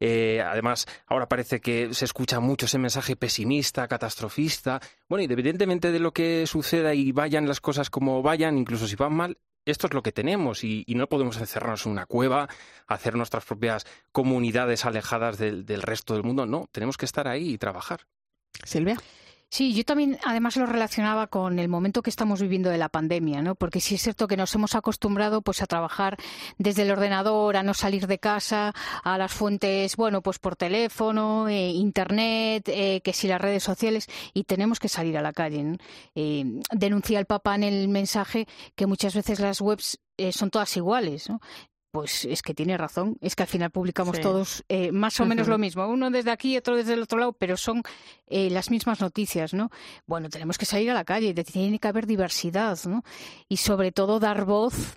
Eh, 0.00 0.42
además, 0.44 0.88
ahora 1.06 1.28
parece 1.28 1.60
que 1.60 1.94
se 1.94 2.04
escucha 2.04 2.40
mucho 2.40 2.66
ese 2.66 2.78
mensaje 2.78 3.14
pesimista, 3.14 3.86
catastrofista. 3.86 4.80
Bueno, 5.08 5.22
independientemente 5.22 5.92
de 5.92 6.00
lo 6.00 6.12
que 6.12 6.44
suceda 6.48 6.94
y 6.94 7.12
vayan 7.12 7.46
las 7.46 7.60
cosas 7.60 7.88
como 7.88 8.20
vayan, 8.22 8.58
incluso 8.58 8.88
si 8.88 8.96
van 8.96 9.14
mal, 9.14 9.38
esto 9.64 9.86
es 9.86 9.94
lo 9.94 10.02
que 10.02 10.12
tenemos 10.12 10.64
y, 10.64 10.84
no 10.88 11.08
podemos 11.08 11.36
encerrarnos 11.38 11.86
en 11.86 11.92
una 11.92 12.06
cueva, 12.06 12.48
hacer 12.86 13.16
nuestras 13.16 13.44
propias 13.44 13.86
comunidades 14.12 14.84
alejadas 14.84 15.38
del, 15.38 15.82
resto 15.82 16.14
del 16.14 16.22
mundo. 16.22 16.46
No, 16.46 16.68
tenemos 16.72 16.96
que 16.96 17.06
estar 17.06 17.28
ahí 17.28 17.54
y 17.54 17.58
trabajar. 17.58 18.06
Silvia. 18.64 18.98
Sí, 19.52 19.74
yo 19.74 19.84
también 19.84 20.18
además 20.24 20.56
lo 20.56 20.64
relacionaba 20.64 21.26
con 21.26 21.58
el 21.58 21.68
momento 21.68 22.00
que 22.00 22.08
estamos 22.08 22.40
viviendo 22.40 22.70
de 22.70 22.78
la 22.78 22.88
pandemia, 22.88 23.42
¿no? 23.42 23.54
Porque 23.54 23.82
sí 23.82 23.96
es 23.96 24.02
cierto 24.02 24.26
que 24.26 24.38
nos 24.38 24.54
hemos 24.54 24.74
acostumbrado 24.74 25.42
pues 25.42 25.60
a 25.60 25.66
trabajar 25.66 26.16
desde 26.56 26.84
el 26.84 26.90
ordenador, 26.90 27.58
a 27.58 27.62
no 27.62 27.74
salir 27.74 28.06
de 28.06 28.18
casa, 28.18 28.72
a 29.04 29.18
las 29.18 29.30
fuentes, 29.30 29.96
bueno, 29.96 30.22
pues 30.22 30.38
por 30.38 30.56
teléfono, 30.56 31.50
eh, 31.50 31.68
internet, 31.68 32.66
eh, 32.66 33.02
que 33.04 33.12
si 33.12 33.28
las 33.28 33.42
redes 33.42 33.62
sociales 33.62 34.08
y 34.32 34.44
tenemos 34.44 34.80
que 34.80 34.88
salir 34.88 35.18
a 35.18 35.22
la 35.22 35.34
calle. 35.34 35.76
Eh, 36.14 36.46
denuncia 36.70 37.18
el 37.18 37.26
Papa 37.26 37.54
en 37.54 37.64
el 37.64 37.88
mensaje 37.88 38.46
que 38.74 38.86
muchas 38.86 39.14
veces 39.14 39.38
las 39.38 39.60
webs 39.60 40.00
son 40.30 40.48
todas 40.48 40.74
iguales. 40.78 41.28
¿no? 41.28 41.40
Pues 41.92 42.24
es 42.24 42.40
que 42.40 42.54
tiene 42.54 42.78
razón, 42.78 43.18
es 43.20 43.36
que 43.36 43.42
al 43.42 43.50
final 43.50 43.70
publicamos 43.70 44.18
todos 44.18 44.64
eh, 44.70 44.90
más 44.92 45.20
o 45.20 45.26
menos 45.26 45.46
lo 45.46 45.58
mismo, 45.58 45.86
uno 45.86 46.10
desde 46.10 46.30
aquí, 46.30 46.56
otro 46.56 46.74
desde 46.74 46.94
el 46.94 47.02
otro 47.02 47.18
lado, 47.18 47.34
pero 47.34 47.58
son 47.58 47.82
eh, 48.28 48.48
las 48.48 48.70
mismas 48.70 49.02
noticias, 49.02 49.52
¿no? 49.52 49.70
Bueno, 50.06 50.30
tenemos 50.30 50.56
que 50.56 50.64
salir 50.64 50.90
a 50.90 50.94
la 50.94 51.04
calle, 51.04 51.34
tiene 51.34 51.78
que 51.78 51.88
haber 51.88 52.06
diversidad, 52.06 52.78
¿no? 52.86 53.02
Y 53.46 53.58
sobre 53.58 53.92
todo 53.92 54.20
dar 54.20 54.46
voz 54.46 54.96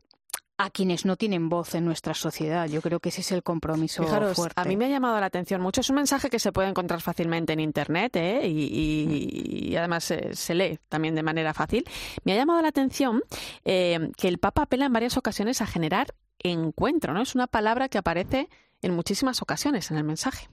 a 0.57 0.69
quienes 0.69 1.03
no 1.03 1.17
tienen 1.17 1.49
voz 1.49 1.75
en 1.75 1.83
nuestra 1.83 2.13
sociedad. 2.13 2.65
Yo 2.69 2.81
creo 2.81 3.01
que 3.01 3.09
ese 3.09 3.19
es 3.19 3.33
el 3.33 3.43
compromiso 3.43 4.01
Fijaros, 4.01 4.37
fuerte. 4.37 4.61
A 4.61 4.63
mí 4.63 4.77
me 4.77 4.85
ha 4.85 4.89
llamado 4.89 5.19
la 5.19 5.25
atención 5.25 5.59
mucho. 5.59 5.81
Es 5.81 5.89
un 5.89 5.97
mensaje 5.97 6.29
que 6.29 6.39
se 6.39 6.53
puede 6.53 6.69
encontrar 6.69 7.01
fácilmente 7.01 7.51
en 7.51 7.59
Internet 7.59 8.15
¿eh? 8.15 8.47
y, 8.47 9.75
además 9.75 10.13
se 10.31 10.55
lee 10.55 10.79
también 10.87 11.13
de 11.13 11.23
manera 11.23 11.53
fácil. 11.53 11.83
Me 12.23 12.31
ha 12.31 12.35
llamado 12.37 12.61
la 12.61 12.69
atención 12.69 13.21
que 13.65 14.27
el 14.29 14.37
Papa 14.37 14.61
apela 14.61 14.85
en 14.85 14.93
varias 14.93 15.17
ocasiones 15.17 15.61
a 15.61 15.67
generar 15.67 16.15
encuentro, 16.51 17.13
¿no? 17.13 17.21
Es 17.21 17.35
una 17.35 17.47
palabra 17.47 17.89
que 17.89 17.97
aparece 17.97 18.49
en 18.81 18.93
muchísimas 18.93 19.41
ocasiones 19.41 19.91
en 19.91 19.97
el 19.97 20.03
mensaje. 20.03 20.49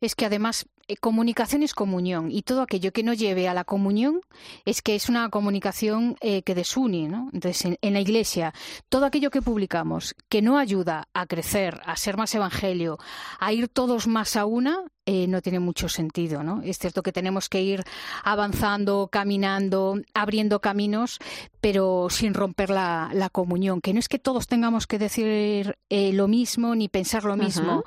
Es 0.00 0.14
que 0.14 0.26
además 0.26 0.66
eh, 0.88 0.96
comunicación 0.96 1.62
es 1.62 1.74
comunión 1.74 2.30
y 2.30 2.42
todo 2.42 2.62
aquello 2.62 2.92
que 2.92 3.02
no 3.02 3.14
lleve 3.14 3.48
a 3.48 3.54
la 3.54 3.64
comunión 3.64 4.20
es 4.64 4.82
que 4.82 4.94
es 4.94 5.08
una 5.08 5.28
comunicación 5.30 6.16
eh, 6.20 6.42
que 6.42 6.54
desune. 6.54 7.08
¿no? 7.08 7.30
Entonces, 7.32 7.76
en, 7.80 7.92
la 7.92 8.00
Iglesia, 8.00 8.52
todo 8.88 9.06
aquello 9.06 9.30
que 9.30 9.42
publicamos 9.42 10.14
que 10.28 10.42
no 10.42 10.58
ayuda 10.58 11.08
a 11.14 11.26
crecer, 11.26 11.80
a 11.86 11.96
ser 11.96 12.16
más 12.16 12.34
evangelio, 12.34 12.98
a 13.40 13.52
ir 13.52 13.68
todos 13.68 14.06
más 14.06 14.36
a 14.36 14.44
una, 14.44 14.84
eh, 15.06 15.26
no 15.26 15.40
tiene 15.40 15.60
mucho 15.60 15.88
sentido. 15.88 16.42
¿no? 16.42 16.62
Es 16.62 16.78
cierto 16.78 17.02
que 17.02 17.12
tenemos 17.12 17.48
que 17.48 17.62
ir 17.62 17.84
avanzando, 18.22 19.08
caminando, 19.10 20.00
abriendo 20.14 20.60
caminos, 20.60 21.18
pero 21.60 22.08
sin 22.10 22.34
romper 22.34 22.70
la, 22.70 23.30
comunión. 23.32 23.80
Que 23.80 23.92
no 23.92 23.98
es 23.98 24.08
que 24.08 24.18
todos 24.18 24.46
tengamos 24.46 24.86
que 24.86 24.98
decir 24.98 25.78
lo 25.90 26.28
mismo 26.28 26.74
ni 26.74 26.88
pensar 26.88 27.24
lo 27.24 27.36
mismo, 27.36 27.84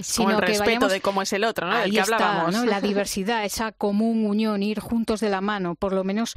sino 0.00 0.30
el 0.30 0.38
respeto 0.38 0.88
de 0.88 1.00
cómo 1.00 1.22
es 1.22 1.32
el 1.32 1.44
otro, 1.44 1.68
¿no? 1.68 1.82
que 1.84 2.66
La 2.66 2.80
diversidad, 2.82 3.44
esa 3.44 3.72
común 3.72 4.26
unión, 4.26 4.62
ir 4.62 4.80
juntos 4.80 5.20
de 5.20 5.30
la 5.30 5.40
mano, 5.40 5.74
por 5.74 5.92
lo 5.92 6.02
menos 6.04 6.34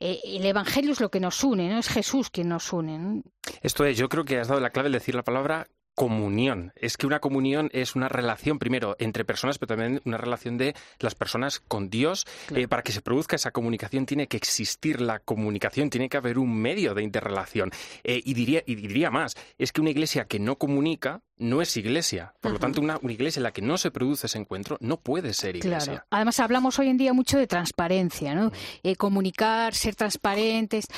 eh, 0.00 0.20
el 0.24 0.44
Evangelio 0.44 0.92
es 0.92 1.00
lo 1.00 1.10
que 1.10 1.20
nos 1.20 1.42
une, 1.44 1.68
¿no? 1.68 1.78
Es 1.78 1.88
Jesús 1.88 2.30
quien 2.30 2.48
nos 2.48 2.72
une. 2.72 3.22
Esto 3.62 3.84
es, 3.84 3.96
yo 3.96 4.08
creo 4.08 4.24
que 4.24 4.38
has 4.38 4.48
dado 4.48 4.60
la 4.60 4.70
clave 4.70 4.86
al 4.86 4.92
decir 4.92 5.14
la 5.14 5.22
palabra 5.22 5.68
comunión. 5.96 6.72
Es 6.76 6.96
que 6.98 7.06
una 7.06 7.20
comunión 7.20 7.70
es 7.72 7.96
una 7.96 8.08
relación, 8.08 8.58
primero, 8.58 8.96
entre 9.00 9.24
personas, 9.24 9.58
pero 9.58 9.68
también 9.68 10.02
una 10.04 10.18
relación 10.18 10.58
de 10.58 10.74
las 11.00 11.14
personas 11.14 11.58
con 11.58 11.88
Dios. 11.88 12.26
Eh, 12.54 12.68
para 12.68 12.82
que 12.82 12.92
se 12.92 13.00
produzca 13.00 13.34
esa 13.34 13.50
comunicación 13.50 14.04
tiene 14.04 14.28
que 14.28 14.36
existir 14.36 15.00
la 15.00 15.18
comunicación, 15.18 15.88
tiene 15.90 16.08
que 16.10 16.18
haber 16.18 16.38
un 16.38 16.54
medio 16.54 16.94
de 16.94 17.02
interrelación. 17.02 17.70
Eh, 18.04 18.20
y, 18.22 18.34
diría, 18.34 18.62
y 18.66 18.74
diría 18.74 19.10
más, 19.10 19.36
es 19.58 19.72
que 19.72 19.80
una 19.80 19.90
iglesia 19.90 20.26
que 20.26 20.38
no 20.38 20.56
comunica 20.56 21.22
no 21.38 21.62
es 21.62 21.74
iglesia. 21.78 22.34
Por 22.40 22.52
lo 22.52 22.58
tanto, 22.58 22.82
una, 22.82 23.00
iglesia 23.02 23.40
en 23.40 23.44
la 23.44 23.52
que 23.52 23.62
no 23.62 23.78
se 23.78 23.90
produce 23.90 24.26
ese 24.26 24.38
encuentro 24.38 24.76
no 24.80 24.98
puede 24.98 25.32
ser 25.32 25.56
iglesia. 25.56 25.92
Claro. 25.92 26.06
Además, 26.10 26.40
hablamos 26.40 26.78
hoy 26.78 26.88
en 26.88 26.98
día 26.98 27.14
mucho 27.14 27.38
de 27.38 27.46
transparencia, 27.46 28.34
¿no? 28.34 28.52
Eh, 28.82 28.96
comunicar, 28.96 29.74
ser 29.74 29.94
transparentes. 29.94 30.88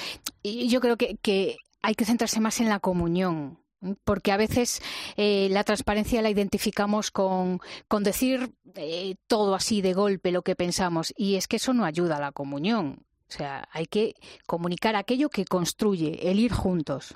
Y 0.42 0.68
yo 0.68 0.80
creo 0.80 0.96
que, 0.96 1.16
que 1.22 1.56
hay 1.82 1.94
que 1.94 2.04
centrarse 2.04 2.40
más 2.40 2.58
en 2.60 2.68
la 2.68 2.80
comunión 2.80 3.60
porque 4.04 4.32
a 4.32 4.36
veces 4.36 4.82
eh, 5.16 5.48
la 5.50 5.64
transparencia 5.64 6.22
la 6.22 6.30
identificamos 6.30 7.10
con, 7.10 7.60
decir 8.00 8.52
eh, 8.74 9.16
todo 9.26 9.54
así 9.54 9.82
de 9.82 9.94
golpe 9.94 10.32
lo 10.32 10.42
que 10.42 10.56
pensamos 10.56 11.12
y 11.16 11.36
es 11.36 11.48
que 11.48 11.56
eso 11.56 11.72
no 11.72 11.84
ayuda 11.84 12.16
a 12.16 12.20
la 12.20 12.32
comunión. 12.32 13.04
O 13.28 13.32
sea, 13.32 13.68
hay 13.72 13.86
que 13.86 14.14
comunicar 14.46 14.96
aquello 14.96 15.28
que 15.28 15.44
construye, 15.44 16.30
el 16.30 16.40
ir 16.40 16.52
juntos. 16.52 17.14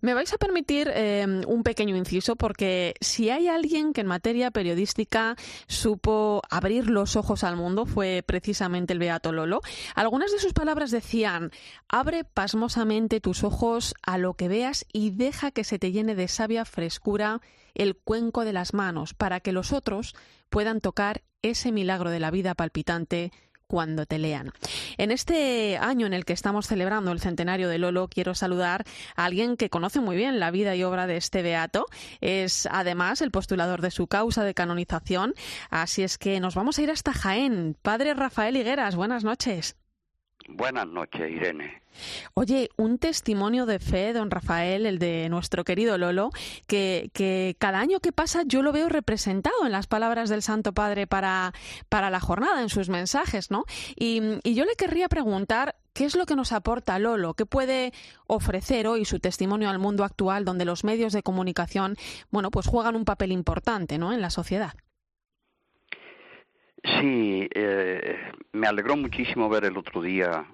Me 0.00 0.12
vais 0.12 0.32
a 0.32 0.38
permitir 0.38 0.90
em, 0.94 1.42
un 1.46 1.62
pequeño 1.62 1.96
inciso 1.96 2.36
porque 2.36 2.94
si 3.00 3.30
hay 3.30 3.48
alguien 3.48 3.94
que 3.94 4.02
en 4.02 4.06
materia 4.06 4.50
periodística 4.50 5.36
supo 5.68 6.42
abrir 6.50 6.90
los 6.90 7.16
ojos 7.16 7.44
al 7.44 7.56
mundo 7.56 7.86
fue 7.86 8.22
precisamente 8.24 8.92
el 8.92 8.98
Beato 8.98 9.32
Lolo. 9.32 9.60
Algunas 9.94 10.32
de 10.32 10.38
sus 10.38 10.52
palabras 10.52 10.90
decían, 10.90 11.50
abre 11.88 12.24
pasmosamente 12.24 13.20
tus 13.20 13.42
ojos 13.42 13.94
a 14.02 14.18
lo 14.18 14.34
que 14.34 14.48
veas 14.48 14.84
y 14.92 15.10
deja 15.10 15.50
que 15.50 15.64
se 15.64 15.78
te 15.78 15.92
llene 15.92 16.14
de 16.14 16.28
sabia 16.28 16.66
frescura 16.66 17.40
el 17.74 17.96
cuenco 17.96 18.44
de 18.44 18.52
las 18.52 18.74
manos 18.74 19.14
para 19.14 19.40
que 19.40 19.52
los 19.52 19.72
otros 19.72 20.14
puedan 20.50 20.80
tocar 20.80 21.22
ese 21.42 21.72
milagro 21.72 22.10
de 22.10 22.20
la 22.20 22.30
vida 22.30 22.54
palpitante 22.54 23.32
cuando 23.66 24.06
te 24.06 24.18
lean. 24.18 24.52
En 24.96 25.10
este 25.10 25.78
año 25.78 26.06
en 26.06 26.12
el 26.12 26.24
que 26.24 26.32
estamos 26.32 26.66
celebrando 26.66 27.12
el 27.12 27.20
centenario 27.20 27.68
de 27.68 27.78
Lolo, 27.78 28.08
quiero 28.08 28.34
saludar 28.34 28.84
a 29.16 29.24
alguien 29.24 29.56
que 29.56 29.70
conoce 29.70 30.00
muy 30.00 30.16
bien 30.16 30.40
la 30.40 30.50
vida 30.50 30.74
y 30.76 30.84
obra 30.84 31.06
de 31.06 31.16
este 31.16 31.42
beato. 31.42 31.86
Es 32.20 32.68
además 32.70 33.22
el 33.22 33.30
postulador 33.30 33.82
de 33.82 33.90
su 33.90 34.06
causa 34.06 34.44
de 34.44 34.54
canonización. 34.54 35.34
Así 35.70 36.02
es 36.02 36.18
que 36.18 36.40
nos 36.40 36.54
vamos 36.54 36.78
a 36.78 36.82
ir 36.82 36.90
hasta 36.90 37.12
Jaén. 37.12 37.76
Padre 37.82 38.14
Rafael 38.14 38.56
Higueras, 38.56 38.96
buenas 38.96 39.24
noches. 39.24 39.76
Buenas 40.48 40.86
noches, 40.86 41.30
Irene. 41.30 41.82
Oye, 42.34 42.68
un 42.76 42.98
testimonio 42.98 43.66
de 43.66 43.78
fe, 43.78 44.12
don 44.12 44.30
Rafael, 44.30 44.86
el 44.86 44.98
de 44.98 45.28
nuestro 45.28 45.64
querido 45.64 45.98
Lolo, 45.98 46.30
que, 46.66 47.56
cada 47.58 47.80
año 47.80 48.00
que 48.00 48.12
pasa 48.12 48.42
yo 48.44 48.62
lo 48.62 48.72
veo 48.72 48.88
representado 48.88 49.64
en 49.64 49.72
las 49.72 49.86
palabras 49.86 50.28
del 50.28 50.42
Santo 50.42 50.72
Padre 50.72 51.06
para, 51.06 51.52
para 51.88 52.10
la 52.10 52.20
jornada, 52.20 52.62
en 52.62 52.68
sus 52.68 52.88
mensajes, 52.88 53.50
¿no? 53.50 53.64
Y, 53.96 54.20
y 54.44 54.54
yo 54.54 54.64
le 54.64 54.76
querría 54.76 55.08
preguntar 55.08 55.76
¿Qué 55.96 56.04
es 56.04 56.14
lo 56.14 56.26
que 56.26 56.36
nos 56.36 56.52
aporta 56.52 56.98
Lolo? 56.98 57.32
¿Qué 57.32 57.46
puede 57.46 57.94
ofrecer 58.26 58.86
hoy 58.86 59.06
su 59.06 59.18
testimonio 59.18 59.70
al 59.70 59.78
mundo 59.78 60.04
actual 60.04 60.44
donde 60.44 60.66
los 60.66 60.84
medios 60.84 61.14
de 61.14 61.22
comunicación, 61.22 61.96
bueno, 62.30 62.50
pues 62.50 62.66
juegan 62.66 62.96
un 62.96 63.06
papel 63.06 63.32
importante, 63.32 63.96
¿no? 63.96 64.12
en 64.12 64.20
la 64.20 64.28
sociedad? 64.28 64.74
Sí, 66.86 67.48
eh, 67.52 68.16
me 68.52 68.68
alegró 68.68 68.96
muchísimo 68.96 69.48
ver 69.48 69.64
el 69.64 69.76
otro 69.76 70.00
día 70.00 70.46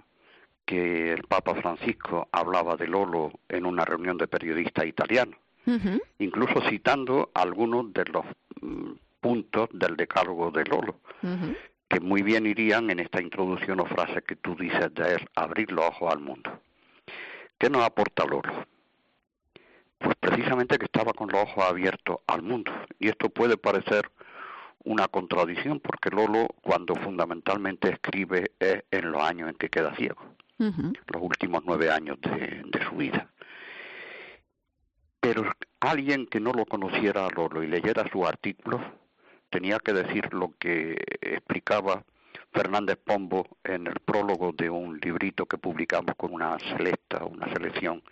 que 0.64 1.12
el 1.12 1.24
Papa 1.24 1.54
Francisco 1.56 2.28
hablaba 2.32 2.76
de 2.76 2.86
Lolo 2.86 3.32
en 3.48 3.66
una 3.66 3.84
reunión 3.84 4.16
de 4.16 4.28
periodistas 4.28 4.86
italianos, 4.86 5.36
incluso 6.18 6.62
citando 6.70 7.30
algunos 7.34 7.92
de 7.92 8.04
los 8.06 8.24
mm, 8.60 8.92
puntos 9.20 9.68
del 9.72 9.96
decálogo 9.96 10.50
de 10.50 10.64
Lolo, 10.64 11.00
que 11.88 12.00
muy 12.00 12.22
bien 12.22 12.46
irían 12.46 12.88
en 12.90 13.00
esta 13.00 13.20
introducción 13.20 13.80
o 13.80 13.86
frase 13.86 14.22
que 14.22 14.36
tú 14.36 14.56
dices 14.56 14.94
de 14.94 15.14
él, 15.14 15.28
abrir 15.34 15.70
los 15.70 15.84
ojos 15.84 16.12
al 16.12 16.20
mundo. 16.20 16.58
¿Qué 17.58 17.68
nos 17.68 17.84
aporta 17.84 18.24
Lolo? 18.24 18.66
Pues 19.98 20.16
precisamente 20.18 20.78
que 20.78 20.86
estaba 20.86 21.12
con 21.12 21.28
los 21.30 21.42
ojos 21.42 21.64
abiertos 21.64 22.18
al 22.26 22.42
mundo. 22.42 22.72
Y 22.98 23.08
esto 23.08 23.28
puede 23.28 23.56
parecer 23.56 24.10
una 24.84 25.08
contradicción 25.08 25.80
porque 25.80 26.10
Lolo 26.10 26.48
cuando 26.62 26.94
fundamentalmente 26.96 27.90
escribe 27.90 28.52
es 28.58 28.84
en 28.90 29.12
los 29.12 29.22
años 29.22 29.50
en 29.50 29.56
que 29.56 29.68
queda 29.68 29.94
ciego, 29.94 30.22
los 30.58 31.22
últimos 31.22 31.62
nueve 31.64 31.90
años 31.90 32.18
de, 32.20 32.84
su 32.88 32.96
vida. 32.96 33.28
Pero 35.20 35.44
alguien 35.80 36.26
que 36.26 36.40
no 36.40 36.52
lo 36.52 36.66
conociera 36.66 37.26
a 37.26 37.30
Lolo 37.30 37.62
y 37.62 37.68
leyera 37.68 38.08
su 38.10 38.26
artículo 38.26 38.80
tenía 39.50 39.78
que 39.78 39.92
decir 39.92 40.32
lo 40.32 40.52
que 40.58 40.96
explicaba 41.20 42.04
Fernández 42.52 42.98
Pombo 43.04 43.46
en 43.64 43.86
el 43.86 44.00
prólogo 44.00 44.52
de 44.52 44.68
un 44.68 44.98
librito 44.98 45.46
que 45.46 45.58
publicamos 45.58 46.14
con 46.16 46.32
una 46.32 46.58
selecta, 46.58 47.24
una 47.24 47.52
selección 47.52 48.02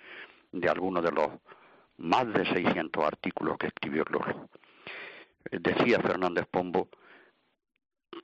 de 0.53 0.69
algunos 0.69 1.03
de 1.03 1.13
los 1.13 1.29
más 1.99 2.33
de 2.33 2.47
600 2.47 3.05
artículos 3.05 3.59
que 3.59 3.67
escribió 3.67 4.05
Lolo 4.09 4.49
decía 5.51 6.01
Fernández 6.01 6.47
Pombo, 6.51 6.89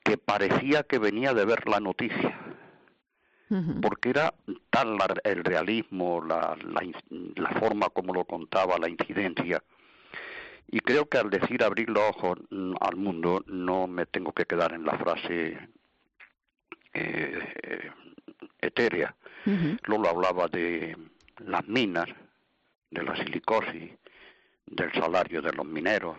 que 0.05 0.19
parecía 0.19 0.83
que 0.85 0.99
venía 0.99 1.35
de 1.35 1.45
ver 1.45 1.69
la 1.69 1.81
noticia, 1.81 2.39
porque 3.81 4.11
era 4.11 4.35
tal 4.71 4.99
el 5.23 5.45
realismo, 5.45 6.21
la, 6.21 6.57
la, 7.37 7.51
forma 7.61 7.91
como 7.91 8.13
lo 8.13 8.25
contaba, 8.25 8.79
la 8.79 8.89
incidencia. 8.89 9.63
Y 10.69 10.81
creo 10.81 11.09
que 11.09 11.19
al 11.19 11.31
decir 11.31 11.63
abrir 11.63 11.89
los 11.89 12.03
ojos 12.09 12.39
mm, 12.51 12.75
al 12.81 12.97
mundo, 12.97 13.45
no 13.47 13.87
me 13.87 14.07
tengo 14.07 14.33
que 14.33 14.47
quedar 14.47 14.73
en 14.73 14.85
la 14.85 14.99
frase 14.99 15.59
eh, 16.93 17.91
etérea. 18.61 19.15
Lolo 19.85 20.09
hablaba 20.09 20.49
de 20.49 20.97
las 21.39 21.69
minas, 21.69 22.09
de 22.91 23.03
la 23.05 23.15
silicosis, 23.15 23.93
del 24.67 24.93
salario 24.93 25.41
de 25.41 25.53
los 25.53 25.65
mineros, 25.65 26.17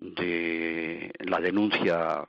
de 0.00 1.12
la 1.20 1.40
denuncia 1.40 2.24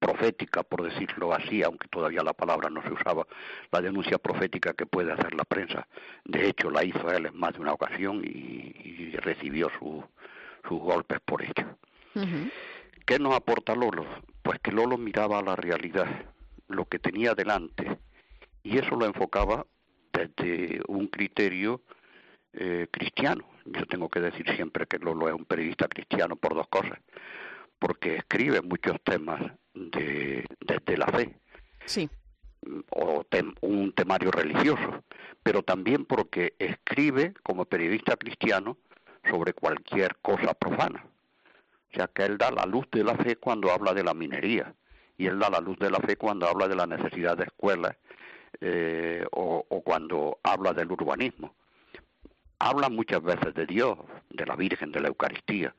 profética, 0.00 0.62
por 0.62 0.82
decirlo 0.82 1.32
así, 1.32 1.62
aunque 1.62 1.86
todavía 1.88 2.22
la 2.22 2.32
palabra 2.32 2.70
no 2.70 2.82
se 2.82 2.92
usaba, 2.92 3.26
la 3.70 3.80
denuncia 3.80 4.18
profética 4.18 4.72
que 4.72 4.86
puede 4.86 5.12
hacer 5.12 5.34
la 5.34 5.44
prensa. 5.44 5.86
De 6.24 6.48
hecho, 6.48 6.70
la 6.70 6.84
hizo 6.84 7.10
él 7.12 7.26
en 7.26 7.38
más 7.38 7.52
de 7.52 7.60
una 7.60 7.74
ocasión 7.74 8.22
y, 8.24 9.10
recibió 9.20 9.68
sus 9.78 10.78
golpes 10.80 11.20
por 11.20 11.42
ello. 11.42 11.76
¿Qué 13.04 13.18
nos 13.18 13.34
aporta 13.34 13.74
Lolo? 13.74 14.06
Pues 14.42 14.58
que 14.60 14.72
Lolo 14.72 14.96
miraba 14.96 15.42
la 15.42 15.56
realidad, 15.56 16.06
lo 16.68 16.86
que 16.86 16.98
tenía 16.98 17.34
delante, 17.34 17.98
y 18.62 18.78
eso 18.78 18.96
lo 18.96 19.04
enfocaba 19.04 19.66
desde 20.12 20.80
un 20.88 21.08
criterio 21.08 21.82
eh, 22.54 22.86
cristiano. 22.90 23.44
Yo 23.64 23.86
tengo 23.86 24.08
que 24.08 24.20
decir 24.20 24.46
siempre 24.54 24.86
que 24.86 24.98
Lolo 24.98 25.28
es 25.28 25.34
un 25.34 25.44
periodista 25.44 25.88
cristiano 25.88 26.36
por 26.36 26.54
dos 26.54 26.68
cosas, 26.68 26.98
porque 27.78 28.16
escribe 28.16 28.60
muchos 28.62 28.96
temas 29.02 29.40
de, 29.74 30.44
desde 30.60 30.96
la 30.96 31.06
fe. 31.06 31.34
Sí. 31.84 32.08
O 32.90 33.24
un 33.62 33.92
temario 33.92 34.30
religioso, 34.30 35.02
pero 35.42 35.62
también 35.62 36.04
porque 36.04 36.54
escribe 36.58 37.32
como 37.42 37.64
periodista 37.64 38.16
cristiano 38.16 38.76
sobre 39.28 39.54
cualquier 39.54 40.16
cosa 40.16 40.54
profana. 40.54 41.04
O 41.92 41.96
sea 41.96 42.06
que 42.08 42.24
él 42.24 42.38
da 42.38 42.50
la 42.50 42.66
luz 42.66 42.86
de 42.92 43.02
la 43.02 43.16
fe 43.16 43.36
cuando 43.36 43.72
habla 43.72 43.94
de 43.94 44.04
la 44.04 44.14
minería 44.14 44.74
y 45.16 45.26
él 45.26 45.38
da 45.38 45.50
la 45.50 45.60
luz 45.60 45.78
de 45.78 45.90
la 45.90 45.98
fe 45.98 46.16
cuando 46.16 46.48
habla 46.48 46.68
de 46.68 46.76
la 46.76 46.86
necesidad 46.86 47.36
de 47.36 47.44
escuelas 47.44 47.96
eh, 48.60 49.24
o, 49.32 49.64
o, 49.68 49.80
cuando 49.82 50.38
habla 50.42 50.72
del 50.72 50.92
urbanismo 50.92 51.54
habla 52.60 52.88
muchas 52.88 53.22
veces 53.22 53.52
de 53.54 53.66
Dios, 53.66 53.98
de 54.28 54.46
la 54.46 54.54
Virgen, 54.54 54.92
de 54.92 55.00
la 55.00 55.08
Eucaristía, 55.08 55.74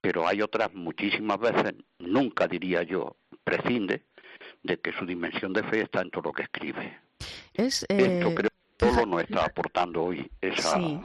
pero 0.00 0.26
hay 0.26 0.42
otras 0.42 0.74
muchísimas 0.74 1.38
veces, 1.38 1.74
nunca 1.98 2.48
diría 2.48 2.82
yo, 2.82 3.16
prescinde 3.44 4.02
de 4.62 4.80
que 4.80 4.92
su 4.92 5.06
dimensión 5.06 5.52
de 5.52 5.62
fe 5.62 5.82
está 5.82 6.00
en 6.00 6.10
todo 6.10 6.22
lo 6.24 6.32
que 6.32 6.42
escribe. 6.42 6.98
Es, 7.54 7.84
Esto 7.88 8.28
eh, 8.28 8.34
creo 8.34 8.50
que 8.50 8.58
todo 8.76 9.06
nos 9.06 9.22
está 9.22 9.44
aportando 9.44 10.04
hoy 10.04 10.30
esa, 10.40 10.76
Sí, 10.76 11.00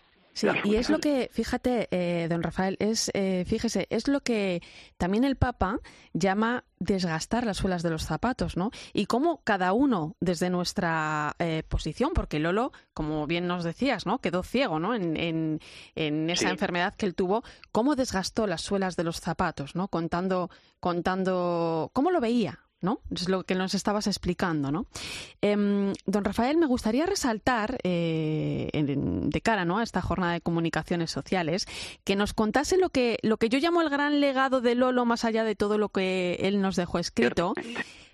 y 0.63 0.75
es 0.75 0.89
lo 0.89 0.99
que, 0.99 1.29
fíjate, 1.31 1.87
eh, 1.91 2.27
don 2.27 2.41
Rafael, 2.41 2.75
es, 2.79 3.11
eh, 3.13 3.45
fíjese, 3.47 3.87
es 3.89 4.07
lo 4.07 4.21
que 4.21 4.61
también 4.97 5.23
el 5.23 5.35
Papa 5.35 5.79
llama 6.13 6.63
desgastar 6.79 7.45
las 7.45 7.57
suelas 7.57 7.83
de 7.83 7.91
los 7.91 8.03
zapatos, 8.03 8.57
¿no? 8.57 8.71
Y 8.93 9.05
cómo 9.05 9.41
cada 9.43 9.73
uno, 9.73 10.15
desde 10.19 10.49
nuestra 10.49 11.35
eh, 11.39 11.63
posición, 11.67 12.11
porque 12.13 12.39
Lolo, 12.39 12.71
como 12.93 13.27
bien 13.27 13.47
nos 13.47 13.63
decías, 13.63 14.05
¿no? 14.05 14.19
Quedó 14.19 14.43
ciego, 14.43 14.79
¿no? 14.79 14.95
En, 14.95 15.15
en, 15.95 16.29
esa 16.29 16.49
enfermedad 16.49 16.95
que 16.95 17.05
él 17.05 17.15
tuvo, 17.15 17.43
cómo 17.71 17.95
desgastó 17.95 18.47
las 18.47 18.61
suelas 18.61 18.95
de 18.95 19.03
los 19.03 19.19
zapatos, 19.19 19.75
¿no? 19.75 19.87
Contando, 19.87 20.49
contando, 20.79 21.91
cómo 21.93 22.11
lo 22.11 22.19
veía, 22.19 22.62
¿no? 22.83 22.99
Es 23.09 23.29
lo 23.29 23.43
que 23.43 23.55
nos 23.55 23.73
estabas 23.73 24.07
explicando, 24.07 24.71
¿no? 24.71 24.85
Em, 25.41 25.93
don 26.05 26.23
Rafael, 26.23 26.57
me 26.57 26.67
gustaría 26.67 27.05
resaltar, 27.05 27.77
eh, 27.83 28.69
de 28.73 29.41
cara 29.41 29.65
¿no? 29.65 29.79
a 29.79 29.83
esta 29.83 30.01
jornada 30.01 30.33
de 30.33 30.41
comunicaciones 30.41 31.09
sociales, 31.09 31.65
que 32.03 32.15
nos 32.15 32.33
contase 32.33 32.77
lo 32.77 32.89
que, 32.89 33.17
lo 33.23 33.37
que 33.37 33.49
yo 33.49 33.59
llamo 33.59 33.81
el 33.81 33.89
gran 33.89 34.19
legado 34.19 34.61
de 34.61 34.75
Lolo, 34.75 35.05
más 35.05 35.23
allá 35.25 35.43
de 35.43 35.55
todo 35.55 35.77
lo 35.77 35.89
que 35.89 36.37
él 36.41 36.61
nos 36.61 36.75
dejó 36.75 36.99
escrito. 36.99 37.53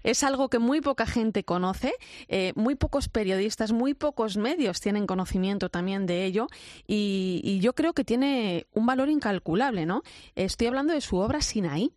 Es 0.01 0.23
algo 0.23 0.49
que 0.49 0.59
muy 0.59 0.79
poca 0.79 1.05
gente 1.05 1.43
conoce, 1.43 1.93
eh, 2.29 2.53
muy 2.55 2.75
pocos 2.75 3.09
periodistas, 3.09 3.73
muy 3.73 3.93
pocos 3.93 4.37
medios 4.37 4.79
tienen 4.79 5.05
conocimiento 5.05 5.67
también 5.69 6.05
de 6.05 6.23
ello 6.23 6.47
y, 6.87 7.41
y 7.43 7.59
yo 7.59 7.73
creo 7.73 7.91
que 7.91 8.05
tiene 8.05 8.65
un 8.71 8.85
valor 8.85 9.09
incalculable, 9.09 9.85
¿no? 9.85 10.03
Estoy 10.35 10.67
hablando 10.67 10.93
de 10.93 11.01
su 11.01 11.17
obra 11.17 11.41
Sinaí. 11.41 11.91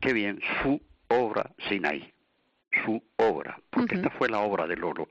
Qué 0.00 0.14
bien, 0.14 0.40
su 0.62 0.80
obra 1.12 1.50
Sinaí, 1.68 2.12
su 2.84 3.02
obra, 3.16 3.60
porque 3.70 3.96
esta 3.96 4.10
fue 4.10 4.28
la 4.28 4.40
obra 4.40 4.66
de 4.66 4.76
Lolo. 4.76 5.08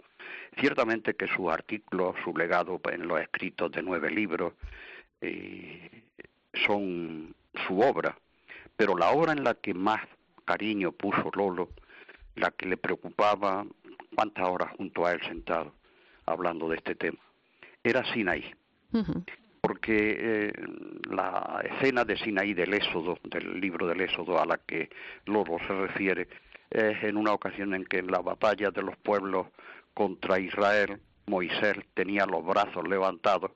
Ciertamente 0.59 1.15
que 1.15 1.27
su 1.27 1.49
artículo, 1.49 2.13
su 2.23 2.35
legado 2.35 2.79
en 2.91 3.07
los 3.07 3.21
escritos 3.21 3.71
de 3.71 3.81
nueve 3.81 4.09
libros, 4.09 4.53
eh, 5.21 6.03
son 6.65 7.35
su 7.67 7.79
obra, 7.79 8.17
pero 8.75 8.97
la 8.97 9.11
obra 9.11 9.31
en 9.31 9.43
la 9.43 9.53
que 9.53 9.73
más 9.73 10.01
cariño 10.45 10.91
puso 10.91 11.31
Lolo, 11.35 11.69
la 12.35 12.51
que 12.51 12.65
le 12.65 12.77
preocupaba, 12.77 13.65
cuántas 14.15 14.47
horas 14.47 14.71
junto 14.77 15.05
a 15.05 15.13
él 15.13 15.21
sentado, 15.23 15.73
hablando 16.25 16.67
de 16.69 16.77
este 16.77 16.95
tema, 16.95 17.19
era 17.83 18.03
Sinaí 18.13 18.53
porque 19.61 20.17
eh, 20.19 20.53
la 21.09 21.63
escena 21.63 22.03
de 22.03 22.17
Sinaí 22.17 22.53
del 22.53 22.73
Éxodo, 22.73 23.19
del 23.23 23.61
libro 23.61 23.87
del 23.87 24.01
Éxodo 24.01 24.41
a 24.41 24.45
la 24.45 24.57
que 24.57 24.89
Loro 25.25 25.57
se 25.67 25.73
refiere, 25.73 26.27
es 26.71 27.03
en 27.03 27.15
una 27.15 27.33
ocasión 27.33 27.75
en 27.75 27.85
que 27.85 27.99
en 27.99 28.07
la 28.07 28.19
batalla 28.19 28.71
de 28.71 28.81
los 28.81 28.97
pueblos 28.97 29.47
contra 29.93 30.39
Israel, 30.39 30.99
Moisés 31.27 31.77
tenía 31.93 32.25
los 32.25 32.43
brazos 32.43 32.87
levantados 32.87 33.51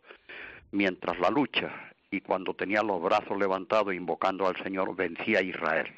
mientras 0.72 1.18
la 1.20 1.30
lucha, 1.30 1.92
y 2.12 2.22
cuando 2.22 2.54
tenía 2.54 2.84
los 2.84 3.02
brazos 3.02 3.38
levantados 3.38 3.94
invocando 3.94 4.48
al 4.48 4.62
Señor, 4.64 4.96
vencía 4.96 5.40
a 5.40 5.44
Israel. 5.44 5.92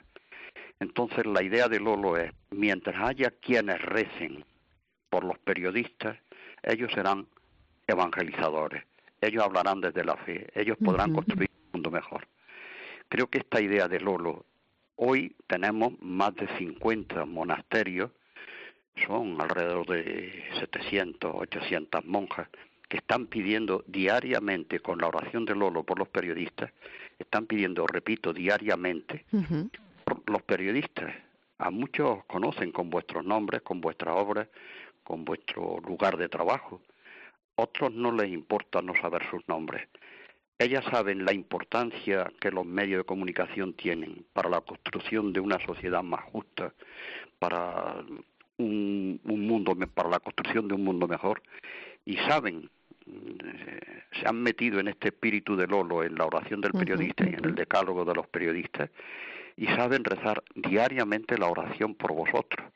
Entonces 0.80 1.26
la 1.26 1.44
idea 1.44 1.68
de 1.68 1.80
Lolo 1.80 2.18
es, 2.18 2.32
mientras 2.52 2.96
haya 3.02 3.32
quienes 3.42 3.82
recen 3.82 4.46
por 5.10 5.24
los 5.24 5.38
periodistas, 5.40 6.18
ellos 6.64 6.92
serán 6.94 7.28
evangelizadores 7.88 8.84
ellos 9.22 9.44
hablarán 9.44 9.82
desde 9.82 10.04
la 10.04 10.16
fe, 10.18 10.48
ellos 10.54 10.78
podrán 10.84 11.14
construir 11.14 11.50
un 11.66 11.72
mundo 11.74 11.92
mejor. 11.92 12.28
Creo 13.10 13.28
que 13.28 13.40
esta 13.40 13.62
idea 13.62 13.88
de 13.88 14.00
Lolo, 14.00 14.46
hoy 14.96 15.36
tenemos 15.48 15.94
más 16.02 16.36
de 16.36 16.48
50 16.58 17.26
monasterios 17.26 18.12
son 19.06 19.40
alrededor 19.40 19.86
de 19.88 20.44
700, 20.60 21.32
800 21.36 22.06
monjas 22.06 22.48
que 22.90 22.98
están 22.98 23.28
pidiendo 23.28 23.84
diariamente, 23.88 24.80
con 24.80 25.00
la 25.00 25.08
oración 25.08 25.46
de 25.46 25.56
Lolo 25.56 25.84
por 25.84 26.00
los 26.00 26.08
periodistas, 26.08 26.72
están 27.20 27.46
pidiendo, 27.46 27.86
repito, 27.86 28.34
diariamente, 28.34 29.26
por 30.06 30.30
los 30.30 30.42
periodistas. 30.44 31.14
A 31.58 31.70
muchos 31.70 32.24
conocen 32.26 32.72
con 32.72 32.90
vuestros 32.90 33.26
nombres, 33.26 33.62
con 33.62 33.82
vuestras 33.82 34.16
obras, 34.16 34.48
con 35.04 35.26
vuestro 35.26 35.80
lugar 35.86 36.18
de 36.18 36.30
trabajo. 36.30 36.82
Otros 37.58 37.92
no 37.92 38.12
les 38.12 38.32
importa 38.32 38.82
no 38.82 38.94
saber 39.02 39.28
sus 39.32 39.48
nombres. 39.48 39.88
Ellas 40.60 40.86
saben 40.86 41.26
la 41.26 41.34
importancia 41.34 42.32
que 42.40 42.52
los 42.52 42.66
medios 42.66 43.00
de 43.00 43.04
comunicación 43.04 43.74
tienen 43.74 44.26
para 44.34 44.50
la 44.50 44.62
construcción 44.62 45.34
de 45.34 45.40
una 45.40 45.60
sociedad 45.66 46.04
más 46.04 46.24
justa, 46.26 46.74
para 47.40 48.04
un, 48.58 49.20
mundo, 49.24 49.76
para 49.94 50.10
la 50.10 50.20
construcción 50.20 50.68
de 50.68 50.76
un 50.76 50.84
mundo 50.84 51.08
mejor, 51.08 51.42
y 52.06 52.18
saben 52.18 52.70
eh, 53.08 53.80
se 54.20 54.28
han 54.28 54.42
metido 54.42 54.80
en 54.80 54.88
este 54.88 55.10
espíritu 55.10 55.56
de 55.56 55.68
Lolo, 55.68 56.04
en 56.04 56.16
la 56.16 56.26
oración 56.26 56.62
del 56.62 56.74
periodista 56.74 57.24
y 57.24 57.34
en 57.34 57.46
el 57.46 57.56
decálogo 57.56 58.06
de 58.06 58.14
los 58.14 58.28
periodistas, 58.28 58.90
y 59.56 59.66
saben 59.68 60.04
rezar 60.04 60.44
diariamente 60.54 61.38
la 61.38 61.48
oración 61.48 61.96
por 61.96 62.14
vosotros. 62.14 62.68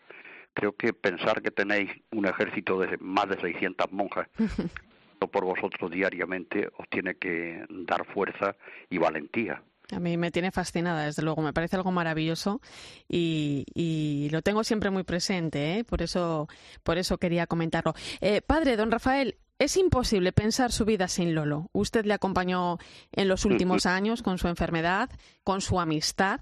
Creo 0.53 0.73
que 0.73 0.93
pensar 0.93 1.41
que 1.41 1.51
tenéis 1.51 1.89
un 2.11 2.25
ejército 2.25 2.79
de 2.79 2.97
más 2.99 3.29
de 3.29 3.39
600 3.39 3.91
monjas 3.91 4.27
por 5.27 5.45
vosotros 5.45 5.91
diariamente 5.91 6.69
os 6.77 6.87
tiene 6.89 7.15
que 7.15 7.65
dar 7.69 8.05
fuerza 8.05 8.55
y 8.89 8.97
valentía. 8.97 9.63
A 9.91 9.99
mí 9.99 10.15
me 10.15 10.31
tiene 10.31 10.51
fascinada, 10.51 11.03
desde 11.03 11.21
luego, 11.21 11.41
me 11.41 11.51
parece 11.51 11.75
algo 11.75 11.91
maravilloso 11.91 12.61
y, 13.09 14.29
lo 14.31 14.41
tengo 14.41 14.63
siempre 14.63 14.89
muy 14.89 15.03
presente, 15.03 15.79
¿eh? 15.79 15.83
por, 15.83 16.01
eso, 16.01 16.47
por 16.83 16.97
eso 16.97 17.17
quería 17.17 17.45
comentarlo. 17.47 17.93
Eh, 18.21 18.41
padre, 18.41 18.77
don 18.77 18.91
Rafael, 18.91 19.35
es 19.59 19.75
imposible 19.75 20.31
pensar 20.31 20.71
su 20.71 20.85
vida 20.85 21.09
sin 21.09 21.35
Lolo. 21.35 21.69
Usted 21.73 22.05
le 22.05 22.13
acompañó 22.13 22.77
en 23.11 23.27
los 23.27 23.43
últimos 23.43 23.85
años 23.85 24.23
con 24.23 24.37
su 24.37 24.47
enfermedad, 24.47 25.09
con 25.43 25.59
su 25.59 25.79
amistad. 25.79 26.39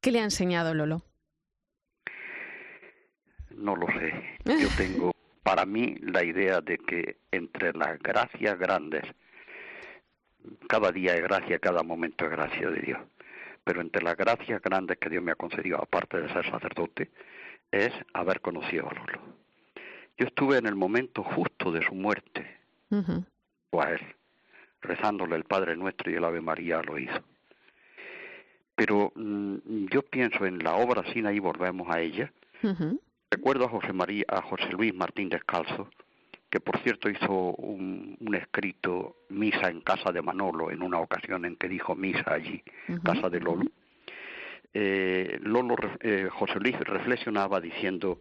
¿Qué 0.00 0.10
le 0.10 0.20
ha 0.20 0.24
enseñado 0.24 0.74
Lolo? 0.74 1.02
No 3.58 3.76
lo 3.76 3.86
sé. 3.88 4.38
Yo 4.44 4.68
tengo 4.76 5.12
para 5.42 5.64
mí 5.64 5.96
la 6.02 6.22
idea 6.22 6.60
de 6.60 6.76
que 6.76 7.16
entre 7.32 7.72
las 7.72 7.98
gracias 8.00 8.58
grandes, 8.58 9.02
cada 10.68 10.92
día 10.92 11.14
es 11.14 11.22
gracia, 11.22 11.58
cada 11.58 11.82
momento 11.82 12.26
es 12.26 12.30
gracia 12.30 12.68
de 12.68 12.80
Dios, 12.80 12.98
pero 13.64 13.80
entre 13.80 14.02
las 14.02 14.16
gracias 14.16 14.60
grandes 14.60 14.98
que 14.98 15.08
Dios 15.08 15.22
me 15.22 15.32
ha 15.32 15.36
concedido, 15.36 15.78
aparte 15.78 16.20
de 16.20 16.32
ser 16.34 16.50
sacerdote, 16.50 17.10
es 17.70 17.90
haber 18.12 18.42
conocido 18.42 18.90
a 18.90 18.94
Lolo. 18.94 19.20
Yo 20.18 20.26
estuve 20.26 20.58
en 20.58 20.66
el 20.66 20.74
momento 20.74 21.22
justo 21.22 21.72
de 21.72 21.82
su 21.82 21.94
muerte, 21.94 22.46
o 23.70 23.80
a 23.80 23.92
él, 23.92 24.00
rezándole 24.82 25.36
el 25.36 25.44
Padre 25.44 25.76
Nuestro 25.76 26.10
y 26.10 26.14
el 26.14 26.24
Ave 26.24 26.42
María 26.42 26.82
lo 26.82 26.98
hizo. 26.98 27.22
Pero 28.74 29.12
mm, 29.14 29.86
yo 29.90 30.02
pienso 30.02 30.44
en 30.44 30.58
la 30.58 30.74
obra 30.74 31.10
Sina 31.12 31.32
y 31.32 31.38
volvemos 31.38 31.88
a 31.88 32.00
ella, 32.00 32.30
Recuerdo 33.30 33.66
a 33.66 33.68
José 33.68 33.92
María, 33.92 34.24
a 34.28 34.40
José 34.40 34.68
Luis 34.70 34.94
Martín 34.94 35.28
Descalzo, 35.28 35.90
que 36.48 36.60
por 36.60 36.78
cierto 36.78 37.10
hizo 37.10 37.30
un, 37.56 38.16
escrito 38.34 39.16
misa 39.28 39.68
en 39.68 39.82
casa 39.82 40.12
de 40.12 40.22
Manolo 40.22 40.70
en 40.70 40.82
una 40.82 40.98
ocasión 40.98 41.44
en 41.44 41.56
que 41.56 41.68
dijo 41.68 41.94
misa 41.94 42.24
allí, 42.26 42.62
casa 43.04 43.28
de 43.28 43.40
Lolo. 43.40 43.66
Eh, 44.72 45.38
Lolo 45.42 45.76
eh, 46.00 46.28
José 46.30 46.58
Luis 46.58 46.78
reflexionaba 46.80 47.60
diciendo 47.60 48.20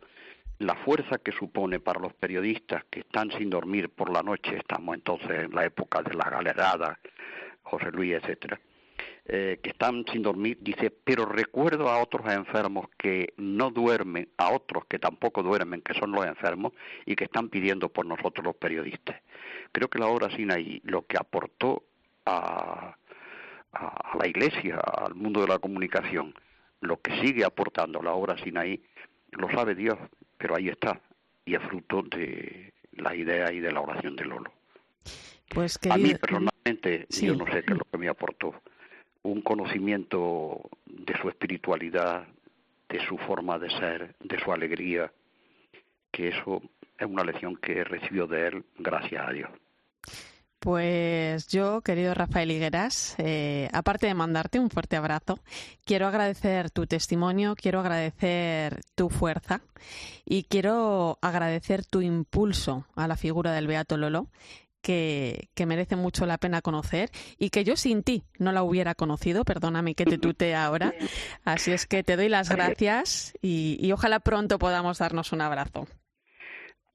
la 0.59 0.75
fuerza 0.75 1.19
que 1.19 1.31
supone 1.31 1.79
para 1.79 2.01
los 2.01 2.13
periodistas 2.13 2.83
que 2.89 3.01
están 3.01 3.31
sin 3.31 3.49
dormir 3.49 3.89
por 3.89 4.11
la 4.11 4.23
noche, 4.23 4.57
estamos 4.57 4.95
entonces 4.95 5.45
en 5.45 5.55
la 5.55 5.65
época 5.65 6.01
de 6.01 6.15
la 6.15 6.29
galerada, 6.29 6.99
José 7.63 7.91
Luis, 7.91 8.13
etcétera, 8.13 8.59
eh, 9.29 9.59
que 9.61 9.71
están 9.71 10.05
sin 10.09 10.21
dormir, 10.21 10.57
dice, 10.61 10.89
pero 10.89 11.25
recuerdo 11.25 11.89
a 11.89 12.01
otros 12.01 12.25
enfermos 12.31 12.85
que 12.97 13.33
no 13.35 13.71
duermen, 13.71 14.29
a 14.37 14.53
otros 14.53 14.85
que 14.85 14.99
tampoco 14.99 15.43
duermen, 15.43 15.81
que 15.81 15.93
son 15.95 16.13
los 16.13 16.25
enfermos, 16.25 16.71
y 17.05 17.17
que 17.17 17.25
están 17.25 17.49
pidiendo 17.49 17.89
por 17.89 18.05
nosotros 18.05 18.45
los 18.45 18.55
periodistas. 18.55 19.21
Creo 19.73 19.89
que 19.89 19.99
la 19.99 20.07
obra 20.07 20.33
Sinaí 20.33 20.81
lo 20.85 21.05
que 21.05 21.17
aportó 21.17 21.83
a, 22.25 22.95
a, 23.73 24.17
la 24.17 24.27
Iglesia, 24.29 24.77
al 24.77 25.13
mundo 25.13 25.41
de 25.41 25.49
la 25.49 25.59
comunicación, 25.59 26.33
lo 26.79 27.01
que 27.01 27.19
sigue 27.19 27.43
aportando 27.43 28.01
la 28.01 28.13
obra 28.13 28.37
Sinaí, 28.37 28.81
lo 29.31 29.49
sabe 29.49 29.75
Dios, 29.75 29.97
pero 30.37 30.55
ahí 30.55 30.69
está, 30.69 31.01
y 31.43 31.55
es 31.55 31.63
fruto 31.63 32.01
de 32.01 32.71
la 32.93 33.13
idea 33.13 33.51
y 33.51 33.59
de 33.59 33.73
la 33.73 33.81
oración 33.81 34.15
de 34.15 34.23
Lolo. 34.23 34.53
Pues, 35.49 35.77
A 35.89 35.97
mí 35.97 36.15
personalmente, 36.15 37.07
yo 37.09 37.35
no 37.35 37.45
sé 37.47 37.63
qué 37.63 37.73
es 37.73 37.77
lo 37.77 37.85
que 37.91 37.97
me 37.97 38.07
aportó 38.07 38.53
un 39.31 39.41
conocimiento 39.41 40.69
de 40.85 41.17
su 41.21 41.29
espiritualidad, 41.29 42.27
de 42.89 43.05
su 43.05 43.17
forma 43.17 43.59
de 43.59 43.69
ser, 43.69 44.15
de 44.23 44.39
su 44.39 44.51
alegría, 44.51 45.11
que 46.11 46.29
eso 46.29 46.61
es 46.97 47.07
una 47.07 47.23
lección 47.23 47.57
que 47.57 47.79
he 47.79 47.83
recibido 47.83 48.27
de 48.27 48.47
él, 48.47 48.63
gracias 48.79 49.27
a 49.27 49.31
Dios. 49.31 49.49
Pues 50.59 51.47
yo, 51.49 51.81
querido 51.81 52.13
Rafael 52.13 52.49
Higueras, 52.49 53.15
eh, 53.19 53.69
aparte 53.73 54.07
de 54.07 54.15
mandarte 54.15 54.59
un 54.59 54.71
fuerte 54.71 54.95
abrazo, 54.95 55.39
quiero 55.85 56.07
agradecer 56.07 56.71
tu 56.71 56.87
testimonio, 56.87 57.55
quiero 57.55 57.79
agradecer 57.79 58.81
tu 58.95 59.09
fuerza 59.09 59.61
y 60.25 60.43
quiero 60.43 61.19
agradecer 61.21 61.85
tu 61.85 62.01
impulso 62.01 62.87
a 62.95 63.07
la 63.07 63.17
figura 63.17 63.51
del 63.51 63.67
Beato 63.67 63.97
Lolo, 63.97 64.27
que, 64.87 65.65
merece 65.65 65.97
mucho 65.97 66.25
la 66.25 66.37
pena 66.37 66.61
conocer 66.61 67.09
y 67.37 67.49
que 67.49 67.65
yo 67.65 67.75
sin 67.75 68.03
ti 68.03 68.23
no 68.39 68.53
la 68.53 68.63
hubiera 68.63 68.95
conocido, 68.95 69.43
perdóname 69.43 69.95
que 69.95 70.05
te 70.05 70.17
tutee 70.17 70.55
ahora. 70.55 70.93
Así 71.43 71.73
es 71.73 71.85
que 71.85 72.03
te 72.03 72.15
doy 72.15 72.29
las 72.29 72.49
gracias 72.49 73.33
y, 73.41 73.77
y 73.81 73.91
ojalá 73.91 74.21
pronto 74.21 74.57
podamos 74.59 74.99
darnos 74.99 75.33
un 75.33 75.41
abrazo. 75.41 75.87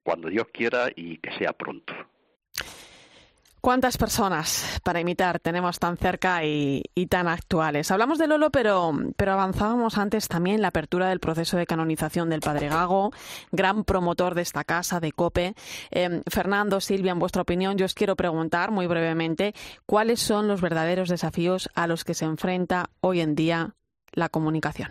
Cuando 0.03 0.28
Dios 0.28 0.47
quiera 0.53 0.88
y 0.97 1.18
que 1.18 1.36
sea 1.38 1.53
pronto. 1.53 1.93
¿Cuántas 3.63 3.97
personas 3.97 4.81
para 4.83 4.99
imitar 4.99 5.39
tenemos 5.39 5.79
tan 5.79 5.97
cerca 5.97 6.45
y, 6.45 6.83
tan 7.09 7.29
actuales? 7.29 7.93
Hablamos 7.93 8.19
de 8.19 8.27
Lolo, 8.27 8.51
pero, 8.51 8.93
pero 9.17 9.35
avanzábamos 9.35 9.99
antes 9.99 10.27
también 10.27 10.61
la 10.61 10.69
apertura 10.69 11.09
del 11.09 11.21
proceso 11.21 11.57
de 11.57 11.65
canonización 11.65 12.29
del 12.29 12.41
Padre 12.41 12.69
Gago, 12.69 13.13
gran 13.53 13.85
promotor 13.85 14.35
de 14.35 14.43
esta 14.43 14.65
casa, 14.65 14.99
de 14.99 15.13
COPE. 15.13 15.55
Em, 15.93 16.23
Fernando, 16.29 16.81
Silvia, 16.81 17.13
en 17.13 17.21
vuestra 17.21 17.43
opinión, 17.43 17.79
yo 17.79 17.87
os 17.87 17.95
quiero 17.95 18.17
preguntar 18.17 18.73
muy 18.73 18.89
brevemente 18.89 19.55
cuáles 19.87 20.19
son 20.19 20.49
los 20.49 20.61
verdaderos 20.61 21.09
desafíos 21.09 21.71
a 21.77 21.87
los 21.87 22.03
que 22.03 22.15
se 22.15 22.25
enfrenta 22.25 22.91
hoy 23.01 23.21
en 23.21 23.37
día 23.37 23.77
la 24.11 24.29
comunicación. 24.29 24.91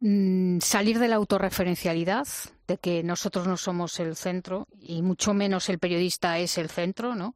Mm, 0.00 0.60
salir 0.60 0.98
de 0.98 1.08
la 1.08 1.16
autorreferencialidad, 1.16 2.26
de 2.66 2.78
que 2.78 3.02
nosotros 3.02 3.46
no 3.46 3.58
somos 3.58 4.00
el 4.00 4.16
centro 4.16 4.66
y 4.80 5.02
mucho 5.02 5.34
menos 5.34 5.68
el 5.68 5.78
periodista 5.78 6.38
es 6.38 6.56
el 6.56 6.70
centro, 6.70 7.14
¿no? 7.14 7.34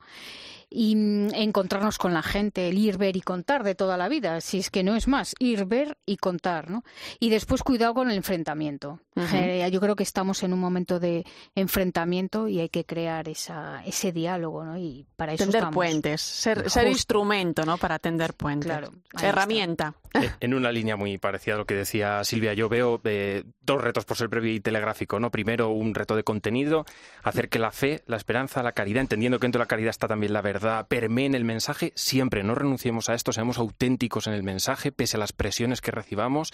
Y 0.74 0.96
mm, 0.96 1.34
encontrarnos 1.34 1.98
con 1.98 2.12
la 2.12 2.22
gente, 2.22 2.68
el 2.68 2.78
ir, 2.78 2.98
ver 2.98 3.16
y 3.16 3.20
contar 3.20 3.62
de 3.62 3.76
toda 3.76 3.96
la 3.96 4.08
vida, 4.08 4.40
si 4.40 4.58
es 4.58 4.70
que 4.70 4.82
no 4.82 4.96
es 4.96 5.06
más, 5.06 5.34
ir, 5.38 5.64
ver 5.66 5.96
y 6.04 6.16
contar, 6.16 6.68
¿no? 6.68 6.82
Y 7.20 7.30
después 7.30 7.62
cuidado 7.62 7.94
con 7.94 8.10
el 8.10 8.16
enfrentamiento. 8.16 9.00
Eh, 9.16 9.68
yo 9.70 9.80
creo 9.80 9.94
que 9.94 10.02
estamos 10.02 10.42
en 10.42 10.52
un 10.52 10.58
momento 10.58 10.98
de 10.98 11.24
enfrentamiento 11.54 12.48
y 12.48 12.58
hay 12.58 12.68
que 12.68 12.84
crear 12.84 13.28
esa, 13.28 13.84
ese 13.84 14.10
diálogo, 14.10 14.64
¿no? 14.64 14.76
Y 14.76 15.06
para 15.14 15.34
eso 15.34 15.44
tender 15.44 15.70
puentes, 15.70 16.20
ser, 16.20 16.68
ser, 16.68 16.88
instrumento, 16.88 17.64
¿no? 17.64 17.78
Para 17.78 18.00
tender 18.00 18.34
puentes. 18.34 18.66
Claro, 18.66 18.90
herramienta. 19.22 19.94
En 20.40 20.54
una 20.54 20.72
línea 20.72 20.96
muy 20.96 21.18
parecida 21.18 21.54
a 21.54 21.58
lo 21.58 21.66
que 21.66 21.74
decía 21.74 22.22
Silvia, 22.24 22.54
yo 22.54 22.68
veo 22.68 23.00
eh, 23.04 23.44
dos 23.62 23.80
retos 23.80 24.04
por 24.04 24.16
ser 24.16 24.28
previo 24.28 24.52
y 24.52 24.60
telegráfico, 24.60 25.20
¿no? 25.20 25.30
Primero, 25.30 25.70
un 25.70 25.94
reto 25.94 26.16
de 26.16 26.24
contenido, 26.24 26.84
hacer 27.22 27.48
que 27.48 27.58
la 27.58 27.70
fe, 27.70 28.02
la 28.06 28.16
esperanza, 28.16 28.62
la 28.62 28.72
caridad, 28.72 29.00
entendiendo 29.00 29.38
que 29.38 29.44
dentro 29.44 29.60
de 29.60 29.64
la 29.64 29.68
caridad 29.68 29.90
está 29.90 30.08
también 30.08 30.32
la 30.32 30.42
verdad 30.42 30.63
verdad 30.64 30.88
permeen 30.88 31.34
el 31.34 31.44
mensaje, 31.44 31.92
siempre 31.94 32.42
no 32.42 32.54
renunciemos 32.54 33.08
a 33.08 33.14
esto, 33.14 33.32
seamos 33.32 33.58
auténticos 33.58 34.26
en 34.26 34.32
el 34.32 34.42
mensaje, 34.42 34.92
pese 34.92 35.16
a 35.16 35.20
las 35.20 35.32
presiones 35.32 35.80
que 35.80 35.90
recibamos. 35.90 36.50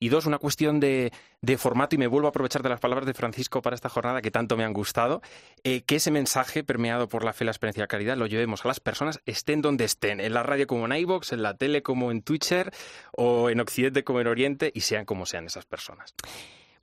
Y 0.00 0.08
dos, 0.08 0.26
una 0.26 0.38
cuestión 0.38 0.80
de, 0.80 1.12
formato, 1.56 1.94
y 1.94 1.98
me 1.98 2.08
vuelvo 2.08 2.26
a 2.26 2.30
aprovechar 2.30 2.62
de 2.62 2.68
las 2.68 2.80
palabras 2.80 3.06
de 3.06 3.14
Francisco 3.14 3.62
para 3.62 3.74
esta 3.74 3.88
jornada 3.88 4.20
que 4.20 4.30
tanto 4.30 4.56
me 4.56 4.64
han 4.64 4.72
gustado, 4.72 5.22
eh, 5.62 5.82
que 5.82 5.96
ese 5.96 6.10
mensaje 6.10 6.64
permeado 6.64 7.08
por 7.08 7.24
la 7.24 7.32
fe, 7.32 7.44
la 7.44 7.52
experiencia 7.52 7.80
y 7.80 7.84
la 7.84 7.88
caridad 7.88 8.16
lo 8.16 8.26
llevemos 8.26 8.64
a 8.64 8.68
las 8.68 8.80
personas, 8.80 9.20
estén 9.24 9.62
donde 9.62 9.84
estén, 9.84 10.20
en 10.20 10.34
la 10.34 10.42
radio 10.42 10.66
como 10.66 10.86
en 10.86 10.92
iVoox, 10.92 11.32
en 11.32 11.42
la 11.42 11.56
tele 11.56 11.82
como 11.82 12.10
en 12.10 12.22
Twitter, 12.22 12.72
o 13.12 13.50
en 13.50 13.60
Occidente 13.60 14.02
como 14.02 14.20
en 14.20 14.26
Oriente, 14.26 14.72
y 14.74 14.80
sean 14.80 15.04
como 15.04 15.26
sean 15.26 15.46
esas 15.46 15.64
personas. 15.64 16.14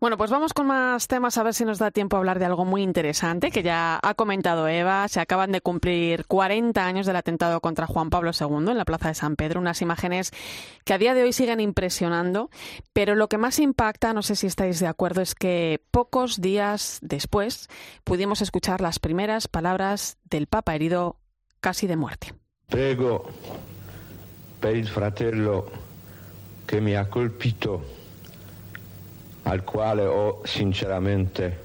Bueno, 0.01 0.17
pues 0.17 0.31
vamos 0.31 0.51
con 0.53 0.65
más 0.65 1.07
temas 1.07 1.37
a 1.37 1.43
ver 1.43 1.53
si 1.53 1.63
nos 1.63 1.77
da 1.77 1.91
tiempo 1.91 2.15
a 2.15 2.19
hablar 2.19 2.39
de 2.39 2.45
algo 2.45 2.65
muy 2.65 2.81
interesante 2.81 3.51
que 3.51 3.61
ya 3.61 3.99
ha 4.01 4.15
comentado 4.15 4.67
Eva. 4.67 5.07
Se 5.07 5.19
acaban 5.19 5.51
de 5.51 5.61
cumplir 5.61 6.25
40 6.25 6.83
años 6.83 7.05
del 7.05 7.17
atentado 7.17 7.61
contra 7.61 7.85
Juan 7.85 8.09
Pablo 8.09 8.31
II 8.31 8.71
en 8.71 8.77
la 8.79 8.83
Plaza 8.83 9.09
de 9.09 9.13
San 9.13 9.35
Pedro, 9.35 9.59
unas 9.59 9.83
imágenes 9.83 10.31
que 10.85 10.95
a 10.95 10.97
día 10.97 11.13
de 11.13 11.21
hoy 11.21 11.33
siguen 11.33 11.59
impresionando, 11.59 12.49
pero 12.93 13.13
lo 13.13 13.29
que 13.29 13.37
más 13.37 13.59
impacta, 13.59 14.11
no 14.11 14.23
sé 14.23 14.35
si 14.35 14.47
estáis 14.47 14.79
de 14.79 14.87
acuerdo, 14.87 15.21
es 15.21 15.35
que 15.35 15.83
pocos 15.91 16.41
días 16.41 16.97
después 17.03 17.69
pudimos 18.03 18.41
escuchar 18.41 18.81
las 18.81 18.97
primeras 18.97 19.47
palabras 19.47 20.17
del 20.23 20.47
Papa 20.47 20.73
herido 20.73 21.17
casi 21.59 21.85
de 21.85 21.97
muerte. 21.97 22.33
Prego 22.67 23.29
per 24.59 24.75
il 24.75 24.87
fratello 24.87 25.69
che 26.65 26.81
mi 26.81 26.95
ha 26.95 27.07
colpito 27.07 28.00
al 29.45 29.63
quale 29.63 30.05
ho 30.07 30.41
sinceramente 30.45 31.57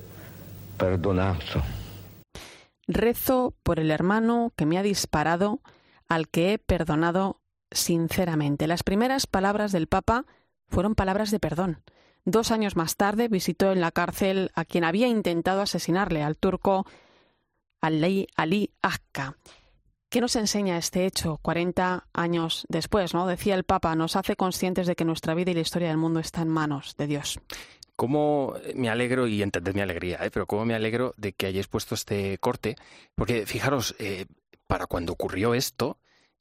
perdonato. 0.77 1.63
Rezo 2.87 3.55
por 3.63 3.81
el 3.81 3.91
hermano 3.91 4.53
que 4.57 4.67
me 4.67 4.79
ha 4.79 4.83
disparado, 4.83 5.61
al 6.09 6.29
que 6.29 6.53
he 6.53 6.59
perdonado 6.59 7.41
sinceramente. 7.71 8.67
Las 8.67 8.83
primeras 8.83 9.27
palabras 9.27 9.73
del 9.73 9.89
Papa 9.89 10.25
fueron 10.69 10.95
palabras 10.95 11.31
de 11.31 11.41
perdón. 11.41 11.83
Dos 12.25 12.51
años 12.51 12.77
más 12.77 12.97
tarde 12.97 13.29
visitó 13.29 13.73
en 13.73 13.81
la 13.81 13.93
cárcel 13.93 14.51
a 14.55 14.65
quien 14.65 14.85
había 14.85 15.09
intentado 15.09 15.63
asesinarle, 15.63 16.23
al 16.23 16.37
turco 16.37 16.87
Ali, 17.81 18.27
Ali 18.37 18.73
Akka. 18.83 19.37
¿Qué 20.17 20.23
nos 20.23 20.37
enseña 20.37 20.79
este 20.79 21.05
hecho 21.05 21.37
40 21.43 22.07
años 22.15 22.65
después? 22.71 23.13
¿no? 23.13 23.27
Decía 23.27 23.55
el 23.55 23.65
Papa, 23.65 23.95
nos 23.95 24.17
hace 24.17 24.35
conscientes 24.35 24.87
de 24.87 24.97
que 24.97 25.05
nuestra 25.05 25.35
vida 25.35 25.51
y 25.51 25.55
la 25.55 25.61
historia 25.61 25.89
del 25.89 25.99
mundo 25.99 26.21
está 26.21 26.41
en 26.41 26.49
manos 26.49 26.97
de 26.97 27.07
Dios. 27.07 27.39
¿Cómo 27.97 28.55
me 28.75 28.89
alegro, 28.89 29.27
y 29.27 29.43
entended 29.43 29.75
mi 29.75 29.83
alegría, 29.83 30.17
¿eh? 30.23 30.31
pero 30.31 30.47
cómo 30.47 30.65
me 30.65 30.75
alegro 30.75 31.13
de 31.19 31.35
que 31.35 31.45
hayáis 31.45 31.69
puesto 31.69 31.95
este 31.95 32.39
corte? 32.39 32.77
Porque 33.15 33.45
fijaros, 33.45 33.95
eh, 33.99 34.25
para 34.67 34.87
cuando 34.87 35.13
ocurrió 35.13 35.53
esto, 35.53 35.99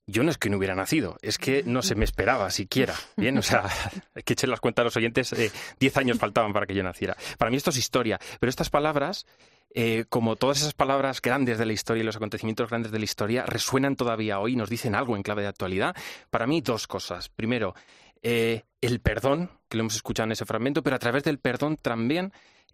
yo 0.07 0.23
no 0.23 0.31
es 0.31 0.37
que 0.37 0.49
no 0.49 0.55
hubiera 0.55 0.75
nacido, 0.75 1.17
es 1.21 1.37
que 1.37 1.63
no 1.65 1.81
se 1.81 1.95
me 1.95 2.05
esperaba 2.05 2.51
siquiera. 2.51 2.95
Bien, 3.17 3.37
o 3.37 3.41
sea, 3.41 3.63
que 4.23 4.33
echar 4.33 4.49
las 4.49 4.61
cuentas 4.61 4.83
a 4.83 4.85
los 4.85 4.95
oyentes, 4.95 5.33
eh, 5.33 5.51
diez 5.81 5.97
años 5.97 6.17
faltaban 6.17 6.53
para 6.53 6.65
que 6.65 6.75
yo 6.75 6.83
naciera. 6.83 7.17
Para 7.37 7.51
mí 7.51 7.57
esto 7.57 7.71
es 7.71 7.77
historia, 7.77 8.21
pero 8.39 8.49
estas 8.49 8.69
palabras 8.69 9.25
eh, 9.73 10.05
como 10.09 10.35
todas 10.35 10.59
esas 10.59 10.73
palabras 10.73 11.21
grandes 11.21 11.57
de 11.57 11.65
la 11.65 11.73
historia 11.73 12.01
y 12.01 12.05
los 12.05 12.15
acontecimientos 12.15 12.69
grandes 12.69 12.91
de 12.91 12.99
la 12.99 13.05
historia 13.05 13.45
resuenan 13.45 13.95
todavía 13.95 14.39
hoy, 14.39 14.55
nos 14.55 14.69
dicen 14.69 14.95
algo 14.95 15.15
en 15.15 15.23
clave 15.23 15.41
de 15.41 15.49
actualidad. 15.49 15.95
Para 16.29 16.47
mí, 16.47 16.61
dos 16.61 16.87
cosas. 16.87 17.29
Primero, 17.29 17.75
eh, 18.21 18.63
el 18.81 19.01
perdón, 19.01 19.51
que 19.67 19.77
lo 19.77 19.81
hemos 19.81 19.95
escuchado 19.95 20.25
en 20.25 20.31
ese 20.31 20.45
fragmento, 20.45 20.81
pero 20.81 20.95
a 20.95 20.99
través 20.99 21.23
del 21.23 21.39
perdón 21.39 21.77
también 21.77 22.31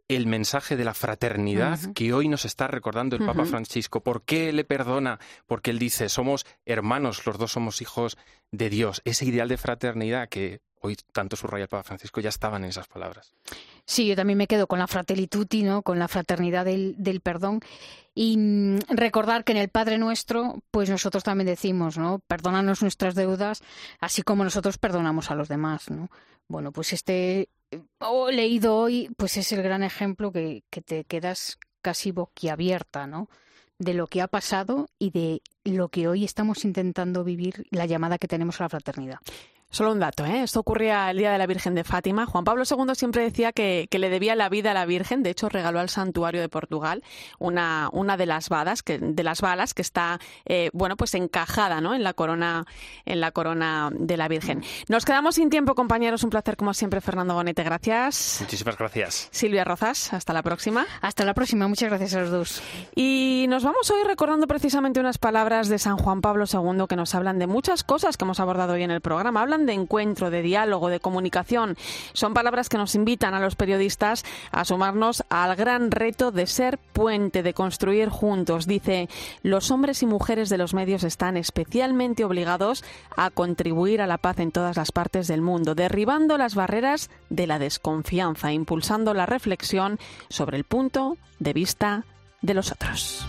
el 0.08 0.28
mensaje 0.28 0.76
de 0.76 0.84
la 0.84 0.94
fraternidad 0.94 1.80
que 1.94 2.14
hoy 2.14 2.28
nos 2.28 2.46
está 2.46 2.68
recordando 2.68 3.16
el 3.16 3.26
Papa 3.26 3.46
Francisco. 3.46 4.04
¿Por 4.04 4.24
qué 4.24 4.52
le 4.52 4.66
perdona? 4.66 5.20
Porque 5.46 5.72
él 5.72 5.80
dice, 5.80 6.10
somos 6.10 6.46
hermanos, 6.66 7.26
los 7.26 7.38
dos 7.38 7.54
somos 7.54 7.82
hijos 7.82 8.18
de 8.52 8.70
Dios. 8.70 9.02
Ese 9.06 9.26
ideal 9.26 9.48
de 9.48 9.58
fraternidad 9.58 10.28
que 10.28 10.62
hoy 10.82 10.98
tanto 11.14 11.36
subraya 11.36 11.64
el 11.64 11.70
Papa 11.70 11.84
Francisco 11.84 12.20
ya 12.20 12.30
estaban 12.30 12.64
en 12.64 12.72
esas 12.72 12.88
palabras. 12.88 13.34
Sí, 13.92 14.08
yo 14.08 14.16
también 14.16 14.38
me 14.38 14.48
quedo 14.48 14.68
con 14.68 14.80
la 14.80 14.88
fratelli 14.88 15.28
tutti, 15.28 15.64
¿no? 15.64 15.82
con 15.82 16.00
la 16.00 16.08
fraternidad 16.08 16.64
del, 16.64 16.96
del 16.98 17.20
perdón. 17.20 17.60
Y 18.16 18.38
mm, 18.38 18.80
recordar 18.88 19.44
que 19.44 19.52
en 19.52 19.58
el 19.58 19.68
Padre 19.68 19.98
Nuestro, 19.98 20.64
pues 20.72 20.89
nosotros 20.89 21.26
también 21.26 21.48
decimos, 21.48 21.98
¿no? 21.98 22.20
Perdónanos 22.20 22.82
nuestras 22.82 23.16
deudas, 23.16 23.62
así 24.00 24.22
como 24.22 24.46
nosotros 24.46 24.78
perdonamos 24.78 25.30
a 25.30 25.36
los 25.36 25.50
demás, 25.50 25.92
¿no? 25.92 26.10
Bueno, 26.48 26.72
pues 26.72 26.94
este 26.94 27.50
oh, 28.00 28.32
leído 28.32 28.78
hoy, 28.78 29.10
pues 29.18 29.36
es 29.36 29.52
el 29.52 29.62
gran 29.62 29.84
ejemplo 29.84 30.32
que, 30.32 30.64
que 30.70 30.82
te 30.82 31.04
quedas 31.04 31.60
casi 31.82 32.12
boquiabierta, 32.14 33.08
¿no? 33.08 33.28
De 33.78 33.94
lo 33.94 34.08
que 34.08 34.22
ha 34.22 34.30
pasado 34.30 34.88
y 35.00 35.10
de 35.10 35.42
lo 35.66 35.89
que 35.89 36.08
hoy 36.08 36.24
estamos 36.24 36.64
intentando 36.64 37.26
vivir, 37.26 37.68
la 37.72 37.88
llamada 37.88 38.18
que 38.18 38.30
tenemos 38.30 38.62
a 38.62 38.64
la 38.64 38.70
fraternidad. 38.70 39.20
Solo 39.72 39.93
un 39.93 39.99
dato, 39.99 40.26
¿eh? 40.26 40.43
Esto 40.43 40.59
ocurría 40.59 41.09
el 41.09 41.17
día 41.17 41.32
de 41.32 41.38
la 41.38 41.47
Virgen 41.47 41.76
de 41.76 41.86
Fátima. 41.86 42.26
Juan 42.26 42.43
Pablo 42.43 42.65
II 42.69 42.93
siempre 42.93 43.24
decía 43.24 43.53
que, 43.53 43.88
le 43.89 44.09
debía 44.09 44.36
la 44.36 44.49
vida 44.49 44.72
a 44.72 44.74
la 44.74 44.86
Virgen. 44.86 45.24
De 45.24 45.30
hecho, 45.30 45.47
regaló 45.47 45.80
al 45.80 45.88
santuario 45.88 46.41
de 46.41 46.49
Portugal 46.49 47.03
una, 47.39 47.89
una 47.93 48.17
de 48.17 48.26
las 48.26 48.49
balas 48.49 48.84
que, 48.84 48.99
de 48.99 49.24
las 49.24 49.39
balas 49.39 49.74
que 49.74 49.82
está, 49.82 50.19
eh, 50.45 50.72
bueno, 50.74 50.97
pues 50.97 51.13
encajada, 51.15 51.80
¿no? 51.80 51.95
En 51.95 52.03
la 52.03 52.13
corona, 52.13 52.65
en 53.05 53.22
la 53.22 53.32
corona 53.32 53.89
de 53.93 54.17
la 54.17 54.28
Virgen. 54.28 54.61
Nos 54.89 55.05
quedamos 55.05 55.36
sin 55.36 55.49
tiempo, 55.49 55.74
compañeros. 55.74 56.26
Un 56.26 56.32
placer 56.32 56.57
como 56.57 56.74
siempre, 56.74 56.99
Fernando 56.99 57.34
Bonete. 57.34 57.63
Gracias. 57.63 58.39
Muchísimas 58.41 58.78
gracias. 58.78 59.30
Silvia 59.32 59.63
Rozas. 59.63 60.11
Hasta 60.11 60.34
la 60.34 60.43
próxima. 60.43 60.86
Hasta 60.99 61.24
la 61.24 61.34
próxima. 61.34 61.69
Muchas 61.69 61.88
gracias 61.88 62.13
a 62.15 62.19
los 62.19 62.30
dos. 62.30 62.61
Y 62.93 63.45
nos 63.47 63.63
vamos 63.63 63.89
hoy 63.89 64.03
recordando 64.05 64.47
precisamente 64.47 64.99
unas 64.99 65.17
palabras 65.17 65.69
de 65.69 65.80
San 65.80 65.95
Juan 65.95 66.19
Pablo 66.19 66.43
II 66.51 66.88
que 66.89 66.97
nos 66.97 67.15
hablan 67.15 67.39
de 67.39 67.47
muchas 67.47 67.86
cosas 67.86 68.17
que 68.17 68.26
hemos 68.26 68.41
abordado 68.41 68.74
hoy 68.74 68.84
en 68.84 68.91
el 68.91 68.99
programa. 68.99 69.41
Hablan 69.41 69.61
de 69.66 69.74
encuentro, 69.74 70.30
de 70.30 70.41
diálogo, 70.41 70.89
de 70.89 70.99
comunicación. 70.99 71.78
Son 72.14 72.34
palabras 72.34 72.70
que 72.70 72.78
nos 72.78 72.95
invitan 72.95 73.34
a 73.34 73.39
los 73.39 73.55
periodistas 73.55 74.24
a 74.51 74.66
sumarnos 74.66 75.24
al 75.30 75.55
gran 75.55 75.91
reto 75.91 76.32
de 76.32 76.47
ser 76.47 76.78
puente, 76.78 77.43
de 77.43 77.53
construir 77.53 78.09
juntos. 78.09 78.68
Dice, 78.68 79.09
los 79.43 79.72
hombres 79.72 80.03
y 80.03 80.05
mujeres 80.05 80.49
de 80.49 80.57
los 80.57 80.74
medios 80.74 81.03
están 81.03 81.38
especialmente 81.38 82.26
obligados 82.26 82.84
a 83.16 83.30
contribuir 83.30 84.01
a 84.01 84.07
la 84.07 84.18
paz 84.18 84.39
en 84.39 84.51
todas 84.51 84.78
las 84.78 84.91
partes 84.91 85.28
del 85.28 85.41
mundo, 85.41 85.76
derribando 85.76 86.38
las 86.38 86.55
barreras 86.55 87.09
de 87.30 87.47
la 87.47 87.59
desconfianza, 87.59 88.51
impulsando 88.51 89.14
la 89.14 89.26
reflexión 89.26 89.99
sobre 90.30 90.57
el 90.57 90.64
punto 90.64 91.18
de 91.39 91.53
vista 91.53 92.05
de 92.41 92.53
los 92.53 92.72
otros. 92.72 93.26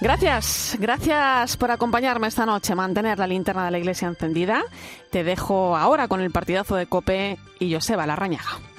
Gracias, 0.00 0.78
gracias 0.80 1.58
por 1.58 1.70
acompañarme 1.70 2.26
esta 2.26 2.46
noche, 2.46 2.74
mantener 2.74 3.18
la 3.18 3.26
linterna 3.26 3.66
de 3.66 3.70
la 3.70 3.78
iglesia 3.78 4.08
encendida. 4.08 4.62
Te 5.10 5.24
dejo 5.24 5.76
ahora 5.76 6.08
con 6.08 6.22
el 6.22 6.30
partidazo 6.30 6.74
de 6.74 6.86
Cope 6.86 7.38
y 7.58 7.74
Joseba 7.74 8.06
Larrañaga. 8.06 8.69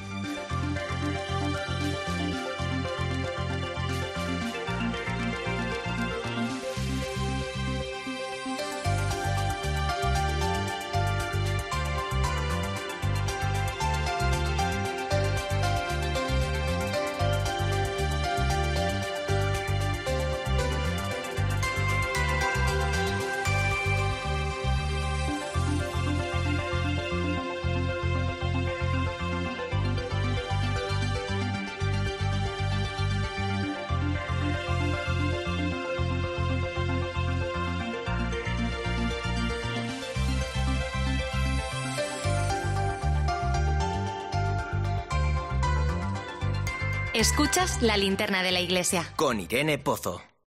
Escuchas 47.31 47.81
la 47.81 47.95
linterna 47.95 48.43
de 48.43 48.51
la 48.51 48.59
iglesia. 48.59 49.05
Con 49.15 49.39
Irene 49.39 49.77
Pozo. 49.77 50.21